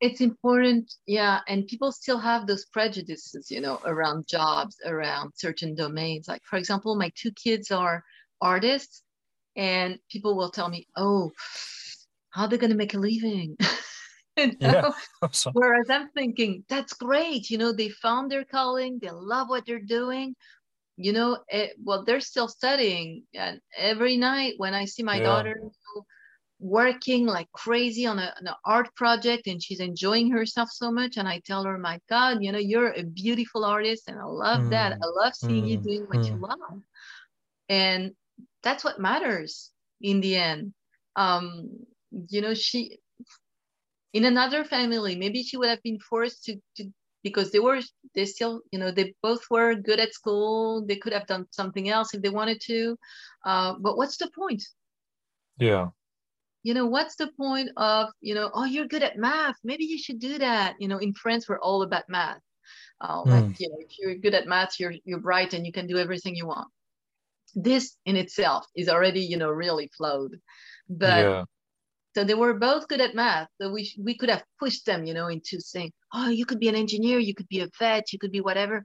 It's 0.00 0.20
important, 0.20 0.94
yeah, 1.06 1.40
and 1.48 1.66
people 1.66 1.90
still 1.90 2.18
have 2.18 2.46
those 2.46 2.64
prejudices, 2.66 3.50
you 3.50 3.60
know, 3.60 3.80
around 3.84 4.28
jobs, 4.28 4.76
around 4.84 5.32
certain 5.36 5.74
domains. 5.74 6.28
Like, 6.28 6.42
for 6.44 6.56
example, 6.56 6.94
my 6.94 7.10
two 7.16 7.32
kids 7.32 7.72
are 7.72 8.04
artists, 8.40 9.02
and 9.56 9.98
people 10.10 10.36
will 10.36 10.50
tell 10.52 10.68
me, 10.68 10.86
"Oh, 10.96 11.32
how 12.30 12.42
are 12.44 12.48
they 12.48 12.58
going 12.58 12.70
to 12.70 12.76
make 12.76 12.94
a 12.94 12.98
living?" 12.98 13.56
You 14.38 14.56
Yeah. 14.60 14.82
know? 14.82 14.94
So- 15.32 15.52
Whereas 15.52 15.90
I'm 15.90 16.10
thinking, 16.10 16.64
that's 16.68 16.92
great. 16.94 17.50
You 17.50 17.58
know, 17.58 17.72
they 17.72 17.88
found 17.90 18.30
their 18.30 18.44
calling, 18.44 18.98
they 19.00 19.10
love 19.10 19.48
what 19.50 19.66
they're 19.66 19.80
doing. 19.84 20.36
You 20.96 21.12
know, 21.12 21.44
it, 21.48 21.76
well, 21.82 22.04
they're 22.04 22.20
still 22.20 22.48
studying. 22.48 23.24
And 23.34 23.60
every 23.76 24.16
night 24.18 24.54
when 24.58 24.74
I 24.74 24.86
see 24.86 25.02
my 25.04 25.18
Yeah. 25.18 25.22
daughter 25.22 25.60
working 26.60 27.26
like 27.26 27.50
crazy 27.52 28.06
on, 28.06 28.18
a, 28.18 28.34
on 28.40 28.46
an 28.46 28.54
art 28.64 28.94
project 28.94 29.46
and 29.46 29.62
she's 29.62 29.80
enjoying 29.80 30.30
herself 30.30 30.70
so 30.70 30.90
much, 30.90 31.16
and 31.16 31.28
I 31.28 31.40
tell 31.44 31.64
her, 31.64 31.78
my 31.78 32.00
God, 32.08 32.38
you 32.42 32.52
know, 32.52 32.58
you're 32.58 32.92
a 32.92 33.02
beautiful 33.04 33.64
artist 33.64 34.08
and 34.08 34.18
I 34.18 34.24
love 34.24 34.70
that. 34.70 34.92
Mm, 34.92 34.98
I 35.02 35.24
love 35.24 35.34
seeing 35.34 35.66
you 35.66 35.78
mm, 35.78 35.84
doing 35.84 36.02
what 36.04 36.24
you 36.24 36.32
mm. 36.32 36.42
love. 36.42 36.82
And 37.68 38.12
that's 38.62 38.84
what 38.84 39.00
matters 39.00 39.70
in 40.00 40.20
the 40.20 40.36
end. 40.36 40.72
Um, 41.16 41.70
you 42.28 42.40
know, 42.40 42.54
she 42.54 42.98
in 44.14 44.24
another 44.24 44.64
family 44.64 45.16
maybe 45.16 45.42
she 45.42 45.58
would 45.58 45.68
have 45.68 45.82
been 45.82 45.98
forced 45.98 46.42
to, 46.44 46.56
to 46.74 46.90
because 47.22 47.52
they 47.52 47.58
were 47.58 47.78
they 48.14 48.24
still 48.24 48.62
you 48.72 48.78
know 48.78 48.90
they 48.90 49.12
both 49.22 49.42
were 49.50 49.74
good 49.74 50.00
at 50.00 50.14
school 50.14 50.82
they 50.86 50.96
could 50.96 51.12
have 51.12 51.26
done 51.26 51.44
something 51.50 51.90
else 51.90 52.14
if 52.14 52.22
they 52.22 52.30
wanted 52.30 52.58
to 52.58 52.96
uh, 53.44 53.74
but 53.78 53.98
what's 53.98 54.16
the 54.16 54.30
point 54.34 54.62
yeah. 55.58 55.88
You 56.62 56.74
know 56.74 56.86
what's 56.86 57.16
the 57.16 57.30
point 57.36 57.70
of 57.76 58.08
you 58.20 58.34
know 58.34 58.50
oh 58.54 58.64
you're 58.64 58.86
good 58.88 59.02
at 59.02 59.16
math 59.16 59.56
maybe 59.64 59.84
you 59.84 59.98
should 59.98 60.18
do 60.18 60.38
that 60.38 60.74
you 60.78 60.88
know 60.88 60.98
in 60.98 61.12
france 61.14 61.48
we're 61.48 61.60
all 61.60 61.82
about 61.82 62.04
math 62.08 62.40
uh, 63.00 63.22
Mm. 63.22 63.26
like 63.26 63.60
you 63.60 63.68
know 63.68 63.76
if 63.80 63.98
you're 63.98 64.16
good 64.16 64.34
at 64.34 64.46
math 64.46 64.78
you're 64.80 64.94
you're 65.04 65.20
bright 65.20 65.54
and 65.54 65.64
you 65.64 65.72
can 65.72 65.86
do 65.86 65.98
everything 65.98 66.34
you 66.34 66.46
want 66.46 66.68
this 67.54 67.96
in 68.04 68.16
itself 68.16 68.66
is 68.74 68.88
already 68.88 69.20
you 69.20 69.36
know 69.36 69.50
really 69.50 69.88
flawed 69.96 70.32
but 70.88 71.24
yeah. 71.24 71.44
so 72.14 72.24
they 72.24 72.34
were 72.34 72.54
both 72.54 72.88
good 72.88 73.00
at 73.00 73.14
math. 73.14 73.48
So 73.60 73.70
we 73.70 73.92
we 74.02 74.16
could 74.16 74.30
have 74.30 74.42
pushed 74.58 74.86
them, 74.86 75.04
you 75.04 75.14
know, 75.14 75.28
into 75.28 75.60
saying, 75.60 75.92
"Oh, 76.12 76.28
you 76.28 76.46
could 76.46 76.58
be 76.58 76.68
an 76.68 76.74
engineer, 76.74 77.18
you 77.18 77.34
could 77.34 77.48
be 77.48 77.60
a 77.60 77.68
vet, 77.78 78.12
you 78.12 78.18
could 78.18 78.32
be 78.32 78.40
whatever." 78.40 78.84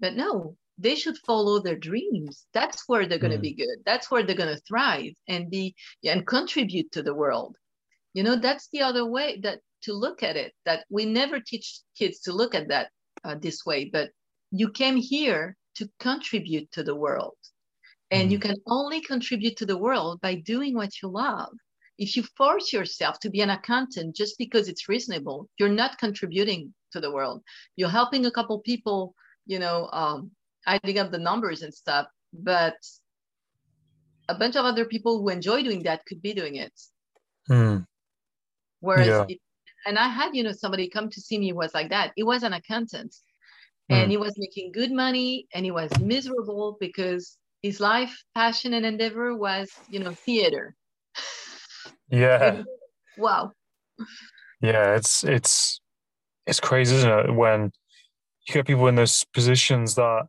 But 0.00 0.14
no, 0.14 0.56
they 0.80 0.96
should 0.96 1.18
follow 1.18 1.60
their 1.60 1.76
dreams. 1.76 2.46
That's 2.52 2.88
where 2.88 3.06
they're 3.06 3.18
going 3.26 3.32
to 3.32 3.38
Mm. 3.38 3.50
be 3.50 3.54
good. 3.54 3.78
That's 3.84 4.10
where 4.10 4.22
they're 4.22 4.36
going 4.44 4.54
to 4.54 4.62
thrive 4.62 5.14
and 5.28 5.50
be 5.50 5.74
and 6.04 6.26
contribute 6.26 6.90
to 6.92 7.02
the 7.02 7.14
world. 7.14 7.56
You 8.14 8.24
know, 8.24 8.36
that's 8.36 8.68
the 8.72 8.82
other 8.82 9.04
way 9.06 9.38
that 9.44 9.60
to 9.82 9.92
look 9.94 10.22
at 10.22 10.36
it. 10.36 10.54
That 10.64 10.84
we 10.90 11.04
never 11.06 11.40
teach 11.40 11.80
kids 11.98 12.20
to 12.22 12.32
look 12.32 12.54
at 12.54 12.68
that 12.68 12.90
uh, 13.24 13.36
this 13.36 13.64
way. 13.66 13.84
But 13.86 14.10
you 14.50 14.70
came 14.70 14.96
here 14.96 15.56
to 15.76 15.88
contribute 16.00 16.70
to 16.72 16.82
the 16.82 16.96
world, 16.96 17.38
and 18.10 18.32
you 18.32 18.38
can 18.38 18.56
only 18.66 19.00
contribute 19.00 19.56
to 19.58 19.66
the 19.66 19.78
world 19.78 20.20
by 20.20 20.34
doing 20.36 20.74
what 20.74 21.00
you 21.02 21.08
love 21.08 21.52
if 22.00 22.16
you 22.16 22.22
force 22.36 22.72
yourself 22.72 23.20
to 23.20 23.30
be 23.30 23.42
an 23.42 23.50
accountant 23.50 24.16
just 24.16 24.38
because 24.38 24.68
it's 24.68 24.88
reasonable, 24.88 25.48
you're 25.58 25.68
not 25.68 25.98
contributing 25.98 26.74
to 26.92 27.00
the 27.00 27.12
world. 27.12 27.42
You're 27.76 27.90
helping 27.90 28.24
a 28.24 28.30
couple 28.30 28.58
people, 28.60 29.14
you 29.46 29.58
know, 29.58 29.88
um, 29.92 30.30
adding 30.66 30.98
up 30.98 31.10
the 31.10 31.18
numbers 31.18 31.62
and 31.62 31.72
stuff, 31.72 32.06
but 32.32 32.76
a 34.28 34.34
bunch 34.34 34.56
of 34.56 34.64
other 34.64 34.84
people 34.84 35.20
who 35.20 35.28
enjoy 35.28 35.62
doing 35.62 35.82
that 35.84 36.04
could 36.06 36.22
be 36.22 36.32
doing 36.32 36.56
it. 36.56 36.72
Mm. 37.48 37.86
Whereas, 38.80 39.08
Yeah. 39.08 39.24
it, 39.28 39.38
and 39.86 39.98
I 39.98 40.08
had, 40.08 40.34
you 40.34 40.42
know, 40.42 40.52
somebody 40.52 40.88
come 40.88 41.08
to 41.10 41.20
see 41.20 41.38
me 41.38 41.50
who 41.50 41.56
was 41.56 41.74
like 41.74 41.88
that. 41.90 42.12
He 42.16 42.22
was 42.22 42.42
an 42.42 42.52
accountant 42.52 43.16
and 43.88 44.08
Mm. 44.08 44.10
he 44.10 44.16
was 44.16 44.34
making 44.38 44.72
good 44.72 44.92
money 44.92 45.48
and 45.54 45.64
he 45.64 45.70
was 45.70 45.90
miserable 46.00 46.76
because 46.78 47.38
his 47.62 47.80
life, 47.80 48.22
passion, 48.34 48.74
and 48.74 48.86
endeavor 48.86 49.36
was, 49.36 49.70
you 49.88 50.00
know, 50.00 50.12
theater. 50.12 50.76
Yeah. 52.08 52.62
Wow. 53.18 53.52
Yeah, 54.60 54.94
it's 54.94 55.24
it's 55.24 55.80
it's 56.46 56.60
crazy, 56.60 56.96
isn't 56.96 57.10
it? 57.10 57.34
When 57.34 57.72
you 58.46 58.54
get 58.54 58.66
people 58.66 58.88
in 58.88 58.94
those 58.94 59.24
positions 59.24 59.94
that 59.94 60.26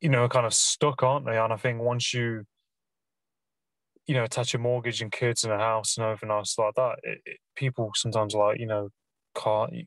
you 0.00 0.08
know 0.08 0.28
kind 0.28 0.46
of 0.46 0.54
stuck, 0.54 1.02
aren't 1.02 1.26
they? 1.26 1.38
And 1.38 1.52
I 1.52 1.56
think 1.56 1.80
once 1.80 2.12
you 2.12 2.44
you 4.06 4.14
know 4.14 4.24
attach 4.24 4.54
a 4.54 4.58
mortgage 4.58 5.02
and 5.02 5.10
kids 5.10 5.44
and 5.44 5.52
a 5.52 5.58
house 5.58 5.96
and 5.96 6.06
everything 6.06 6.30
else 6.30 6.58
like 6.58 6.74
that, 6.76 6.96
it, 7.02 7.18
it, 7.24 7.38
people 7.56 7.90
sometimes 7.94 8.34
like 8.34 8.58
you 8.58 8.66
know 8.66 8.90
can't. 9.34 9.72
You, 9.72 9.84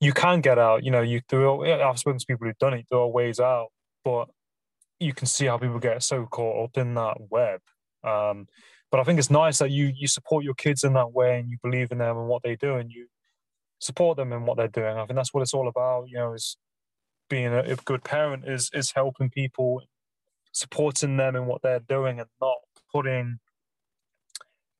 you 0.00 0.12
can 0.12 0.40
get 0.40 0.58
out. 0.58 0.84
You 0.84 0.90
know, 0.90 1.02
you 1.02 1.20
there 1.28 1.46
are, 1.48 1.82
I've 1.82 1.98
spoken 1.98 2.18
to 2.18 2.26
people 2.26 2.46
who've 2.46 2.58
done 2.58 2.74
it. 2.74 2.86
There 2.90 3.00
are 3.00 3.08
ways 3.08 3.40
out, 3.40 3.68
but 4.04 4.28
you 5.00 5.12
can 5.12 5.26
see 5.26 5.46
how 5.46 5.58
people 5.58 5.78
get 5.78 6.02
so 6.02 6.26
caught 6.26 6.64
up 6.64 6.78
in 6.78 6.94
that 6.94 7.16
web. 7.30 7.60
Um, 8.04 8.46
but 8.90 9.00
I 9.00 9.04
think 9.04 9.18
it's 9.18 9.30
nice 9.30 9.58
that 9.58 9.70
you 9.70 9.92
you 9.94 10.06
support 10.06 10.44
your 10.44 10.54
kids 10.54 10.84
in 10.84 10.92
that 10.94 11.12
way 11.12 11.38
and 11.38 11.50
you 11.50 11.58
believe 11.62 11.90
in 11.92 11.98
them 11.98 12.16
and 12.16 12.28
what 12.28 12.42
they 12.42 12.56
do 12.56 12.76
and 12.76 12.90
you 12.90 13.06
support 13.78 14.16
them 14.16 14.32
in 14.32 14.46
what 14.46 14.56
they're 14.56 14.68
doing. 14.68 14.96
I 14.96 15.06
think 15.06 15.16
that's 15.16 15.34
what 15.34 15.42
it's 15.42 15.54
all 15.54 15.68
about. 15.68 16.08
You 16.08 16.16
know, 16.18 16.32
is 16.34 16.56
being 17.28 17.52
a, 17.52 17.76
good 17.84 18.04
parent 18.04 18.44
is 18.46 18.70
is 18.72 18.92
helping 18.92 19.30
people, 19.30 19.82
supporting 20.52 21.16
them 21.16 21.36
in 21.36 21.46
what 21.46 21.62
they're 21.62 21.80
doing, 21.80 22.20
and 22.20 22.28
not 22.40 22.56
putting 22.92 23.38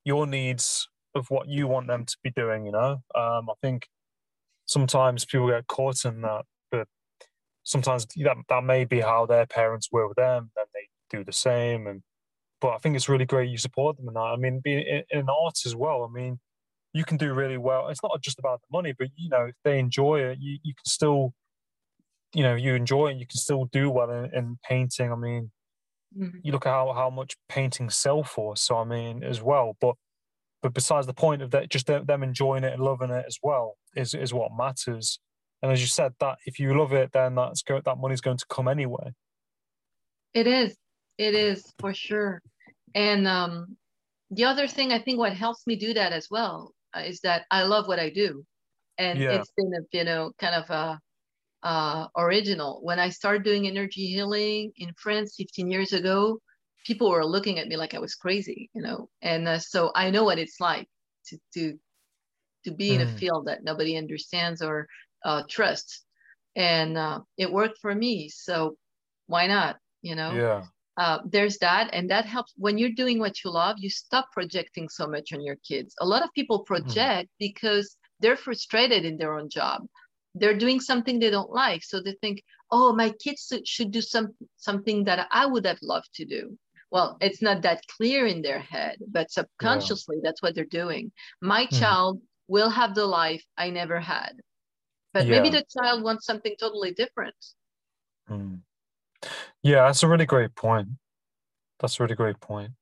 your 0.05 0.27
needs 0.27 0.89
of 1.15 1.31
what 1.31 1.49
you 1.49 1.67
want 1.67 1.89
them 1.89 2.05
to 2.05 2.17
be 2.23 2.31
doing. 2.31 2.67
You 2.67 2.73
know, 2.73 3.03
um, 3.15 3.51
I 3.51 3.55
think 3.63 3.89
sometimes 4.67 5.25
people 5.25 5.49
get 5.49 5.67
caught 5.67 6.05
in 6.05 6.23
that, 6.23 6.45
but 6.71 6.89
sometimes 7.65 8.07
that 8.07 8.37
that 8.49 8.65
may 8.65 8.85
be 8.85 9.01
how 9.01 9.27
their 9.27 9.47
parents 9.47 9.89
were 9.91 10.09
with 10.09 10.17
them, 10.17 10.51
and 10.57 10.67
they 10.75 10.89
do 11.17 11.25
the 11.25 11.33
same. 11.33 11.87
And 11.87 12.03
but 12.61 12.71
I 12.71 12.79
think 12.79 12.97
it's 12.97 13.09
really 13.09 13.27
great 13.27 13.51
you 13.51 13.59
support 13.59 13.97
them 13.97 14.09
in 14.09 14.15
that. 14.15 14.21
I 14.21 14.37
mean, 14.37 14.61
being 14.63 14.87
in, 14.87 15.03
in 15.11 15.29
art 15.29 15.59
as 15.67 15.77
well. 15.77 16.05
I 16.05 16.13
mean, 16.13 16.39
you 16.93 17.05
can 17.05 17.19
do 17.19 17.35
really 17.35 17.59
well. 17.59 17.89
It's 17.89 18.03
not 18.03 18.23
just 18.23 18.39
about 18.39 18.61
the 18.63 18.69
money, 18.73 18.95
but 18.99 19.09
you 19.17 19.29
know, 19.29 19.47
if 19.47 19.55
they 19.65 19.79
enjoy 19.79 20.21
it, 20.21 20.39
you, 20.41 20.59
you 20.63 20.73
can 20.75 20.87
still, 20.87 21.35
you 22.35 22.43
know, 22.43 22.55
you 22.55 22.75
enjoy 22.75 23.09
it, 23.09 23.17
you 23.17 23.27
can 23.27 23.39
still 23.39 23.67
do 23.67 23.91
well 23.91 24.11
in, 24.11 24.31
in 24.35 24.59
painting. 24.69 25.13
I 25.13 25.17
mean, 25.17 25.51
mm-hmm. 26.17 26.39
you 26.43 26.53
look 26.53 26.67
at 26.67 26.71
how, 26.71 26.93
how 26.93 27.11
much 27.11 27.37
paintings 27.49 27.95
sell 27.95 28.23
for. 28.23 28.57
So 28.57 28.79
I 28.79 28.85
mean, 28.85 29.23
as 29.23 29.43
well, 29.43 29.77
but 29.81 29.95
but 30.63 30.75
besides 30.75 31.07
the 31.07 31.15
point 31.15 31.43
of 31.43 31.51
that, 31.53 31.71
just 31.71 31.87
them 31.87 32.23
enjoying 32.23 32.65
it 32.65 32.73
and 32.73 32.83
loving 32.83 33.11
it 33.11 33.25
as 33.27 33.39
well 33.43 33.77
is 33.95 34.15
is 34.15 34.35
what 34.35 34.51
matters. 34.57 35.21
And 35.63 35.73
as 35.73 35.81
you 35.81 35.87
said, 35.87 36.13
that 36.21 36.39
if 36.45 36.59
you 36.59 36.79
love 36.79 36.93
it, 36.93 37.13
then 37.13 37.35
that's 37.35 37.63
go, 37.63 37.81
that 37.81 37.99
money's 37.99 38.21
going 38.21 38.37
to 38.37 38.47
come 38.51 38.69
anyway. 38.69 39.13
It 40.35 40.47
is, 40.47 40.77
it 41.19 41.35
is 41.35 41.73
for 41.79 41.95
sure. 41.95 42.43
And 42.95 43.27
um, 43.27 43.77
the 44.31 44.45
other 44.45 44.67
thing, 44.67 44.93
I 44.93 44.99
think, 45.01 45.19
what 45.19 45.33
helps 45.33 45.67
me 45.67 45.77
do 45.77 45.95
that 45.95 46.13
as 46.13 46.29
well 46.31 46.73
uh, 46.95 47.01
is 47.01 47.21
that 47.21 47.45
I 47.51 47.63
love 47.63 47.89
what 47.89 47.99
I 47.99 48.11
do, 48.11 48.45
and 48.99 49.19
yeah. 49.19 49.33
it's 49.33 49.51
been 49.57 49.73
a 49.75 49.97
you 49.97 50.05
know 50.05 50.33
kind 50.39 50.55
of 50.55 50.69
a 50.71 51.01
uh, 51.67 52.07
original. 52.17 52.79
When 52.83 53.01
I 53.01 53.11
started 53.11 53.43
doing 53.43 53.67
energy 53.67 54.07
healing 54.07 54.71
in 54.77 54.93
France 54.97 55.35
15 55.37 55.69
years 55.69 55.93
ago, 55.93 56.39
people 56.87 57.11
were 57.11 57.27
looking 57.27 57.59
at 57.59 57.67
me 57.67 57.77
like 57.77 57.93
I 57.93 57.99
was 57.99 58.15
crazy, 58.15 58.71
you 58.73 58.83
know. 58.83 59.09
And 59.21 59.49
uh, 59.49 59.59
so 59.59 59.91
I 59.97 60.11
know 60.11 60.23
what 60.23 60.39
it's 60.39 60.61
like 60.61 60.87
to 61.27 61.39
to 61.55 61.77
to 62.65 62.71
be 62.71 62.91
mm. 62.91 62.95
in 62.95 63.01
a 63.01 63.07
mm. 63.07 63.19
field 63.19 63.47
that 63.49 63.65
nobody 63.65 63.97
understands 63.97 64.63
or 64.63 64.87
uh, 65.25 65.43
trusts, 65.51 66.05
and 66.55 66.97
uh, 66.97 67.21
it 67.37 67.53
worked 67.53 67.79
for 67.83 67.93
me. 67.93 68.29
So 68.29 68.77
why 69.27 69.49
not? 69.49 69.77
You 70.03 70.15
know. 70.15 70.33
Yeah. 70.33 70.65
Uh, 70.99 71.19
there's 71.27 71.59
that, 71.59 71.91
and 71.93 72.09
that 72.11 72.25
helps 72.25 72.55
when 72.57 72.79
you're 72.79 72.97
doing 73.03 73.19
what 73.19 73.45
you 73.45 73.51
love. 73.51 73.77
You 73.81 73.91
stop 73.91 74.29
projecting 74.33 74.89
so 74.89 75.07
much 75.07 75.33
on 75.35 75.43
your 75.43 75.57
kids. 75.69 75.95
A 76.01 76.07
lot 76.07 76.23
of 76.23 76.31
people 76.33 76.61
mm. 76.61 76.67
project 76.67 77.29
mm. 77.29 77.39
because 77.41 77.97
they're 78.21 78.37
frustrated 78.37 79.05
in 79.05 79.19
their 79.19 79.35
own 79.37 79.51
job 79.51 79.83
they're 80.39 80.57
doing 80.57 80.81
something 80.81 81.19
they 81.19 81.31
don't 81.31 81.51
like 81.51 81.83
so 81.83 82.01
they 82.01 82.17
think 82.21 82.43
oh 82.71 82.93
my 82.93 83.11
kids 83.11 83.53
should 83.65 83.91
do 83.91 84.01
some 84.01 84.29
something 84.57 85.05
that 85.05 85.27
i 85.31 85.47
would 85.47 85.65
have 85.65 85.79
loved 85.83 86.09
to 86.15 86.25
do 86.25 86.57
well 86.91 87.17
it's 87.21 87.43
not 87.43 87.63
that 87.63 87.81
clear 87.97 88.27
in 88.27 88.43
their 88.43 88.59
head 88.59 88.97
but 89.09 89.31
subconsciously 89.31 90.17
yeah. 90.17 90.23
that's 90.25 90.43
what 90.43 90.55
they're 90.55 90.65
doing 90.65 91.11
my 91.41 91.67
mm. 91.67 91.79
child 91.79 92.21
will 92.49 92.71
have 92.71 92.95
the 92.95 93.07
life 93.07 93.45
i 93.57 93.71
never 93.71 93.99
had 93.99 94.33
but 95.13 95.27
yeah. 95.27 95.31
maybe 95.41 95.51
the 95.51 95.65
child 95.79 96.03
wants 96.03 96.27
something 96.27 96.55
totally 96.61 96.93
different 96.93 97.35
mm. 98.31 98.61
yeah 99.63 99.87
that's 99.87 100.03
a 100.03 100.09
really 100.09 100.27
great 100.27 100.55
point 100.55 100.89
that's 101.81 101.99
a 101.99 102.03
really 102.03 102.15
great 102.15 102.41
point 102.41 102.73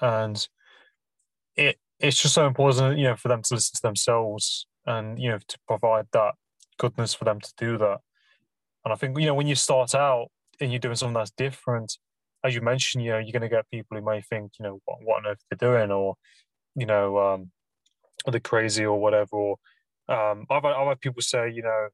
and 0.00 0.48
it 1.56 1.78
it's 1.98 2.20
just 2.20 2.34
so 2.34 2.46
important 2.46 2.98
you 2.98 3.04
know 3.04 3.16
for 3.16 3.28
them 3.28 3.42
to 3.42 3.54
listen 3.54 3.74
to 3.74 3.82
themselves 3.82 4.66
and 4.86 5.18
you 5.18 5.28
know 5.28 5.38
to 5.46 5.58
provide 5.66 6.06
that 6.12 6.34
goodness 6.82 7.14
for 7.14 7.24
them 7.24 7.40
to 7.40 7.52
do 7.56 7.78
that 7.78 7.98
and 8.84 8.92
i 8.92 8.96
think 8.96 9.18
you 9.18 9.26
know 9.26 9.34
when 9.34 9.46
you 9.46 9.54
start 9.54 9.94
out 9.94 10.26
and 10.60 10.70
you're 10.72 10.78
doing 10.78 10.96
something 10.96 11.14
that's 11.14 11.32
different 11.32 11.96
as 12.44 12.54
you 12.54 12.60
mentioned, 12.60 13.04
you 13.04 13.12
know, 13.12 13.18
you're 13.18 13.32
going 13.32 13.42
to 13.42 13.48
get 13.48 13.70
people 13.70 13.96
who 13.96 14.04
may 14.04 14.20
think, 14.20 14.52
you 14.58 14.64
know, 14.64 14.80
what, 14.84 14.98
what 15.02 15.16
on 15.18 15.26
earth 15.26 15.44
they're 15.50 15.70
doing, 15.70 15.90
or 15.90 16.16
you 16.74 16.86
know, 16.86 17.18
um, 17.18 17.50
are 18.26 18.32
they 18.32 18.40
crazy 18.40 18.84
or 18.84 19.00
whatever. 19.00 19.28
Or 19.32 19.56
um, 20.08 20.46
I've 20.50 20.64
I've 20.64 20.88
had 20.88 21.00
people 21.00 21.22
say, 21.22 21.50
you 21.50 21.62
know, 21.62 21.88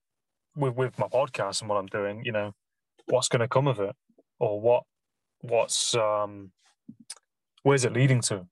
with 0.56 0.74
with 0.74 0.98
my 0.98 1.06
podcast 1.08 1.60
and 1.60 1.68
what 1.68 1.78
I'm 1.78 1.86
doing, 1.86 2.24
you 2.24 2.32
know, 2.32 2.52
what's 3.06 3.28
going 3.28 3.40
to 3.40 3.48
come 3.48 3.66
of 3.68 3.80
it, 3.80 3.94
or 4.38 4.60
what 4.60 4.84
what's 5.40 5.94
um, 5.94 6.52
where's 7.62 7.84
it 7.84 7.92
leading 7.92 8.20
to? 8.22 8.46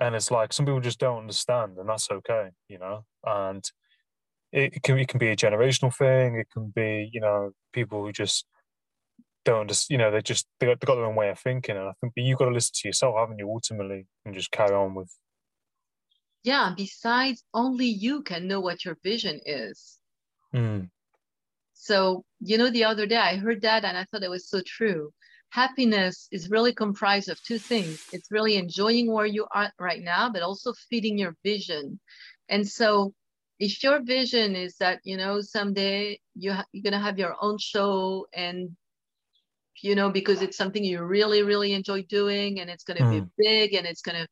And 0.00 0.14
it's 0.14 0.30
like 0.30 0.52
some 0.52 0.66
people 0.66 0.80
just 0.80 0.98
don't 0.98 1.20
understand, 1.20 1.78
and 1.78 1.88
that's 1.88 2.10
okay, 2.10 2.50
you 2.68 2.78
know. 2.78 3.04
And 3.24 3.64
it, 4.52 4.82
can 4.82 4.98
it 4.98 5.08
can 5.08 5.18
be 5.18 5.28
a 5.28 5.36
generational 5.36 5.94
thing. 5.94 6.36
It 6.36 6.48
can 6.52 6.72
be, 6.74 7.08
you 7.12 7.20
know, 7.20 7.52
people 7.72 8.02
who 8.04 8.12
just 8.12 8.44
don't 9.44 9.68
just 9.68 9.90
you 9.90 9.98
know 9.98 10.10
they 10.10 10.20
just 10.20 10.46
they 10.58 10.66
got, 10.66 10.80
they 10.80 10.86
got 10.86 10.96
their 10.96 11.06
own 11.06 11.16
way 11.16 11.30
of 11.30 11.38
thinking. 11.38 11.76
And 11.76 11.88
i 11.88 11.92
think 12.00 12.12
but 12.14 12.24
you've 12.24 12.38
got 12.38 12.46
to 12.46 12.50
listen 12.50 12.72
to 12.74 12.88
yourself 12.88 13.16
haven't 13.18 13.38
you 13.38 13.48
ultimately 13.48 14.06
and 14.24 14.34
just 14.34 14.50
carry 14.50 14.74
on 14.74 14.94
with 14.94 15.10
yeah 16.42 16.72
besides 16.76 17.42
only 17.54 17.86
you 17.86 18.22
can 18.22 18.46
know 18.46 18.60
what 18.60 18.84
your 18.84 18.96
vision 19.02 19.40
is. 19.46 19.98
Mm. 20.54 20.90
so 21.74 22.24
you 22.40 22.58
know 22.58 22.70
the 22.70 22.84
other 22.84 23.06
day 23.06 23.16
i 23.16 23.36
heard 23.36 23.62
that 23.62 23.84
and 23.84 23.96
i 23.96 24.04
thought 24.04 24.22
it 24.22 24.30
was 24.30 24.48
so 24.48 24.60
true. 24.66 25.12
Happiness 25.52 26.28
is 26.30 26.48
really 26.48 26.72
comprised 26.72 27.28
of 27.28 27.42
two 27.42 27.58
things. 27.58 28.06
It's 28.12 28.30
really 28.30 28.54
enjoying 28.54 29.10
where 29.12 29.26
you 29.26 29.48
are 29.52 29.72
right 29.80 30.00
now 30.00 30.30
but 30.30 30.42
also 30.42 30.72
feeding 30.88 31.18
your 31.18 31.34
vision. 31.42 31.98
And 32.48 32.68
so 32.68 33.14
if 33.60 33.82
your 33.84 34.02
vision 34.02 34.56
is 34.56 34.76
that 34.78 35.00
you 35.04 35.16
know 35.16 35.40
someday 35.40 36.18
you 36.34 36.52
ha- 36.52 36.66
you're 36.72 36.82
going 36.82 36.92
to 36.92 36.98
have 36.98 37.18
your 37.18 37.36
own 37.40 37.58
show 37.58 38.26
and 38.34 38.76
you 39.82 39.94
know, 39.94 40.10
because 40.10 40.42
it's 40.42 40.56
something 40.56 40.84
you 40.84 41.02
really, 41.02 41.42
really 41.42 41.72
enjoy 41.72 42.02
doing 42.02 42.60
and 42.60 42.70
it's 42.70 42.84
going 42.84 42.98
to 42.98 43.02
mm. 43.04 43.10
be 43.10 43.18
hmm. 43.20 43.26
big 43.38 43.74
and 43.74 43.86
it's 43.86 44.02
going 44.02 44.16
to, 44.16 44.26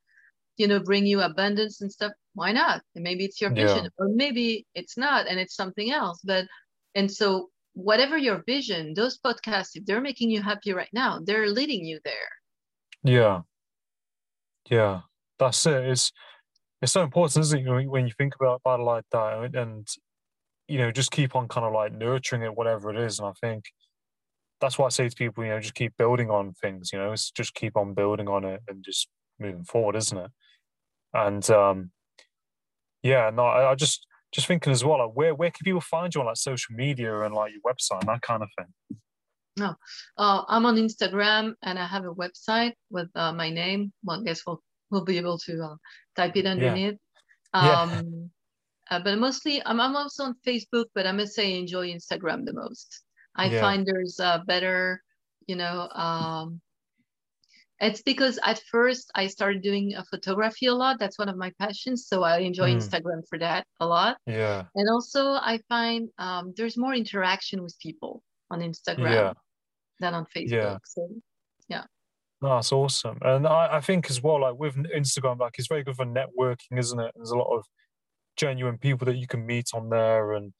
you 0.57 0.67
know, 0.67 0.79
bring 0.79 1.05
you 1.05 1.21
abundance 1.21 1.81
and 1.81 1.91
stuff. 1.91 2.11
Why 2.33 2.51
not? 2.51 2.81
And 2.95 3.03
maybe 3.03 3.25
it's 3.25 3.41
your 3.41 3.51
vision 3.51 3.85
yeah. 3.85 3.89
or 3.97 4.09
maybe 4.09 4.65
it's 4.75 4.97
not 4.97 5.27
and 5.27 5.39
it's 5.39 5.55
something 5.55 5.91
else. 5.91 6.19
But, 6.23 6.45
and 6.95 7.11
so 7.11 7.49
whatever 7.73 8.17
your 8.17 8.43
vision, 8.45 8.93
those 8.93 9.19
podcasts, 9.19 9.71
if 9.73 9.85
they're 9.85 10.01
making 10.01 10.29
you 10.29 10.41
happy 10.41 10.73
right 10.73 10.89
now, 10.93 11.19
they're 11.23 11.49
leading 11.49 11.85
you 11.85 11.99
there. 12.03 12.13
Yeah. 13.03 13.41
Yeah. 14.69 15.01
That's 15.39 15.65
it. 15.65 15.85
It's, 15.85 16.11
it's 16.81 16.91
so 16.91 17.03
important, 17.03 17.41
isn't 17.41 17.67
it, 17.67 17.89
when 17.89 18.07
you 18.07 18.13
think 18.17 18.35
about 18.35 18.63
battle 18.63 18.85
like 18.85 19.05
that 19.11 19.55
and, 19.55 19.87
you 20.67 20.77
know, 20.77 20.91
just 20.91 21.11
keep 21.11 21.35
on 21.35 21.47
kind 21.47 21.65
of 21.65 21.73
like 21.73 21.93
nurturing 21.93 22.41
it, 22.41 22.55
whatever 22.55 22.89
it 22.89 22.97
is. 22.97 23.19
And 23.19 23.27
I 23.27 23.33
think, 23.41 23.65
that's 24.61 24.77
why 24.77 24.87
I 24.87 24.89
say 24.89 25.07
to 25.07 25.15
people, 25.15 25.45
you 25.45 25.51
know, 25.51 25.59
just 25.61 25.73
keep 25.73 25.95
building 25.97 26.29
on 26.29 26.51
things. 26.51 26.91
You 26.91 26.99
know, 26.99 27.13
it's 27.13 27.31
just 27.31 27.53
keep 27.53 27.77
on 27.77 27.93
building 27.93 28.27
on 28.27 28.43
it 28.43 28.61
and 28.67 28.83
just 28.83 29.07
moving 29.39 29.63
forward, 29.63 29.95
isn't 29.95 30.17
it? 30.17 30.31
And 31.13 31.49
um, 31.49 31.91
yeah, 33.01 33.29
no, 33.33 33.45
I, 33.45 33.71
I 33.71 33.75
just 33.75 34.05
just 34.33 34.47
thinking 34.47 34.73
as 34.73 34.83
well, 34.83 34.99
like 34.99 35.15
where 35.15 35.33
where 35.33 35.49
can 35.49 35.63
people 35.63 35.79
find 35.79 36.13
you 36.13 36.19
on 36.19 36.27
like 36.27 36.35
social 36.35 36.75
media 36.75 37.21
and 37.21 37.33
like 37.33 37.53
your 37.53 37.61
website 37.61 38.01
and 38.01 38.09
that 38.09 38.21
kind 38.21 38.43
of 38.43 38.49
thing? 38.57 38.99
No, 39.55 39.75
uh, 40.17 40.41
I'm 40.49 40.65
on 40.65 40.75
Instagram 40.75 41.53
and 41.63 41.79
I 41.79 41.87
have 41.87 42.03
a 42.03 42.13
website 42.13 42.73
with 42.89 43.07
uh, 43.15 43.31
my 43.31 43.49
name. 43.49 43.93
Well, 44.03 44.19
I 44.19 44.23
we'll 44.91 45.05
be 45.05 45.17
able 45.17 45.37
to 45.39 45.63
uh, 45.63 45.75
type 46.15 46.35
it 46.35 46.45
underneath. 46.45 46.93
Yeah. 46.93 46.99
Um, 47.51 47.89
yeah. 47.89 48.97
Uh, 48.97 48.99
but 49.03 49.17
mostly, 49.17 49.59
I'm, 49.65 49.81
I'm 49.81 49.95
also 49.95 50.25
on 50.25 50.35
Facebook, 50.45 50.85
but 50.93 51.07
I 51.07 51.11
must 51.11 51.33
say 51.33 51.55
I 51.55 51.57
enjoy 51.57 51.91
Instagram 51.91 52.45
the 52.45 52.53
most. 52.53 53.01
I 53.35 53.47
yeah. 53.47 53.59
find 53.59 53.87
there's 53.87 54.19
a 54.19 54.43
better, 54.45 55.01
you 55.47 55.55
know, 55.55 55.89
um, 55.89 56.61
it's 57.81 58.01
because 58.01 58.39
at 58.43 58.61
first 58.71 59.09
I 59.15 59.27
started 59.27 59.61
doing 59.61 59.95
a 59.95 60.03
photography 60.03 60.65
a 60.65 60.73
lot. 60.73 60.99
That's 60.99 61.17
one 61.17 61.29
of 61.29 61.37
my 61.37 61.51
passions. 61.59 62.07
So 62.07 62.23
I 62.23 62.39
enjoy 62.39 62.73
mm. 62.73 62.77
Instagram 62.77 63.21
for 63.29 63.39
that 63.39 63.65
a 63.79 63.87
lot. 63.87 64.17
Yeah. 64.25 64.65
And 64.75 64.89
also 64.89 65.31
I 65.31 65.59
find 65.69 66.09
um, 66.17 66.53
there's 66.57 66.77
more 66.77 66.93
interaction 66.93 67.63
with 67.63 67.75
people 67.79 68.21
on 68.51 68.59
Instagram 68.59 69.13
yeah. 69.13 69.33
than 69.99 70.13
on 70.13 70.25
Facebook. 70.35 70.51
Yeah. 70.51 70.77
So 70.83 71.07
yeah. 71.09 71.19
No, 72.41 72.55
that's 72.55 72.71
awesome. 72.71 73.17
And 73.21 73.45
I, 73.45 73.77
I 73.77 73.81
think 73.81 74.09
as 74.09 74.21
well, 74.21 74.41
like 74.41 74.55
with 74.57 74.75
Instagram, 74.75 75.39
like 75.39 75.55
it's 75.57 75.67
very 75.67 75.83
good 75.83 75.95
for 75.95 76.05
networking, 76.05 76.77
isn't 76.77 76.99
it? 76.99 77.11
There's 77.15 77.31
a 77.31 77.37
lot 77.37 77.53
of 77.55 77.65
genuine 78.37 78.77
people 78.77 79.05
that 79.05 79.17
you 79.17 79.27
can 79.27 79.45
meet 79.45 79.69
on 79.73 79.89
there 79.89 80.33
and 80.33 80.53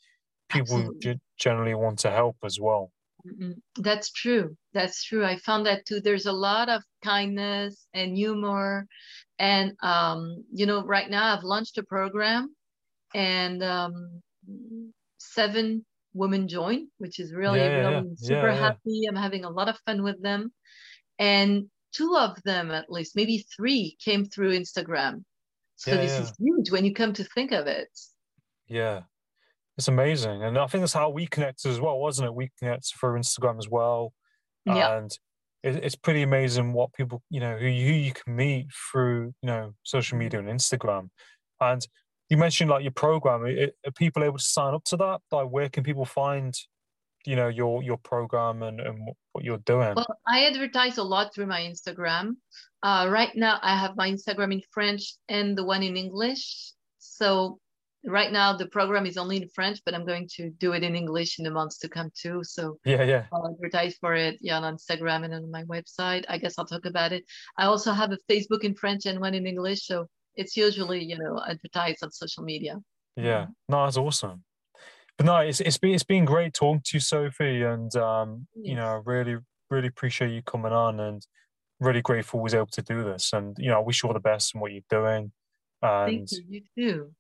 people 0.50 0.92
generally 1.38 1.76
want 1.76 2.00
to 2.00 2.12
help 2.12 2.36
as 2.44 2.60
well. 2.60 2.92
That's 3.78 4.12
true. 4.12 4.58
That's 4.74 5.04
true. 5.04 5.26
I 5.26 5.38
found 5.38 5.66
that 5.66 5.86
too. 5.86 6.02
There's 6.02 6.26
a 6.26 6.34
lot 6.34 6.70
of 6.70 6.84
kindness 7.04 7.88
and 7.94 8.16
humor. 8.16 8.88
And, 9.38 9.74
um, 9.82 10.44
you 10.52 10.66
know, 10.66 10.86
right 10.86 11.10
now 11.10 11.36
I've 11.36 11.44
launched 11.44 11.78
a 11.78 11.84
program 11.84 12.56
and 13.14 13.64
um, 13.64 14.22
seven 15.18 15.86
women 16.14 16.48
join, 16.48 16.88
which 16.98 17.20
is 17.20 17.34
really, 17.34 17.60
Yeah, 17.60 17.70
yeah, 17.70 17.88
really 17.90 18.08
yeah. 18.08 18.14
super 18.18 18.50
yeah. 18.50 18.56
happy. 18.56 19.06
I'm 19.08 19.16
having 19.16 19.46
a 19.46 19.50
lot 19.50 19.70
of 19.70 19.78
fun 19.86 20.04
with 20.04 20.22
them. 20.22 20.52
And 21.20 21.66
two 21.94 22.16
of 22.18 22.42
them, 22.44 22.72
at 22.72 22.92
least, 22.92 23.16
maybe 23.16 23.46
three, 23.56 23.98
came 24.04 24.26
through 24.26 24.58
Instagram. 24.58 25.24
So 25.76 25.92
Yeah, 25.92 25.98
this 25.98 26.12
yeah. 26.14 26.22
is 26.22 26.34
huge 26.40 26.72
when 26.72 26.86
you 26.86 26.94
come 26.94 27.14
to 27.14 27.24
think 27.24 27.52
of 27.52 27.68
it. 27.68 27.90
Yeah. 28.68 29.02
It's 29.78 29.88
amazing. 29.88 30.44
And 30.44 30.58
I 30.58 30.68
think 30.68 30.82
that's 30.82 30.94
how 30.94 31.10
we 31.10 31.28
connected 31.28 31.70
as 31.70 31.80
well, 31.80 32.00
wasn't 32.00 32.28
it? 32.28 32.34
We 32.34 32.52
connected 32.60 32.92
through 33.00 33.20
Instagram 33.20 33.58
as 33.60 33.70
well. 33.70 34.14
Yeah. 34.66 34.98
And 34.98 35.12
it, 35.64 35.76
it's 35.84 35.96
pretty 35.96 36.22
amazing 36.22 36.74
what 36.74 36.94
people, 36.94 37.22
you 37.30 37.40
know, 37.40 37.58
who 37.58 37.68
you, 37.68 37.94
you 37.94 38.12
can 38.12 38.36
meet 38.36 38.68
through, 38.92 39.34
you 39.42 39.48
know, 39.48 39.74
social 39.84 40.18
media 40.18 40.40
and 40.40 40.50
Instagram. 40.50 41.10
And 41.62 41.86
you 42.30 42.38
mentioned 42.38 42.70
like 42.70 42.84
your 42.84 42.92
program. 42.92 43.44
Are 43.46 43.92
people 43.96 44.24
able 44.24 44.38
to 44.38 44.44
sign 44.44 44.74
up 44.74 44.84
to 44.86 44.98
that? 44.98 45.22
Like, 45.32 45.50
where 45.50 45.70
can 45.70 45.84
people 45.84 46.06
find, 46.06 46.54
you 47.30 47.36
know, 47.36 47.48
your 47.48 47.84
your 47.84 47.98
program 48.12 48.64
and, 48.64 48.80
and 48.80 48.96
what- 49.06 49.16
you're 49.48 49.64
doing? 49.74 49.94
Well, 49.96 50.18
I 50.28 50.46
advertise 50.52 50.98
a 50.98 51.04
lot 51.16 51.34
through 51.34 51.46
my 51.46 51.62
Instagram. 51.62 52.26
Uh, 52.84 53.08
right 53.10 53.34
now, 53.36 53.56
I 53.62 53.74
have 53.84 53.94
my 53.96 54.10
Instagram 54.12 54.52
in 54.52 54.62
French 54.76 55.04
and 55.30 55.58
the 55.58 55.64
one 55.64 55.82
in 55.90 55.96
English. 55.96 56.74
So 56.98 57.60
right 58.04 58.32
now, 58.32 58.58
the 58.58 58.68
program 58.78 59.06
is 59.06 59.16
only 59.16 59.38
in 59.42 59.48
French, 59.58 59.80
but 59.86 59.94
I'm 59.94 60.06
going 60.06 60.28
to 60.38 60.50
do 60.50 60.74
it 60.74 60.84
in 60.84 60.94
English 60.96 61.40
in 61.40 61.46
the 61.46 61.52
months 61.52 61.78
to 61.80 61.88
come 61.88 62.10
too. 62.22 62.42
So 62.44 62.80
yeah, 62.84 63.04
yeah. 63.04 63.24
I'll 63.32 63.48
advertise 63.54 63.96
for 64.02 64.14
it, 64.16 64.36
yeah, 64.42 64.58
on 64.60 64.76
Instagram 64.76 65.24
and 65.24 65.34
on 65.34 65.52
my 65.52 65.64
website. 65.76 66.26
I 66.28 66.38
guess 66.38 66.56
I'll 66.58 66.66
talk 66.74 66.86
about 66.86 67.12
it. 67.14 67.24
I 67.58 67.66
also 67.66 67.92
have 67.94 68.12
a 68.12 68.20
Facebook 68.30 68.64
in 68.64 68.74
French 68.76 69.06
and 69.06 69.20
one 69.22 69.36
in 69.36 69.46
English. 69.46 69.86
So 69.86 70.08
it's 70.36 70.58
usually, 70.58 71.02
you 71.12 71.18
know, 71.18 71.40
advertised 71.48 72.04
on 72.04 72.12
social 72.12 72.44
media. 72.44 72.76
Yeah, 73.16 73.46
no, 73.70 73.86
that's 73.86 73.98
awesome. 73.98 74.44
But 75.20 75.26
no, 75.26 75.36
it's 75.40 75.60
it's 75.60 75.78
been 75.78 75.94
it's 75.94 76.04
been 76.06 76.24
great 76.24 76.54
talking 76.54 76.82
to 76.86 76.92
you, 76.96 77.02
Sophie, 77.02 77.62
and 77.64 77.94
um, 77.98 78.48
you 78.56 78.74
know, 78.74 78.86
I 78.86 79.02
really 79.04 79.36
really 79.70 79.90
appreciate 79.90 80.32
you 80.32 80.42
coming 80.42 80.72
on, 80.72 81.02
and 81.02 81.22
really 81.82 82.02
grateful 82.02 82.40
was 82.40 82.54
able 82.54 82.68
to 82.68 82.82
do 82.82 83.04
this. 83.04 83.34
And 83.34 83.54
you 83.60 83.68
know, 83.68 83.80
I 83.80 83.84
wish 83.84 84.02
you 84.02 84.08
all 84.08 84.14
the 84.14 84.22
best 84.22 84.56
in 84.56 84.62
what 84.62 84.72
you're 84.72 84.82
doing. 84.90 85.34
And 85.82 86.26
Thank 86.30 86.32
you. 86.32 86.62
You 86.78 86.92
too. 86.94 87.12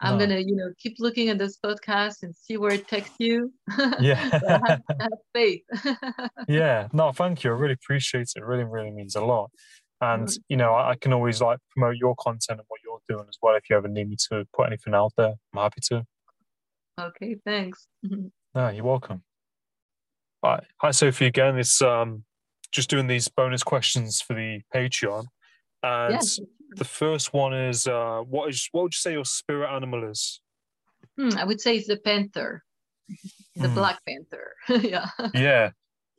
I'm 0.00 0.18
No. 0.18 0.26
gonna, 0.26 0.38
you 0.38 0.54
know, 0.54 0.72
keep 0.78 0.98
looking 1.00 1.30
at 1.30 1.38
this 1.38 1.58
podcast 1.58 2.22
and 2.22 2.32
see 2.32 2.56
where 2.58 2.72
it 2.72 2.86
takes 2.86 3.10
you. 3.18 3.52
yeah, 4.00 4.14
have, 4.14 4.80
have 5.00 5.10
faith. 5.34 5.62
yeah, 6.48 6.86
no, 6.92 7.10
thank 7.10 7.42
you. 7.42 7.50
I 7.50 7.54
really 7.54 7.74
appreciate 7.74 8.20
it. 8.20 8.36
It 8.36 8.44
really 8.44 8.62
really 8.62 8.92
means 8.92 9.16
a 9.16 9.20
lot. 9.20 9.50
And 10.00 10.28
Mm. 10.28 10.38
you 10.48 10.56
know, 10.56 10.74
I, 10.74 10.90
I 10.90 10.94
can 10.94 11.12
always 11.12 11.42
like 11.42 11.58
promote 11.74 11.96
your 11.96 12.14
content 12.20 12.60
and 12.60 12.66
what 12.68 12.78
you're 12.84 13.00
doing 13.08 13.26
as 13.28 13.36
well. 13.42 13.56
If 13.56 13.68
you 13.68 13.76
ever 13.76 13.88
need 13.88 14.08
me 14.10 14.16
to 14.30 14.44
put 14.54 14.68
anything 14.68 14.94
out 14.94 15.12
there, 15.16 15.34
I'm 15.52 15.60
happy 15.60 15.80
to. 15.88 16.06
Okay, 16.98 17.36
thanks. 17.44 17.86
No, 18.54 18.70
you're 18.70 18.82
welcome. 18.84 19.22
Hi, 20.42 20.60
hi 20.78 20.90
Sophie 20.90 21.26
again. 21.26 21.58
It's 21.58 21.82
um 21.82 22.24
just 22.72 22.88
doing 22.90 23.06
these 23.06 23.28
bonus 23.28 23.62
questions 23.62 24.20
for 24.22 24.34
the 24.34 24.62
Patreon. 24.74 25.26
And 25.82 26.14
Yes. 26.14 26.40
the 26.76 26.84
first 26.84 27.32
one 27.34 27.52
is 27.54 27.86
uh 27.86 28.20
what 28.26 28.48
is 28.48 28.68
what 28.72 28.84
would 28.84 28.94
you 28.94 28.98
say 28.98 29.12
your 29.12 29.26
spirit 29.26 29.68
animal 29.70 30.10
is? 30.10 30.40
Hmm, 31.18 31.36
I 31.36 31.44
would 31.44 31.60
say 31.60 31.76
it's 31.76 31.86
the 31.88 31.98
panther, 31.98 32.64
the 33.54 33.68
Hmm. 33.68 33.74
black 33.74 33.98
panther. 34.06 34.54
yeah. 34.88 35.10
Yeah. 35.34 35.70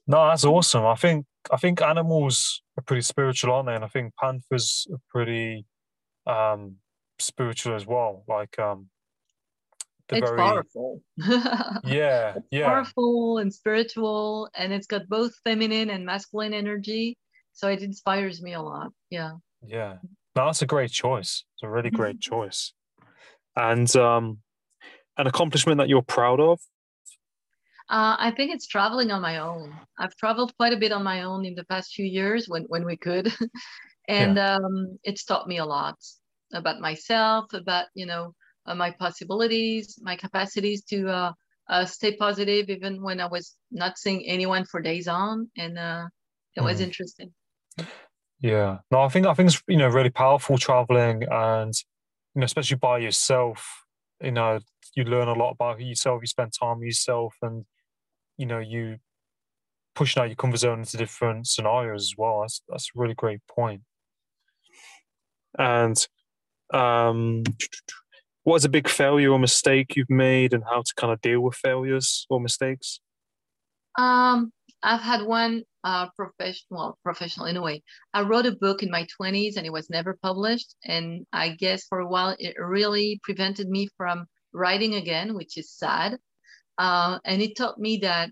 No, 0.07 0.27
that's 0.27 0.45
awesome. 0.45 0.85
I 0.85 0.95
think 0.95 1.25
I 1.51 1.57
think 1.57 1.81
animals 1.81 2.61
are 2.77 2.83
pretty 2.83 3.01
spiritual, 3.01 3.53
aren't 3.53 3.67
they? 3.67 3.75
And 3.75 3.83
I 3.83 3.87
think 3.87 4.13
panthers 4.21 4.87
are 4.93 4.99
pretty 5.09 5.65
um 6.27 6.75
spiritual 7.17 7.75
as 7.75 7.85
well. 7.87 8.23
Like 8.27 8.57
um 8.59 8.89
they're 10.09 10.19
It's 10.19 10.29
very 10.29 10.37
powerful. 10.37 11.01
yeah, 11.85 12.35
yeah. 12.51 12.65
Powerful 12.65 13.37
and 13.37 13.53
spiritual, 13.53 14.49
and 14.55 14.73
it's 14.73 14.87
got 14.87 15.07
both 15.07 15.31
feminine 15.43 15.89
and 15.89 16.05
masculine 16.05 16.53
energy. 16.53 17.17
So 17.53 17.67
it 17.67 17.81
inspires 17.81 18.41
me 18.41 18.53
a 18.53 18.61
lot. 18.61 18.91
Yeah. 19.09 19.33
Yeah, 19.65 19.97
no, 20.35 20.45
that's 20.45 20.61
a 20.61 20.67
great 20.67 20.91
choice. 20.91 21.43
It's 21.55 21.63
a 21.63 21.69
really 21.69 21.89
great 21.89 22.19
choice, 22.31 22.73
and 23.55 23.93
um, 23.95 24.39
an 25.17 25.27
accomplishment 25.27 25.77
that 25.77 25.89
you're 25.89 26.01
proud 26.01 26.39
of. 26.39 26.59
Uh, 27.89 28.15
I 28.19 28.31
think 28.31 28.53
it's 28.53 28.67
traveling 28.67 29.11
on 29.11 29.21
my 29.21 29.39
own. 29.39 29.75
I've 29.97 30.15
traveled 30.15 30.55
quite 30.57 30.73
a 30.73 30.77
bit 30.77 30.91
on 30.91 31.03
my 31.03 31.23
own 31.23 31.43
in 31.43 31.55
the 31.55 31.65
past 31.65 31.93
few 31.93 32.05
years 32.05 32.47
when, 32.47 32.63
when 32.69 32.85
we 32.85 32.95
could. 32.95 33.33
and 34.07 34.37
um, 34.37 34.99
it's 35.03 35.23
taught 35.23 35.47
me 35.47 35.57
a 35.57 35.65
lot 35.65 35.97
about 36.53 36.79
myself, 36.79 37.51
about, 37.53 37.87
you 37.95 38.05
know, 38.05 38.35
my 38.75 38.91
possibilities, 38.91 39.99
my 40.01 40.15
capacities 40.15 40.83
to 40.85 41.09
uh, 41.09 41.33
uh, 41.69 41.85
stay 41.85 42.15
positive, 42.15 42.69
even 42.69 43.01
when 43.01 43.19
I 43.19 43.27
was 43.27 43.55
not 43.71 43.97
seeing 43.97 44.25
anyone 44.27 44.65
for 44.65 44.81
days 44.81 45.07
on. 45.07 45.49
And 45.57 45.77
uh, 45.77 46.07
it 46.55 46.61
was 46.61 46.79
Mhm. 46.79 46.83
interesting. 46.85 47.33
Yeah, 48.41 48.79
no, 48.91 49.01
I 49.01 49.09
think 49.09 49.25
I 49.25 49.33
think 49.33 49.49
it's 49.49 49.61
you 49.67 49.77
know 49.77 49.89
really 49.89 50.09
powerful 50.09 50.57
traveling, 50.57 51.23
and 51.29 51.73
you 52.35 52.39
know 52.39 52.45
especially 52.45 52.77
by 52.77 52.99
yourself. 52.99 53.85
You 54.21 54.31
know, 54.31 54.59
you 54.95 55.03
learn 55.05 55.27
a 55.27 55.33
lot 55.33 55.51
about 55.51 55.79
yourself. 55.81 56.21
You 56.21 56.27
spend 56.27 56.53
time 56.57 56.79
with 56.79 56.87
yourself, 56.87 57.35
and 57.41 57.65
you 58.37 58.45
know 58.45 58.59
you 58.59 58.99
pushing 59.95 60.21
out 60.21 60.29
your 60.29 60.35
comfort 60.37 60.57
zone 60.57 60.79
into 60.79 60.97
different 60.97 61.47
scenarios 61.47 62.03
as 62.03 62.15
well. 62.17 62.41
That's 62.41 62.61
that's 62.69 62.89
a 62.95 62.99
really 62.99 63.13
great 63.15 63.41
point. 63.47 63.81
And 65.57 66.07
um, 66.73 67.43
what 68.43 68.57
is 68.57 68.65
a 68.65 68.69
big 68.69 68.87
failure 68.87 69.31
or 69.31 69.39
mistake 69.39 69.95
you've 69.95 70.09
made, 70.09 70.53
and 70.53 70.63
how 70.63 70.81
to 70.81 70.93
kind 70.95 71.13
of 71.13 71.21
deal 71.21 71.41
with 71.41 71.55
failures 71.55 72.25
or 72.29 72.39
mistakes? 72.39 72.99
Um, 73.97 74.51
I've 74.81 75.01
had 75.01 75.23
one 75.23 75.63
uh, 75.83 76.07
professional, 76.15 76.67
well, 76.69 76.97
professional 77.03 77.45
in 77.47 77.57
a 77.57 77.61
way. 77.61 77.83
I 78.13 78.21
wrote 78.21 78.45
a 78.45 78.55
book 78.55 78.83
in 78.83 78.91
my 78.91 79.05
20s 79.19 79.57
and 79.57 79.65
it 79.65 79.73
was 79.73 79.89
never 79.89 80.17
published. 80.21 80.75
And 80.85 81.25
I 81.33 81.49
guess 81.49 81.85
for 81.85 81.99
a 81.99 82.07
while 82.07 82.35
it 82.39 82.55
really 82.57 83.19
prevented 83.23 83.69
me 83.69 83.89
from 83.97 84.25
writing 84.53 84.95
again, 84.95 85.35
which 85.35 85.57
is 85.57 85.71
sad. 85.71 86.17
Uh, 86.77 87.19
and 87.25 87.41
it 87.41 87.57
taught 87.57 87.77
me 87.77 87.97
that, 87.97 88.29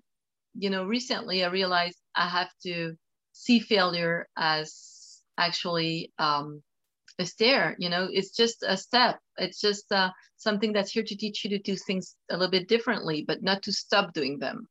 you 0.58 0.70
know, 0.70 0.86
recently 0.86 1.44
I 1.44 1.50
realized 1.50 1.98
I 2.16 2.28
have 2.28 2.50
to 2.64 2.96
see 3.34 3.60
failure 3.60 4.28
as 4.38 5.22
actually 5.38 6.12
um, 6.18 6.64
a 7.20 7.26
stair. 7.26 7.76
You 7.80 7.90
know, 7.90 8.08
it's 8.12 8.36
just 8.36 8.64
a 8.68 8.78
step. 8.78 9.20
It's 9.38 9.60
just 9.62 9.92
uh, 9.92 10.12
something 10.38 10.74
that's 10.74 10.92
here 10.92 11.04
to 11.04 11.16
teach 11.18 11.44
you 11.44 11.50
to 11.52 11.60
do 11.60 11.76
things 11.76 12.16
a 12.30 12.36
little 12.38 12.52
bit 12.52 12.68
differently, 12.68 13.24
but 13.28 13.44
not 13.44 13.64
to 13.64 13.72
stop 13.74 14.14
doing 14.14 14.40
them 14.40 14.68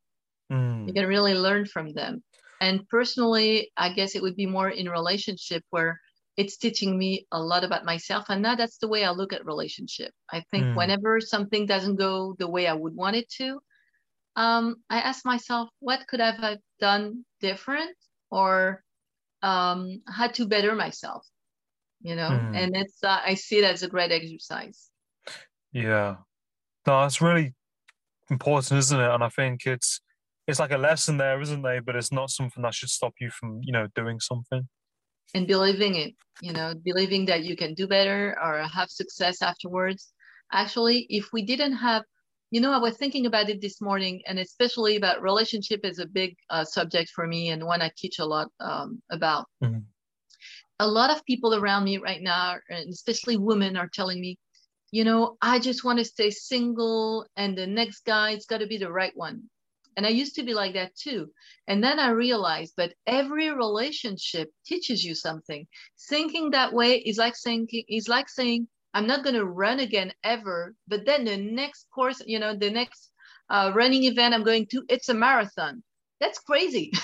Mm, 0.50 0.86
you 0.86 0.92
can 0.94 1.06
really 1.06 1.34
learn 1.34 1.66
from 1.66 1.92
them 1.92 2.22
and 2.60 2.86
personally 2.88 3.70
i 3.76 3.92
guess 3.92 4.14
it 4.14 4.22
would 4.22 4.36
be 4.36 4.46
more 4.46 4.68
in 4.70 4.88
relationship 4.88 5.62
where 5.70 6.00
it's 6.36 6.56
teaching 6.58 6.98
me 6.98 7.26
a 7.32 7.40
lot 7.40 7.64
about 7.64 7.84
myself 7.84 8.26
and 8.28 8.42
now 8.42 8.54
that's 8.54 8.78
the 8.78 8.88
way 8.88 9.04
i 9.04 9.10
look 9.10 9.32
at 9.32 9.44
relationship 9.46 10.12
i 10.32 10.40
think 10.50 10.68
Mm. 10.68 10.74
whenever 10.74 11.20
something 11.20 11.66
doesn't 11.66 11.96
go 11.96 12.34
the 12.38 12.48
way 12.48 12.66
i 12.66 12.74
would 12.74 12.94
want 12.94 13.16
it 13.16 13.28
to 13.28 13.60
um, 14.36 14.76
i 14.90 14.98
ask 15.00 15.24
myself 15.24 15.68
what 15.80 16.06
could 16.08 16.20
i 16.20 16.30
have 16.32 16.58
done 16.80 17.24
different 17.40 17.96
or 18.30 18.82
um, 19.42 20.02
how 20.06 20.26
to 20.28 20.46
better 20.46 20.74
myself 20.74 21.26
you 22.08 22.14
know 22.20 22.30
Mm. 22.30 22.56
and 22.60 22.70
it's 22.82 22.98
uh, 23.02 23.20
i 23.30 23.34
see 23.34 23.58
it 23.58 23.64
as 23.64 23.82
a 23.82 23.88
great 23.94 24.12
exercise 24.12 24.78
Yeah. 25.72 26.16
No, 26.86 26.92
that's 27.02 27.20
really 27.20 27.54
important, 28.30 28.78
isn't 28.78 29.00
it? 29.06 29.10
And 29.14 29.24
I 29.24 29.28
think 29.38 29.66
it's 29.66 30.00
it's 30.48 30.60
like 30.62 30.70
a 30.72 30.78
lesson 30.78 31.16
there, 31.18 31.40
isn't 31.40 31.62
there? 31.62 31.82
But 31.82 31.96
it's 31.96 32.12
not 32.12 32.30
something 32.30 32.62
that 32.62 32.74
should 32.74 32.90
stop 32.90 33.14
you 33.20 33.30
from, 33.30 33.60
you 33.62 33.72
know, 33.76 33.86
doing 34.00 34.20
something. 34.20 34.62
and 35.34 35.46
believing 35.46 35.94
it 36.04 36.12
you 36.46 36.52
know 36.56 36.68
believing 36.90 37.22
that 37.30 37.42
you 37.48 37.54
can 37.62 37.72
do 37.80 37.86
better 37.96 38.20
or 38.44 38.52
have 38.78 38.90
success 39.02 39.36
afterwards 39.50 40.02
actually 40.60 40.98
if 41.18 41.24
we 41.34 41.42
didn't 41.52 41.76
have 41.88 42.02
you 42.54 42.60
know 42.62 42.72
i 42.78 42.82
was 42.86 42.94
thinking 43.02 43.24
about 43.30 43.48
it 43.52 43.58
this 43.66 43.78
morning 43.88 44.16
and 44.28 44.38
especially 44.38 44.94
about 45.00 45.22
relationship 45.30 45.80
is 45.90 45.98
a 45.98 46.06
big 46.20 46.30
uh, 46.54 46.64
subject 46.76 47.08
for 47.16 47.26
me 47.34 47.40
and 47.52 47.60
one 47.72 47.82
i 47.86 47.90
teach 48.02 48.16
a 48.24 48.28
lot 48.34 48.48
um, 48.68 48.88
about 49.18 49.44
Mhm. 49.64 49.82
A 50.80 50.86
lot 50.86 51.10
of 51.10 51.24
people 51.24 51.54
around 51.54 51.84
me 51.84 51.98
right 51.98 52.22
now 52.22 52.56
and 52.68 52.88
especially 52.90 53.36
women 53.36 53.76
are 53.76 53.88
telling 53.88 54.20
me 54.20 54.38
you 54.90 55.04
know 55.04 55.36
i 55.40 55.58
just 55.58 55.84
want 55.84 55.98
to 55.98 56.04
stay 56.04 56.30
single 56.30 57.26
and 57.36 57.56
the 57.56 57.66
next 57.66 58.04
guy 58.04 58.30
it's 58.30 58.46
got 58.46 58.58
to 58.58 58.66
be 58.66 58.78
the 58.78 58.90
right 58.90 59.16
one 59.16 59.42
and 59.96 60.06
i 60.06 60.10
used 60.10 60.34
to 60.34 60.42
be 60.42 60.54
like 60.54 60.74
that 60.74 60.94
too 60.94 61.30
and 61.68 61.82
then 61.82 61.98
I 61.98 62.10
realized 62.10 62.74
that 62.76 62.94
every 63.06 63.50
relationship 63.50 64.50
teaches 64.64 65.04
you 65.04 65.14
something. 65.14 65.66
Thinking 66.08 66.50
that 66.50 66.72
way 66.72 66.98
is 66.98 67.18
like 67.18 67.34
saying 67.36 67.68
is 67.88 68.08
like 68.08 68.28
saying 68.28 68.68
I'm 68.94 69.06
not 69.06 69.24
going 69.24 69.34
to 69.34 69.44
run 69.44 69.80
again 69.80 70.12
ever. 70.22 70.74
But 70.86 71.04
then 71.04 71.24
the 71.24 71.36
next 71.36 71.86
course, 71.94 72.22
you 72.24 72.38
know, 72.38 72.54
the 72.56 72.70
next 72.70 73.10
uh, 73.50 73.72
running 73.74 74.04
event 74.04 74.32
I'm 74.32 74.44
going 74.44 74.66
to, 74.66 74.84
it's 74.88 75.08
a 75.08 75.14
marathon. 75.14 75.82
That's 76.20 76.38
crazy. 76.38 76.92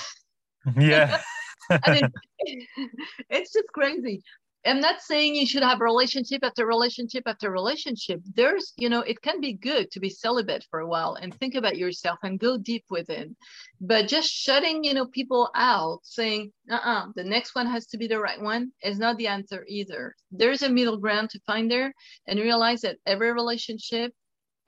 Yeah. 0.78 1.20
I 1.84 1.92
mean, 1.94 2.10
it's 3.30 3.52
just 3.52 3.68
crazy. 3.72 4.22
I'm 4.64 4.80
not 4.80 5.00
saying 5.02 5.34
you 5.34 5.46
should 5.46 5.64
have 5.64 5.80
relationship 5.80 6.44
after 6.44 6.64
relationship 6.66 7.24
after 7.26 7.50
relationship. 7.50 8.20
There's, 8.34 8.72
you 8.76 8.88
know, 8.88 9.00
it 9.00 9.20
can 9.20 9.40
be 9.40 9.54
good 9.54 9.90
to 9.90 10.00
be 10.00 10.08
celibate 10.08 10.64
for 10.70 10.80
a 10.80 10.86
while 10.86 11.14
and 11.14 11.34
think 11.34 11.56
about 11.56 11.76
yourself 11.76 12.18
and 12.22 12.38
go 12.38 12.58
deep 12.58 12.84
within. 12.88 13.34
But 13.80 14.06
just 14.06 14.30
shutting, 14.30 14.84
you 14.84 14.94
know, 14.94 15.06
people 15.06 15.50
out, 15.56 16.00
saying, 16.04 16.52
uh-uh, 16.70 17.06
the 17.16 17.24
next 17.24 17.56
one 17.56 17.66
has 17.66 17.86
to 17.88 17.98
be 17.98 18.06
the 18.06 18.20
right 18.20 18.40
one 18.40 18.70
is 18.84 18.98
not 18.98 19.16
the 19.16 19.26
answer 19.26 19.64
either. 19.68 20.14
There's 20.30 20.62
a 20.62 20.68
middle 20.68 20.98
ground 20.98 21.30
to 21.30 21.40
find 21.40 21.68
there 21.68 21.92
and 22.28 22.38
realize 22.38 22.82
that 22.82 22.98
every 23.04 23.32
relationship, 23.32 24.12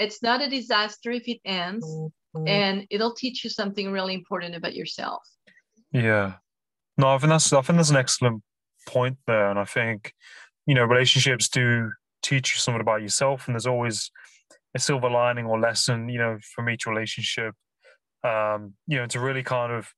it's 0.00 0.22
not 0.24 0.42
a 0.42 0.50
disaster 0.50 1.12
if 1.12 1.28
it 1.28 1.38
ends, 1.44 1.86
mm-hmm. 1.86 2.48
and 2.48 2.86
it'll 2.90 3.14
teach 3.14 3.44
you 3.44 3.50
something 3.50 3.92
really 3.92 4.14
important 4.14 4.56
about 4.56 4.74
yourself. 4.74 5.22
Yeah. 5.92 6.34
No, 6.96 7.08
I 7.08 7.18
think 7.18 7.30
that's 7.30 7.52
I 7.52 7.60
think 7.62 7.76
that's 7.76 7.90
an 7.90 7.96
excellent 7.96 8.42
point 8.86 9.18
there. 9.26 9.50
And 9.50 9.58
I 9.58 9.64
think, 9.64 10.12
you 10.66 10.74
know, 10.74 10.84
relationships 10.84 11.48
do 11.48 11.90
teach 12.22 12.54
you 12.54 12.60
something 12.60 12.80
about 12.80 13.02
yourself, 13.02 13.46
and 13.46 13.54
there's 13.54 13.66
always 13.66 14.10
a 14.74 14.78
silver 14.78 15.10
lining 15.10 15.46
or 15.46 15.58
lesson, 15.58 16.08
you 16.08 16.18
know, 16.18 16.38
from 16.54 16.68
each 16.68 16.86
relationship. 16.86 17.54
Um, 18.22 18.74
you 18.86 18.96
know, 18.96 19.06
to 19.06 19.20
really 19.20 19.42
kind 19.42 19.72
of 19.72 19.92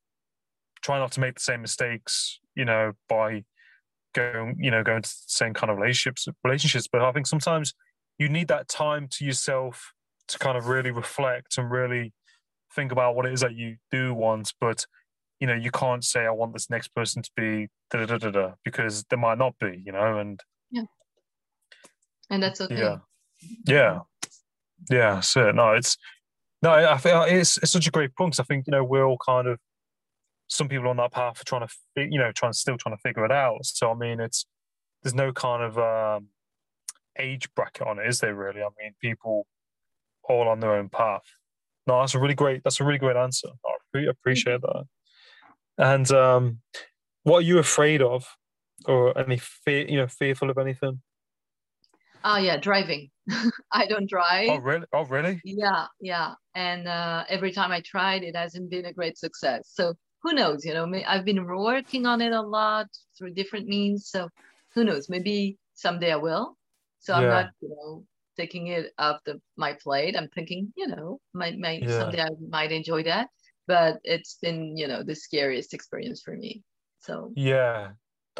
try 0.82 0.98
not 0.98 1.12
to 1.12 1.20
make 1.20 1.34
the 1.34 1.40
same 1.40 1.62
mistakes, 1.62 2.40
you 2.54 2.64
know, 2.64 2.92
by 3.08 3.44
going, 4.14 4.56
you 4.58 4.70
know, 4.70 4.82
going 4.82 5.02
to 5.02 5.08
the 5.08 5.24
same 5.26 5.54
kind 5.54 5.70
of 5.70 5.78
relationships 5.78 6.26
relationships. 6.42 6.88
But 6.90 7.02
I 7.02 7.12
think 7.12 7.26
sometimes 7.26 7.74
you 8.18 8.28
need 8.28 8.48
that 8.48 8.68
time 8.68 9.08
to 9.12 9.24
yourself 9.24 9.92
to 10.28 10.38
kind 10.38 10.56
of 10.56 10.66
really 10.66 10.90
reflect 10.90 11.58
and 11.58 11.70
really 11.70 12.12
think 12.74 12.90
about 12.92 13.14
what 13.14 13.26
it 13.26 13.32
is 13.32 13.40
that 13.40 13.54
you 13.54 13.76
do 13.90 14.12
want. 14.14 14.52
But 14.60 14.86
you 15.40 15.46
know, 15.46 15.54
you 15.54 15.70
can't 15.70 16.04
say 16.04 16.26
I 16.26 16.30
want 16.30 16.52
this 16.52 16.70
next 16.70 16.88
person 16.88 17.22
to 17.22 17.30
be 17.36 17.68
da 17.90 18.06
da 18.06 18.18
da 18.18 18.30
da 18.30 18.52
because 18.64 19.04
there 19.10 19.18
might 19.18 19.38
not 19.38 19.58
be, 19.58 19.82
you 19.84 19.92
know, 19.92 20.18
and 20.18 20.40
yeah, 20.70 20.84
and 22.30 22.42
that's 22.42 22.60
okay. 22.60 22.76
Yeah, 22.76 22.98
yeah, 23.66 24.00
yeah. 24.90 25.20
So 25.20 25.50
no, 25.50 25.72
it's 25.72 25.96
no, 26.62 26.70
I 26.70 26.96
think 26.96 27.32
it's 27.32 27.58
it's 27.58 27.72
such 27.72 27.86
a 27.86 27.90
great 27.90 28.14
point. 28.16 28.32
Cause 28.32 28.40
I 28.40 28.44
think 28.44 28.66
you 28.66 28.70
know 28.70 28.84
we're 28.84 29.04
all 29.04 29.18
kind 29.18 29.46
of 29.46 29.58
some 30.48 30.68
people 30.68 30.88
on 30.88 30.96
that 30.96 31.12
path 31.12 31.40
are 31.40 31.44
trying 31.44 31.66
to 31.66 32.08
you 32.10 32.18
know 32.18 32.32
trying 32.32 32.52
still 32.52 32.78
trying 32.78 32.96
to 32.96 33.00
figure 33.00 33.24
it 33.24 33.32
out. 33.32 33.64
So 33.64 33.90
I 33.90 33.94
mean, 33.94 34.20
it's 34.20 34.46
there's 35.02 35.14
no 35.14 35.32
kind 35.32 35.62
of 35.62 35.78
um, 35.78 36.28
age 37.18 37.48
bracket 37.54 37.86
on 37.86 37.98
it, 37.98 38.06
is 38.06 38.20
there 38.20 38.34
really? 38.34 38.62
I 38.62 38.68
mean, 38.80 38.94
people 39.00 39.46
all 40.24 40.48
on 40.48 40.60
their 40.60 40.74
own 40.74 40.88
path. 40.88 41.22
No, 41.86 42.00
that's 42.00 42.14
a 42.14 42.18
really 42.18 42.34
great. 42.34 42.62
That's 42.64 42.80
a 42.80 42.84
really 42.84 42.98
great 42.98 43.16
answer. 43.16 43.48
I 43.94 44.00
appreciate 44.10 44.60
that. 44.62 44.84
And 45.78 46.10
um, 46.10 46.58
what 47.24 47.38
are 47.38 47.42
you 47.42 47.58
afraid 47.58 48.02
of, 48.02 48.26
or 48.86 49.16
any 49.18 49.38
fear? 49.38 49.86
You 49.86 49.98
know, 49.98 50.06
fearful 50.06 50.50
of 50.50 50.58
anything? 50.58 51.00
Oh 52.24 52.38
yeah, 52.38 52.56
driving. 52.56 53.10
I 53.72 53.86
don't 53.86 54.08
drive. 54.08 54.48
Oh 54.48 54.58
really? 54.58 54.86
Oh 54.92 55.04
really? 55.04 55.40
Yeah, 55.44 55.86
yeah. 56.00 56.34
And 56.54 56.88
uh, 56.88 57.24
every 57.28 57.52
time 57.52 57.72
I 57.72 57.82
tried, 57.82 58.22
it 58.22 58.36
hasn't 58.36 58.70
been 58.70 58.86
a 58.86 58.92
great 58.92 59.18
success. 59.18 59.70
So 59.72 59.94
who 60.22 60.32
knows? 60.32 60.64
You 60.64 60.74
know, 60.74 60.90
I've 61.06 61.24
been 61.24 61.46
working 61.46 62.06
on 62.06 62.20
it 62.20 62.32
a 62.32 62.40
lot 62.40 62.86
through 63.16 63.34
different 63.34 63.68
means. 63.68 64.08
So 64.08 64.28
who 64.74 64.84
knows? 64.84 65.08
Maybe 65.08 65.58
someday 65.74 66.12
I 66.12 66.16
will. 66.16 66.56
So 66.98 67.12
yeah. 67.12 67.18
I'm 67.18 67.28
not, 67.28 67.46
you 67.60 67.68
know, 67.68 68.04
taking 68.36 68.68
it 68.68 68.92
off 68.98 69.20
the 69.24 69.40
my 69.56 69.74
plate. 69.74 70.16
I'm 70.16 70.28
thinking, 70.28 70.72
you 70.76 70.88
know, 70.88 71.20
might, 71.32 71.58
might 71.58 71.82
yeah. 71.82 71.98
someday 71.98 72.22
I 72.22 72.30
might 72.48 72.72
enjoy 72.72 73.02
that 73.04 73.28
but 73.66 73.98
it's 74.04 74.38
been 74.40 74.76
you 74.76 74.86
know 74.86 75.02
the 75.02 75.14
scariest 75.14 75.74
experience 75.74 76.22
for 76.22 76.36
me 76.36 76.62
so. 77.06 77.32
Yeah. 77.36 77.90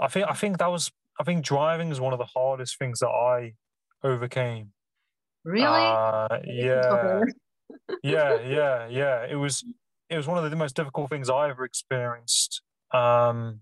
I 0.01 0.09
think 0.09 0.27
i 0.29 0.35
think 0.35 0.59
that 0.59 0.71
was 0.71 0.91
i 1.21 1.25
think 1.25 1.45
driving 1.45 1.91
is 1.91 2.01
one 2.01 2.13
of 2.13 2.19
the 2.19 2.27
hardest 2.27 2.79
things 2.79 3.01
that 3.01 3.09
i 3.09 3.55
overcame. 4.03 4.73
Really? 5.45 5.67
Uh, 5.67 6.39
yeah. 6.45 7.21
yeah 8.03 8.41
yeah 8.41 8.89
yeah. 8.89 9.27
It 9.29 9.37
was 9.37 9.65
it 10.11 10.17
was 10.17 10.27
one 10.27 10.43
of 10.43 10.51
the 10.51 10.57
most 10.57 10.77
difficult 10.77 11.09
things 11.09 11.31
i 11.31 11.49
ever 11.49 11.65
experienced 11.65 12.63
um 12.93 13.61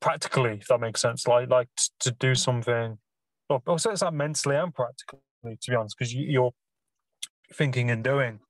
practically 0.00 0.58
if 0.60 0.68
that 0.68 0.80
makes 0.80 1.00
sense. 1.00 1.26
Like 1.26 1.50
like 1.50 1.68
t- 1.76 1.90
to 2.00 2.10
do 2.12 2.34
something 2.34 2.98
well 3.50 3.62
also 3.66 3.90
it's 3.90 4.00
that 4.00 4.14
mentally 4.14 4.56
and 4.56 4.72
practically 4.72 5.20
to 5.44 5.70
be 5.70 5.76
honest 5.76 5.96
because 5.98 6.14
you, 6.14 6.24
you're 6.24 6.52
thinking 7.52 7.90
and 7.90 8.04
doing. 8.04 8.40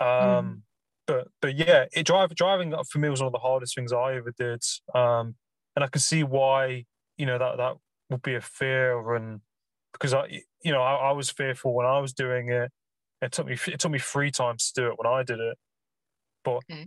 Um, 0.00 0.06
mm. 0.08 0.60
But 1.06 1.28
but 1.42 1.56
yeah, 1.56 1.84
it 1.92 2.06
drive 2.06 2.34
driving 2.34 2.74
for 2.90 2.98
me 2.98 3.08
was 3.08 3.20
one 3.20 3.26
of 3.26 3.32
the 3.32 3.38
hardest 3.38 3.74
things 3.74 3.92
I 3.92 4.14
ever 4.14 4.32
did, 4.38 4.62
um, 4.94 5.34
and 5.76 5.84
I 5.84 5.88
can 5.88 6.00
see 6.00 6.22
why 6.22 6.84
you 7.16 7.26
know 7.26 7.38
that 7.38 7.58
that 7.58 7.74
would 8.10 8.22
be 8.22 8.34
a 8.34 8.40
fear, 8.40 9.14
and 9.14 9.40
because 9.92 10.14
I 10.14 10.42
you 10.62 10.72
know 10.72 10.82
I, 10.82 11.10
I 11.10 11.12
was 11.12 11.30
fearful 11.30 11.74
when 11.74 11.86
I 11.86 11.98
was 11.98 12.12
doing 12.12 12.48
it. 12.48 12.70
It 13.20 13.32
took 13.32 13.46
me 13.46 13.58
it 13.66 13.80
took 13.80 13.92
me 13.92 13.98
three 13.98 14.30
times 14.30 14.72
to 14.72 14.82
do 14.82 14.88
it 14.88 14.94
when 14.96 15.06
I 15.12 15.22
did 15.22 15.40
it, 15.40 15.58
but 16.42 16.62
okay. 16.70 16.86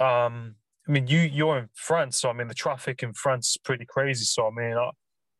um, 0.00 0.56
I 0.88 0.92
mean 0.92 1.06
you 1.06 1.20
you're 1.20 1.58
in 1.58 1.68
France, 1.74 2.20
so 2.20 2.30
I 2.30 2.32
mean 2.32 2.48
the 2.48 2.54
traffic 2.54 3.02
in 3.02 3.14
France 3.14 3.50
is 3.50 3.58
pretty 3.58 3.86
crazy. 3.86 4.24
So 4.24 4.48
I 4.48 4.50
mean, 4.50 4.76
I, 4.76 4.90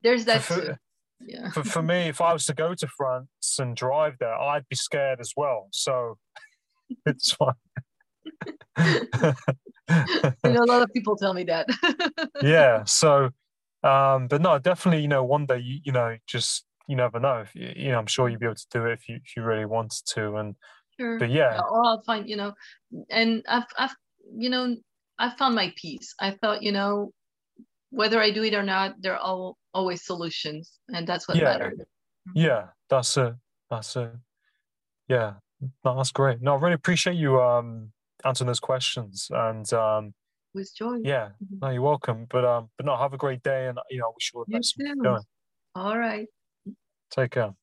there's 0.03 0.25
that. 0.27 0.43
For, 0.43 0.79
yeah. 1.21 1.51
for, 1.51 1.65
for 1.65 1.83
me, 1.83 2.09
if 2.09 2.21
I 2.21 2.33
was 2.33 2.47
to 2.47 2.55
go 2.55 2.75
to 2.75 2.87
France 2.87 3.57
and 3.59 3.77
drive 3.77 4.15
there, 4.21 4.35
I'd 4.35 4.69
be 4.69 4.77
scared 4.77 5.21
as 5.21 5.33
well. 5.37 5.69
So 5.73 6.19
it's 7.07 7.33
fine. 7.33 7.55
A 9.09 9.35
lot 10.45 10.83
of 10.83 10.93
people 10.93 11.17
tell 11.17 11.35
me 11.35 11.45
that. 11.45 11.69
yeah. 12.43 12.85
So, 12.85 13.31
um, 13.83 14.29
but 14.29 14.41
no, 14.41 14.59
definitely, 14.59 15.03
you 15.03 15.09
know, 15.09 15.25
one 15.25 15.47
day, 15.47 15.59
you, 15.59 15.81
you 15.85 15.93
know, 15.93 16.17
just 16.27 16.65
you 16.89 16.97
never 16.97 17.21
know. 17.21 17.39
If 17.41 17.55
you, 17.55 17.73
you 17.77 17.93
know, 17.93 17.99
I'm 17.99 18.07
sure 18.07 18.29
you'd 18.29 18.41
be 18.41 18.47
able 18.47 18.57
to 18.57 18.67
do 18.71 18.87
it 18.87 18.93
if 18.93 19.09
you 19.09 19.17
if 19.17 19.37
you 19.37 19.43
really 19.43 19.65
wanted 19.65 20.03
to. 20.15 20.37
And 20.37 20.57
sure. 20.99 21.19
but 21.19 21.31
yeah, 21.31 21.61
or 21.61 21.85
I'll 21.87 22.03
find, 22.03 22.29
you 22.29 22.37
know, 22.37 22.53
and 23.11 23.43
I've 23.49 23.67
I've 23.79 23.95
you 24.37 24.51
know 24.51 24.77
I 25.19 25.31
found 25.37 25.55
my 25.55 25.73
peace. 25.77 26.15
I 26.21 26.33
thought, 26.43 26.63
you 26.63 26.73
know, 26.73 27.13
whether 27.91 28.21
I 28.21 28.31
do 28.31 28.45
it 28.45 28.55
or 28.55 28.63
not, 28.63 28.97
there 29.01 29.15
are 29.15 29.21
all, 29.21 29.57
always 29.73 30.05
solutions, 30.05 30.79
and 30.89 31.07
that's 31.07 31.29
what 31.29 31.37
yeah. 31.37 31.45
matters. 31.45 31.81
Yeah, 32.35 32.67
that's 32.91 33.17
a 33.17 33.39
that's 33.71 33.97
a 33.97 34.19
yeah 35.09 35.35
no, 35.85 35.97
that's 35.97 36.13
great. 36.13 36.43
No, 36.43 36.55
I 36.55 36.61
really 36.61 36.75
appreciate 36.75 37.17
you 37.17 37.41
um, 37.41 37.93
answering 38.27 38.47
those 38.47 38.61
questions. 38.61 39.29
And 39.31 39.71
um, 39.73 40.15
with 40.57 40.75
joy. 40.75 40.97
Yeah, 41.05 41.29
mm-hmm. 41.43 41.59
no, 41.63 41.71
you're 41.71 41.83
welcome. 41.83 42.27
But 42.29 42.45
um, 42.45 42.71
but 42.77 42.87
no, 42.87 42.97
have 42.97 43.13
a 43.13 43.19
great 43.19 43.43
day, 43.43 43.69
and 43.69 43.79
you 43.91 43.99
know, 43.99 44.07
I 44.07 44.11
wish 44.15 44.33
you 44.33 44.41
all 44.41 44.45
the 44.49 44.57
best. 44.57 44.75
Going. 45.03 45.23
All 45.77 45.99
right. 45.99 46.27
Take 47.11 47.33
care. 47.33 47.55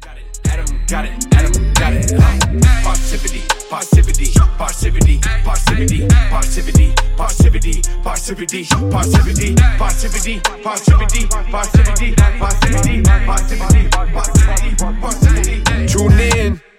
Got 0.00 0.18
it, 0.18 0.40
Adam, 0.46 0.66
got 0.86 1.04
it, 1.06 1.34
Adam, 1.34 1.72
got 1.72 1.92
it. 1.94 2.12
Uh, 2.12 2.82
positivity, 2.82 3.40
positivity, 3.70 4.32
positivity, 4.58 5.18
positivity, 5.44 6.08
positivity, 6.28 6.92
positivity, 7.16 7.80
positivity, 8.02 8.64
positivity, 8.68 9.54
positivity, 9.54 9.54
positivity, 9.78 11.34
positivity, 11.50 12.14
positivity, 12.14 13.02
positivity, 13.24 13.88
positivity, 13.88 15.00
positivity. 15.00 15.86
Tune 15.86 16.20
in. 16.20 16.73